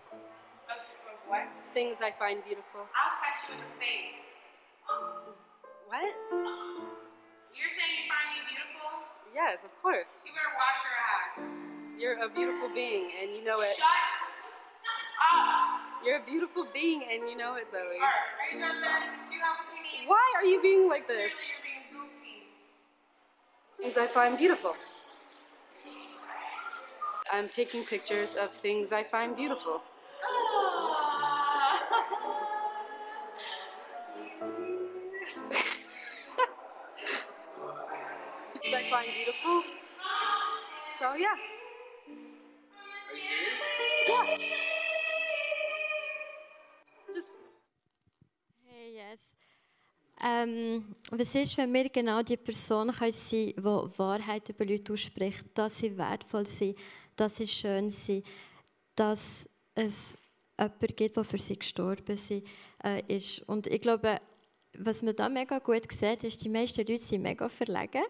of 0.72 1.20
what? 1.28 1.52
Things 1.74 1.97
I 2.02 2.12
find 2.18 2.43
beautiful. 2.45 2.88
I'll 2.95 3.20
catch 3.20 3.49
you 3.49 3.56
in 3.56 3.60
the 3.60 3.72
face. 3.84 4.47
What? 5.88 6.16
You're 7.52 7.68
saying 7.68 7.99
you 7.99 8.08
find 8.08 8.32
me 8.32 8.47
beautiful? 8.47 9.04
Yes, 9.36 9.64
of 9.66 9.72
course. 9.82 10.24
You 10.26 10.32
better 10.32 10.56
wash 10.56 10.80
your 10.88 10.95
ass. 11.04 11.51
You're 12.02 12.18
a 12.18 12.30
beautiful 12.30 12.68
being, 12.74 13.12
and 13.22 13.30
you 13.30 13.43
know 13.45 13.62
it. 13.62 13.76
Shut 13.78 13.86
up. 13.86 15.82
You're 16.04 16.18
a 16.18 16.26
beautiful 16.26 16.66
being, 16.74 17.04
and 17.04 17.30
you 17.30 17.38
know 17.38 17.54
it, 17.54 17.68
Zoe. 17.70 17.78
Alright, 17.78 18.02
are 18.02 18.49
you 18.52 18.60
done 18.60 18.82
then? 18.82 19.02
Do 19.30 19.36
you 19.36 19.41
have 19.41 19.58
what 19.58 19.72
you 19.72 19.84
need? 19.84 20.08
Why 20.10 20.34
are 20.36 20.43
you 20.43 20.60
being 20.64 20.89
like 20.89 21.08
this? 21.08 21.32
Clearly 21.32 21.45
you're 21.45 21.62
being 21.62 21.84
goofy. 21.93 22.47
Things 23.78 23.97
I 23.97 24.08
find 24.12 24.36
beautiful. 24.36 24.74
I'm 27.32 27.49
taking 27.49 27.86
pictures 27.86 28.34
of 28.34 28.52
things 28.52 28.91
I 28.91 29.04
find 29.04 29.36
beautiful. 29.36 29.84
Things 38.60 38.74
I 38.74 38.89
find 38.89 39.08
beautiful. 39.14 39.62
So 40.97 41.14
yeah. 41.14 41.61
Hey, 48.63 48.95
yes. 48.95 49.19
Ähm, 50.23 50.95
was 51.11 51.36
ist, 51.36 51.57
wenn 51.57 51.73
wir 51.73 51.89
genau 51.89 52.21
die 52.21 52.38
Person 52.38 52.93
sein 52.93 53.11
können, 53.11 53.13
die 53.32 53.63
Wahrheit 53.63 54.47
über 54.47 54.63
Leute 54.63 54.93
ausspricht, 54.93 55.43
dass 55.53 55.79
sie 55.79 55.97
wertvoll 55.97 56.45
sind, 56.45 56.77
dass 57.17 57.38
sie 57.38 57.47
schön 57.47 57.89
sind, 57.89 58.25
dass 58.95 59.49
es 59.75 60.15
jemanden 60.57 60.95
gibt, 60.95 61.17
der 61.17 61.23
für 61.25 61.39
sie 61.39 61.59
gestorben 61.59 62.17
äh, 62.86 63.01
ist. 63.13 63.41
Und 63.49 63.67
ich 63.67 63.82
glaube, 63.82 64.21
was 64.77 65.01
man 65.01 65.15
da 65.15 65.27
mega 65.27 65.59
gut 65.59 65.91
sieht, 65.91 66.23
ist, 66.23 66.41
die 66.41 66.49
meisten 66.49 66.88
Leute 66.88 66.99
sind 66.99 67.23
mega 67.23 67.49
verlegen, 67.49 68.03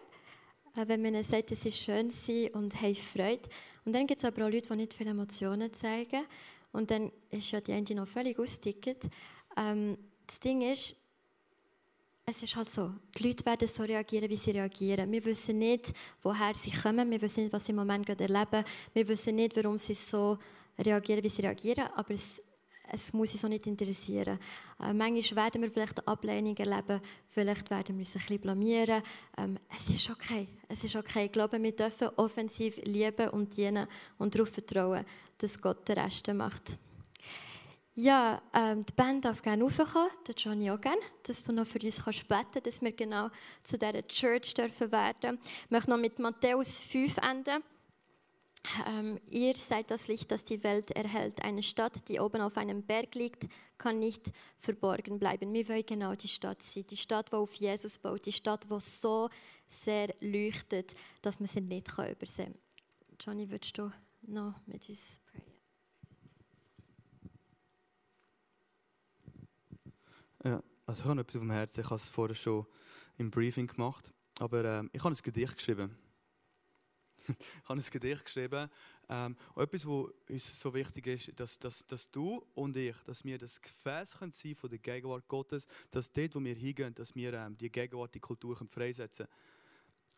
äh, 0.78 0.88
wenn 0.88 1.02
man 1.02 1.16
ihnen 1.16 1.24
sagt, 1.24 1.50
dass 1.50 1.64
sie 1.64 1.72
schön 1.72 2.12
sind 2.12 2.54
und 2.54 2.80
haben 2.80 2.96
Freude. 2.96 3.50
Und 3.86 3.94
dann 3.94 4.08
gibt 4.08 4.20
es 4.20 4.26
aber 4.26 4.46
auch 4.46 4.50
Leute, 4.50 4.70
die 4.70 4.76
nicht 4.76 4.94
viele 4.94 5.12
Emotionen 5.12 5.74
zeigen. 5.74 6.26
Und 6.72 6.92
dann 6.92 7.12
ist 7.30 7.52
ja 7.52 7.62
die 7.62 7.74
eine 7.74 7.96
noch 7.96 8.08
völlig 8.08 8.38
ausgedickt. 8.40 9.10
Ähm, 9.58 9.98
das 10.26 10.40
Ding 10.40 10.62
ist, 10.62 10.98
es 12.26 12.44
ist 12.44 12.56
halt 12.56 12.70
so, 12.70 12.94
die 13.18 13.28
Leute 13.28 13.46
werden 13.46 13.68
so 13.68 13.84
reagieren, 13.84 14.30
wie 14.30 14.38
sie 14.38 14.52
reagieren. 14.52 15.12
Wir 15.12 15.26
wissen 15.26 15.58
nicht, 15.58 15.92
woher 16.22 16.54
sie 16.54 16.72
kommen, 16.72 17.10
wir 17.10 17.22
wissen 17.22 17.44
nicht, 17.44 17.54
was 17.54 17.66
sie 17.66 17.72
im 17.72 17.78
Moment 17.78 18.06
gerade 18.06 18.24
erleben, 18.24 18.64
wir 18.94 19.08
wissen 19.08 19.36
nicht, 19.36 19.56
warum 19.58 19.78
sie 19.78 19.96
so 19.96 20.38
reagieren, 20.78 21.24
wie 21.24 21.30
sie 21.30 21.42
reagieren, 21.42 21.90
aber 21.96 22.14
es, 22.14 22.42
es 22.94 23.14
muss 23.14 23.32
uns 23.32 23.46
auch 23.46 23.50
nicht 23.50 23.68
interessieren. 23.68 24.38
Äh, 24.80 24.94
manchmal 24.94 25.46
werden 25.46 25.62
wir 25.62 25.72
vielleicht 25.72 26.08
Ablehnung 26.08 26.56
erleben, 26.58 27.02
vielleicht 27.30 27.70
werden 27.70 27.96
wir 27.96 28.00
uns 28.00 28.16
ein 28.16 28.22
bisschen 28.22 28.40
blamieren. 28.40 29.02
Ähm, 29.38 29.58
es 29.78 29.96
ist 29.96 30.10
okay, 30.10 30.48
es 30.68 30.84
ist 30.84 30.96
okay. 30.96 31.26
Ich 31.26 31.32
glaube, 31.32 31.62
wir 31.62 31.76
dürfen 31.76 32.10
offensiv 32.18 32.78
lieben 32.84 33.30
und 33.30 33.56
dienen 33.56 33.88
und 34.18 34.36
darauf 34.36 34.50
vertrauen, 34.50 35.06
dass 35.38 35.62
Gott 35.62 35.88
den 35.88 36.00
Rest 36.00 36.28
macht. 36.34 36.78
Ja, 37.94 38.42
ähm, 38.54 38.86
die 38.86 38.94
Band 38.94 39.26
darf 39.26 39.42
gerne 39.42 39.64
raufkommen, 39.64 40.10
der 40.26 40.36
Johnny 40.36 40.72
auch 40.72 40.80
gerne, 40.80 41.02
dass 41.24 41.44
du 41.44 41.52
noch 41.52 41.68
für 41.68 41.80
uns 41.80 42.04
kannst 42.04 42.28
beten 42.28 42.64
dass 42.64 42.82
wir 42.82 42.92
genau 42.94 43.30
zu 43.64 43.78
dieser 43.78 44.08
Church 44.08 44.54
dürfen 44.54 44.92
werden. 44.92 45.40
Ich 45.66 45.72
möchte 45.72 45.90
noch 45.90 45.98
mit 45.98 46.18
Matthäus 46.18 46.80
5 46.80 47.18
enden. 47.18 47.64
Ähm, 48.88 49.20
ihr 49.30 49.56
seid 49.56 49.92
das 49.92 50.08
Licht, 50.08 50.32
das 50.32 50.44
die 50.44 50.64
Welt 50.64 50.92
erhält. 50.92 51.44
Eine 51.44 51.64
Stadt, 51.64 52.08
die 52.08 52.20
oben 52.20 52.42
auf 52.42 52.58
einem 52.58 52.84
Berg 52.84 53.16
liegt, 53.16 53.48
kann 53.78 54.00
nicht 54.00 54.32
verborgen 54.60 55.20
bleiben. 55.20 55.52
Wir 55.54 55.68
wollen 55.68 55.86
genau 55.86 56.16
die 56.16 56.28
Stadt 56.28 56.62
sein. 56.62 56.86
Die 56.90 56.98
Stadt, 56.98 57.32
die 57.32 57.36
auf 57.36 57.54
Jesus 57.56 57.98
baut. 57.98 58.26
Die 58.26 58.32
Stadt, 58.32 58.68
die 58.70 58.80
so 58.80 59.30
sehr 59.68 60.14
leuchtet, 60.20 60.94
dass 61.22 61.40
man 61.40 61.48
sie 61.48 61.62
nicht 61.62 61.92
übersehen 61.92 62.54
kann. 62.54 63.18
Johnny, 63.20 63.50
würdest 63.50 63.78
du 63.78 63.92
noch 64.22 64.56
mit 64.68 64.88
uns 64.90 65.22
prayen? 65.26 65.52
Ja, 70.44 70.64
also 70.86 71.04
ich 71.04 71.08
habe 71.08 71.22
etwas 71.22 71.36
auf 71.36 71.42
dem 71.42 71.52
Herzen. 71.52 71.82
Ich 71.82 71.86
habe 71.86 71.96
es 71.96 72.10
vorher 72.10 72.36
schon 72.36 72.66
im 73.18 73.32
Briefing 73.32 73.68
gemacht. 73.68 74.14
Aber 74.40 74.66
ähm, 74.66 74.90
ich 74.94 75.04
habe 75.04 75.14
ein 75.14 75.22
Gedicht 75.22 75.58
geschrieben. 75.58 75.96
Ich 77.40 77.48
habe 77.70 77.80
ein 77.80 77.86
Gedicht 77.90 78.26
geschrieben. 78.26 78.70
Ähm, 79.10 79.36
etwas, 79.56 79.86
was 79.86 80.06
uns 80.30 80.60
so 80.60 80.74
wichtig 80.74 81.08
ist, 81.08 81.40
dass, 81.40 81.60
dass, 81.60 81.86
dass 81.86 82.10
du 82.10 82.46
und 82.54 82.78
ich, 82.78 82.96
dass 83.06 83.26
wir 83.26 83.38
das 83.38 83.62
Gefäß 83.62 84.18
können 84.18 84.32
sein 84.32 84.56
von 84.56 84.70
der 84.70 84.80
Gegenwart 84.80 85.28
Gottes, 85.28 85.68
dass 85.92 86.12
dort, 86.12 86.36
wo 86.36 86.44
wir 86.44 86.56
hingehen, 86.56 86.94
dass 86.96 87.14
wir 87.16 87.34
ähm, 87.34 87.58
die 87.58 87.70
Gegenwart, 87.70 88.16
die 88.16 88.20
Kultur 88.20 88.56
können 88.56 88.70
freisetzen 88.70 89.26
können. 89.26 89.38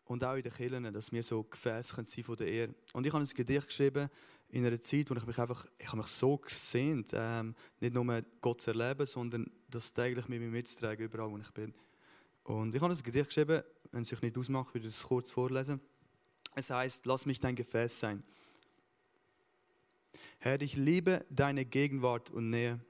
Und 0.06 0.22
auch 0.22 0.34
in 0.34 0.42
den 0.42 0.52
Kirchen, 0.52 0.92
dass 0.92 1.10
wir 1.12 1.22
so 1.22 1.42
Gefäß 1.42 1.94
können 1.94 2.06
sein 2.06 2.24
von 2.24 2.36
der 2.36 2.46
Ehre. 2.46 2.74
Und 2.92 3.06
ich 3.06 3.12
habe 3.12 3.24
ein 3.24 3.28
Gedicht 3.28 3.66
geschrieben 3.66 4.10
in 4.50 4.64
einer 4.64 4.80
Zeit, 4.80 5.10
wo 5.10 5.14
ich 5.14 5.26
mich 5.26 5.38
einfach, 5.38 5.66
ich 5.78 5.86
habe 5.88 5.96
mich 5.96 6.06
so 6.08 6.36
gesehnt, 6.36 7.10
ähm, 7.14 7.54
nicht 7.80 7.94
nur 7.94 8.22
Gott 8.40 8.60
zu 8.60 8.70
erleben, 8.70 9.06
sondern 9.06 9.50
das 9.68 9.92
täglich 9.92 10.28
mit 10.28 10.40
mir 10.40 10.48
mitzutragen, 10.48 11.06
überall 11.06 11.30
wo 11.30 11.38
ich 11.38 11.50
bin. 11.50 11.74
Und 12.44 12.74
ich 12.74 12.82
habe 12.82 12.94
ein 12.94 13.02
Gedicht 13.02 13.28
geschrieben, 13.28 13.62
wenn 13.90 14.02
es 14.02 14.08
sich 14.08 14.20
nicht 14.20 14.36
ausmacht, 14.36 14.74
würde 14.74 14.86
ich 14.86 14.94
es 14.94 15.02
kurz 15.02 15.30
vorlesen. 15.30 15.80
Es 16.54 16.70
heißt, 16.70 17.06
lass 17.06 17.26
mich 17.26 17.40
dein 17.40 17.56
Gefäß 17.56 18.00
sein. 18.00 18.22
Herr, 20.38 20.60
ich 20.60 20.76
liebe 20.76 21.24
deine 21.30 21.64
Gegenwart 21.64 22.30
und 22.30 22.50
Nähe. 22.50 22.80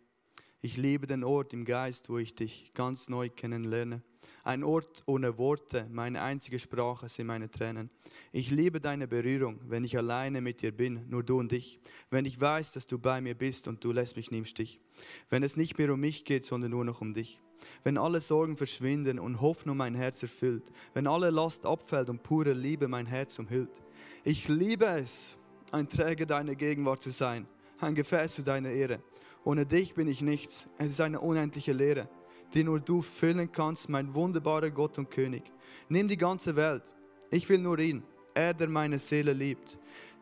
Ich 0.60 0.76
liebe 0.76 1.06
den 1.06 1.24
Ort 1.24 1.52
im 1.52 1.64
Geist, 1.64 2.08
wo 2.08 2.18
ich 2.18 2.34
dich 2.34 2.72
ganz 2.74 3.08
neu 3.08 3.28
kennenlerne. 3.28 4.02
Ein 4.42 4.64
Ort 4.64 5.02
ohne 5.06 5.36
Worte, 5.38 5.86
meine 5.90 6.22
einzige 6.22 6.58
Sprache 6.58 7.08
sind 7.08 7.26
meine 7.26 7.50
Tränen. 7.50 7.90
Ich 8.32 8.50
liebe 8.50 8.80
deine 8.80 9.06
Berührung, 9.06 9.60
wenn 9.68 9.84
ich 9.84 9.96
alleine 9.96 10.40
mit 10.40 10.62
dir 10.62 10.72
bin, 10.72 11.08
nur 11.08 11.22
du 11.22 11.38
und 11.38 11.52
ich. 11.52 11.80
Wenn 12.10 12.24
ich 12.24 12.40
weiß, 12.40 12.72
dass 12.72 12.86
du 12.86 12.98
bei 12.98 13.20
mir 13.20 13.34
bist 13.34 13.68
und 13.68 13.84
du 13.84 13.92
lässt 13.92 14.16
mich 14.16 14.30
nie 14.30 14.38
im 14.38 14.44
Stich. 14.46 14.80
Wenn 15.28 15.42
es 15.42 15.56
nicht 15.56 15.78
mehr 15.78 15.92
um 15.92 16.00
mich 16.00 16.24
geht, 16.24 16.46
sondern 16.46 16.70
nur 16.70 16.84
noch 16.84 17.00
um 17.00 17.14
dich. 17.14 17.40
Wenn 17.82 17.98
alle 17.98 18.20
Sorgen 18.20 18.56
verschwinden 18.56 19.18
und 19.18 19.40
Hoffnung 19.40 19.76
mein 19.76 19.94
Herz 19.94 20.22
erfüllt. 20.22 20.70
Wenn 20.92 21.06
alle 21.06 21.30
Last 21.30 21.66
abfällt 21.66 22.08
und 22.10 22.22
pure 22.22 22.52
Liebe 22.52 22.88
mein 22.88 23.06
Herz 23.06 23.38
umhüllt. 23.38 23.82
Ich 24.24 24.48
liebe 24.48 24.86
es, 24.86 25.36
ein 25.70 25.88
Träger 25.88 26.26
deiner 26.26 26.54
Gegenwart 26.54 27.02
zu 27.02 27.10
sein, 27.10 27.46
ein 27.80 27.94
Gefäß 27.94 28.36
zu 28.36 28.42
deiner 28.42 28.70
Ehre. 28.70 29.00
Ohne 29.44 29.66
dich 29.66 29.94
bin 29.94 30.08
ich 30.08 30.22
nichts. 30.22 30.68
Es 30.78 30.88
ist 30.88 31.00
eine 31.00 31.20
unendliche 31.20 31.72
Leere, 31.72 32.08
die 32.54 32.64
nur 32.64 32.80
du 32.80 33.02
füllen 33.02 33.52
kannst, 33.52 33.88
mein 33.88 34.14
wunderbarer 34.14 34.70
Gott 34.70 34.98
und 34.98 35.10
König. 35.10 35.42
Nimm 35.88 36.08
die 36.08 36.16
ganze 36.16 36.56
Welt. 36.56 36.82
Ich 37.30 37.48
will 37.48 37.58
nur 37.58 37.78
ihn, 37.78 38.02
er, 38.32 38.54
der 38.54 38.68
meine 38.68 38.98
Seele 38.98 39.32
liebt, 39.32 39.78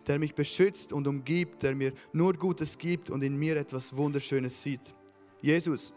der 0.07 0.19
mich 0.19 0.35
beschützt 0.35 0.93
und 0.93 1.07
umgibt, 1.07 1.63
der 1.63 1.75
mir 1.75 1.93
nur 2.13 2.33
Gutes 2.35 2.77
gibt 2.77 3.11
und 3.11 3.23
in 3.23 3.37
mir 3.37 3.57
etwas 3.57 3.97
Wunderschönes 3.97 4.61
sieht. 4.61 4.95
Jesus, 5.41 5.93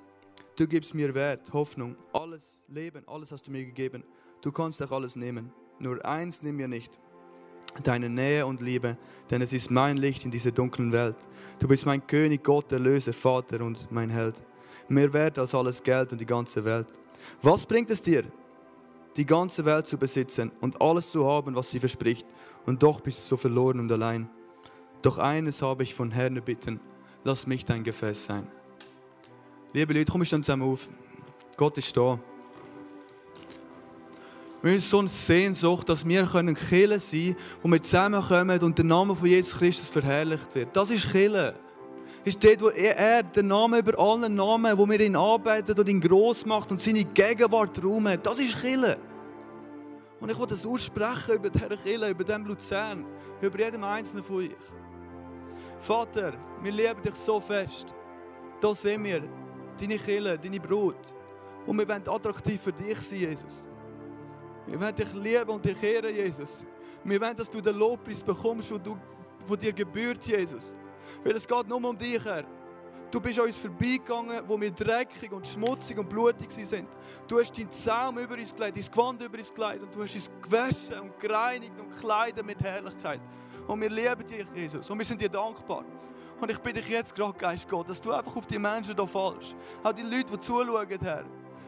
du 0.55 0.67
gibst 0.67 0.93
mir 0.93 1.13
Wert, 1.13 1.51
Hoffnung, 1.53 1.95
alles 2.13 2.59
Leben, 2.67 3.03
alles 3.07 3.31
hast 3.31 3.47
du 3.47 3.51
mir 3.51 3.65
gegeben. 3.65 4.03
Du 4.41 4.51
kannst 4.51 4.81
auch 4.81 4.91
alles 4.91 5.15
nehmen. 5.15 5.51
Nur 5.79 6.05
eins 6.05 6.41
nimm 6.41 6.55
mir 6.55 6.67
nicht. 6.67 6.97
Deine 7.83 8.09
Nähe 8.09 8.45
und 8.45 8.61
Liebe, 8.61 8.97
denn 9.29 9.41
es 9.41 9.51
ist 9.51 9.69
mein 9.69 9.97
Licht 9.97 10.23
in 10.23 10.31
dieser 10.31 10.51
dunklen 10.51 10.91
Welt. 10.93 11.17
Du 11.59 11.67
bist 11.67 11.85
mein 11.85 12.05
König, 12.07 12.43
Gott, 12.43 12.71
Erlöser, 12.71 13.11
Vater 13.11 13.61
und 13.61 13.91
mein 13.91 14.09
Held. 14.09 14.43
Mehr 14.87 15.11
wert 15.11 15.37
als 15.39 15.53
alles 15.53 15.83
Geld 15.83 16.11
und 16.13 16.21
die 16.21 16.25
ganze 16.25 16.63
Welt. 16.63 16.87
Was 17.41 17.65
bringt 17.65 17.89
es 17.89 18.01
dir, 18.01 18.23
die 19.17 19.25
ganze 19.25 19.65
Welt 19.65 19.87
zu 19.87 19.97
besitzen 19.97 20.51
und 20.61 20.81
alles 20.81 21.11
zu 21.11 21.25
haben, 21.25 21.55
was 21.55 21.69
sie 21.69 21.79
verspricht, 21.79 22.25
und 22.65 22.81
doch 22.81 23.01
bist 23.01 23.19
du 23.19 23.23
so 23.25 23.37
verloren 23.37 23.79
und 23.79 23.91
allein? 23.91 24.29
Doch 25.01 25.17
eines 25.17 25.61
habe 25.61 25.83
ich 25.83 25.93
von 25.93 26.11
Herrn 26.11 26.41
bitten, 26.43 26.79
lass 27.23 27.45
mich 27.45 27.65
dein 27.65 27.83
Gefäß 27.83 28.25
sein. 28.25 28.47
Liebe 29.75 29.93
Leute, 29.93 30.09
komm 30.09 30.21
ich 30.21 30.29
dann 30.29 30.41
zusammen 30.41 30.63
auf. 30.71 30.87
Gott 31.57 31.77
ist 31.77 31.97
da. 31.97 32.17
Wir 34.61 34.71
haben 34.71 34.79
so 34.79 34.99
eine 34.99 35.09
Sehnsucht, 35.09 35.89
dass 35.89 36.07
wir 36.07 36.25
können 36.25 36.55
Kirche 36.55 36.97
sein 36.97 37.35
wo 37.61 37.67
wir 37.67 37.83
zusammenkommen 37.83 38.57
und 38.61 38.77
der 38.77 38.85
Name 38.85 39.13
von 39.13 39.27
Jesus 39.27 39.59
Christus 39.59 39.89
verherrlicht 39.89 40.55
wird. 40.55 40.73
Das 40.73 40.91
ist 40.91 41.11
Kirche. 41.11 41.55
Ist 42.23 42.41
dort, 42.41 42.61
wo 42.61 42.69
er, 42.69 43.21
der 43.21 43.43
Name 43.43 43.79
über 43.79 43.99
allen 43.99 44.33
Namen, 44.33 44.77
wo 44.77 44.87
wir 44.87 45.01
ihn 45.01 45.17
arbeitet 45.17 45.77
und 45.77 45.89
ihn 45.89 45.99
gross 45.99 46.45
macht 46.45 46.71
und 46.71 46.79
seine 46.79 47.03
Gegenwart 47.03 47.83
räumen. 47.83 48.17
Das 48.23 48.39
ist 48.39 48.61
Kirche. 48.61 48.97
Und 50.21 50.31
ich 50.31 50.39
will 50.39 50.47
das 50.47 50.65
aussprechen 50.65 51.35
über 51.35 51.49
diese 51.49 51.67
Kirche, 51.67 52.11
über 52.11 52.23
den 52.23 52.45
Luzern, 52.45 53.05
über 53.41 53.59
jedem 53.59 53.83
Einzelnen 53.83 54.23
von 54.23 54.37
euch. 54.37 54.51
Vater, 55.79 56.31
wir 56.63 56.71
lieben 56.71 57.01
dich 57.03 57.15
so 57.15 57.41
fest. 57.41 57.93
Da 58.61 58.73
sind 58.73 59.03
wir, 59.03 59.21
deine 59.79 59.97
Kirche, 59.97 60.37
deine 60.37 60.59
Brut. 60.59 61.15
Und 61.65 61.77
wir 61.77 61.87
wollen 61.87 62.07
attraktiv 62.07 62.61
für 62.61 62.73
dich 62.73 62.99
sein, 62.99 63.19
Jesus. 63.19 63.67
Wir 64.67 64.79
wollen 64.79 64.95
dich 64.95 65.13
lieben 65.13 65.49
und 65.49 65.63
dich 65.63 65.81
ehren, 65.81 66.15
Jesus. 66.15 66.65
Wir 67.03 67.21
wollen, 67.21 67.35
dass 67.35 67.49
du 67.49 67.61
den 67.61 67.75
Lobpreis 67.75 68.23
bekommst, 68.23 68.71
wo 68.71 68.77
du 68.77 68.97
von 69.45 69.57
dir 69.57 69.73
gebührt, 69.73 70.25
Jesus. 70.25 70.73
Weil 71.23 71.35
es 71.35 71.47
geht 71.47 71.67
nur 71.67 71.83
um 71.83 71.97
dich, 71.97 72.23
Herr. 72.23 72.45
Du 73.11 73.21
bist 73.21 73.39
an 73.39 73.45
uns 73.45 73.57
vorbeigegangen, 73.57 74.41
wo 74.47 74.59
wir 74.59 74.71
dreckig 74.71 75.31
und 75.31 75.47
schmutzig 75.47 75.97
und 75.97 76.09
blutig 76.09 76.51
sind. 76.51 76.89
Du 77.27 77.39
hast 77.39 77.57
deinen 77.57 77.71
Zaum 77.71 78.17
über 78.17 78.33
uns 78.33 78.53
gelegt, 78.53 78.75
dein 78.75 78.83
Gewand 78.83 79.21
über 79.21 79.37
uns 79.37 79.53
gelegt 79.53 79.83
und 79.83 79.95
du 79.95 80.03
hast 80.03 80.15
uns 80.15 80.31
gewaschen 80.41 80.99
und 80.99 81.19
gereinigt 81.19 81.79
und 81.79 81.91
gekleidet 81.91 82.45
mit 82.45 82.61
Herrlichkeit. 82.61 83.21
Und 83.67 83.79
wir 83.81 83.89
lieben 83.89 84.27
dich, 84.27 84.45
Jesus. 84.53 84.89
Und 84.89 84.97
wir 84.97 85.05
sind 85.05 85.21
dir 85.21 85.29
dankbar. 85.29 85.85
Und 86.39 86.51
ich 86.51 86.59
bitte 86.59 86.81
dich 86.81 86.89
jetzt 86.89 87.15
gerade, 87.15 87.37
Geist 87.37 87.69
Gott, 87.69 87.89
dass 87.89 88.01
du 88.01 88.11
einfach 88.11 88.35
auf 88.35 88.45
die 88.45 88.59
Menschen 88.59 88.95
hier 88.95 89.07
fallst. 89.07 89.55
Auch 89.83 89.93
die 89.93 90.03
Leute, 90.03 90.33
die 90.33 90.39
zuschauen, 90.39 90.99
Herr. 91.01 91.25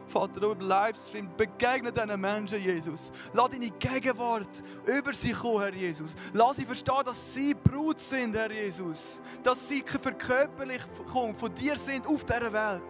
Vater, 0.08 0.42
über 0.42 0.64
Livestream, 0.64 1.28
begegne 1.36 1.92
diesen 1.92 2.20
Menschen, 2.20 2.62
Jesus. 2.62 3.12
Lass 3.32 3.50
deine 3.50 3.70
Gegenwart 3.70 4.62
über 4.86 5.12
sie 5.12 5.32
kommen, 5.32 5.60
Herr 5.60 5.74
Jesus. 5.74 6.14
Lass 6.32 6.56
sie 6.56 6.64
verstehen, 6.64 7.02
dass 7.04 7.34
sie 7.34 7.54
Brut 7.54 8.00
sind, 8.00 8.34
Herr 8.34 8.50
Jesus. 8.50 9.20
Dass 9.42 9.68
sie 9.68 9.82
Verkörperlichung 9.82 11.34
von 11.34 11.54
dir 11.54 11.76
sind 11.76 12.06
auf 12.06 12.24
dieser 12.24 12.52
Welt. 12.52 12.82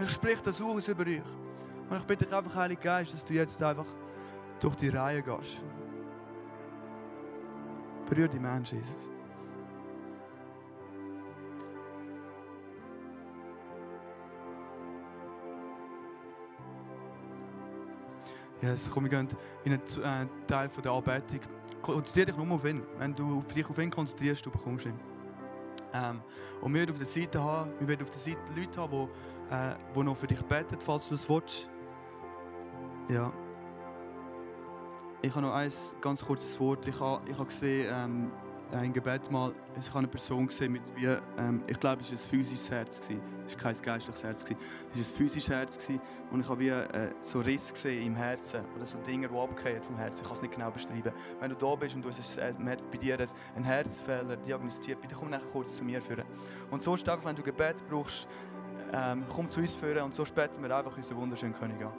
Ich 0.00 0.10
spreche 0.10 0.42
das 0.42 0.60
aus 0.60 0.88
über 0.88 1.04
euch. 1.04 1.22
Und 1.90 1.96
ich 1.98 2.04
bitte 2.04 2.24
dich 2.24 2.34
einfach, 2.34 2.54
Heiliger 2.54 2.80
Geist, 2.80 3.12
dass 3.12 3.24
du 3.24 3.34
jetzt 3.34 3.62
einfach 3.62 3.86
durch 4.60 4.74
die 4.76 4.88
Reihe 4.88 5.22
gehst. 5.22 5.62
Berühr 8.08 8.28
die 8.28 8.38
Menschen, 8.38 8.78
Jesus. 8.78 9.13
Yes, 18.62 18.90
komm, 18.92 19.04
wir 19.04 19.10
gehen 19.10 19.28
in 19.64 19.72
einen 19.72 20.28
äh, 20.28 20.46
Teil 20.46 20.68
von 20.68 20.82
der 20.82 20.92
Anbetung. 20.92 21.40
Konzentriere 21.82 22.26
dich 22.26 22.36
nur 22.36 22.54
auf 22.54 22.64
ihn. 22.64 22.82
Wenn 22.98 23.14
du 23.14 23.42
dich 23.54 23.68
auf 23.68 23.78
ihn 23.78 23.90
konzentrierst, 23.90 24.46
du 24.46 24.50
bekommst 24.50 24.86
ihn. 24.86 24.98
Ähm, 25.92 26.22
und 26.60 26.72
wir 26.72 26.80
werden 26.80 26.92
auf 26.92 26.98
der 26.98 27.06
Seite 27.06 27.42
haben, 27.42 27.70
wir 27.78 27.88
werden 27.88 28.02
auf 28.02 28.10
der 28.10 28.20
Seite 28.20 28.38
Leute 28.56 28.80
haben, 28.80 29.08
die, 29.94 30.00
äh, 30.00 30.02
noch 30.02 30.16
für 30.16 30.26
dich 30.26 30.42
beten, 30.42 30.76
falls 30.80 31.08
du 31.08 31.14
es 31.14 31.28
willst. 31.28 31.70
Ja. 33.08 33.32
Ich 35.22 35.30
habe 35.34 35.46
noch 35.46 35.54
ein 35.54 35.70
ganz 36.00 36.24
kurzes 36.24 36.58
Wort. 36.58 36.86
Ich 36.86 36.98
habe, 36.98 37.22
ich 37.30 37.34
habe 37.34 37.46
gesehen, 37.46 37.88
ähm, 37.90 38.32
ein 38.72 38.92
Gebet 38.92 39.30
mal, 39.30 39.52
ich 39.78 39.88
habe 39.88 40.00
eine 40.00 40.08
Person 40.08 40.46
gesehen 40.46 40.72
mit 40.72 40.82
wie, 40.96 41.06
ähm, 41.38 41.62
ich 41.66 41.78
glaube, 41.78 42.02
es 42.02 42.10
war 42.10 42.18
ein 42.18 42.28
physisches 42.30 42.70
Herz 42.70 43.00
gewesen. 43.00 43.22
Es 43.46 43.54
war 43.54 43.72
kein 43.72 43.82
geistliches 43.82 44.24
Herz 44.24 44.44
gewesen. 44.44 44.60
Es 44.92 44.98
war 44.98 45.06
ein 45.06 45.14
physisches 45.16 45.50
Herz 45.50 45.78
gewesen. 45.78 46.00
und 46.30 46.40
ich 46.40 46.48
habe 46.48 46.60
wie 46.60 46.68
äh, 46.68 47.12
so 47.20 47.40
Riss 47.40 47.72
gesehen 47.72 48.06
im 48.06 48.16
Herzen 48.16 48.64
oder 48.74 48.86
so 48.86 48.98
Dinge, 48.98 49.28
die 49.28 49.36
abgehen 49.36 49.82
vom 49.82 49.96
Herzen. 49.96 50.20
Ich 50.22 50.26
kann 50.26 50.36
es 50.36 50.42
nicht 50.42 50.54
genau 50.54 50.70
beschreiben. 50.70 51.12
Wenn 51.40 51.50
du 51.50 51.56
da 51.56 51.74
bist 51.74 51.94
und 51.94 52.02
du 52.02 52.08
hast 52.08 52.38
äh, 52.38 52.52
bei 52.58 52.98
dir 52.98 53.18
einen 53.54 53.64
Herzfehler 53.64 54.36
diagnostiziert, 54.36 55.00
bitte 55.00 55.14
komm 55.14 55.30
nachher 55.30 55.46
kurz 55.52 55.76
zu 55.76 55.84
mir 55.84 56.00
führen. 56.02 56.24
Und 56.70 56.82
sonst 56.82 57.08
einfach, 57.08 57.26
wenn 57.26 57.36
du 57.36 57.42
Gebet 57.42 57.76
brauchst, 57.88 58.28
ähm, 58.92 59.24
komm 59.28 59.48
zu 59.50 59.60
uns 59.60 59.74
führen 59.74 60.04
und 60.04 60.14
so 60.14 60.24
später 60.24 60.60
wir 60.60 60.76
einfach 60.76 60.96
unseren 60.96 61.18
wunderschönen 61.18 61.54
König 61.54 61.84
an. 61.84 61.92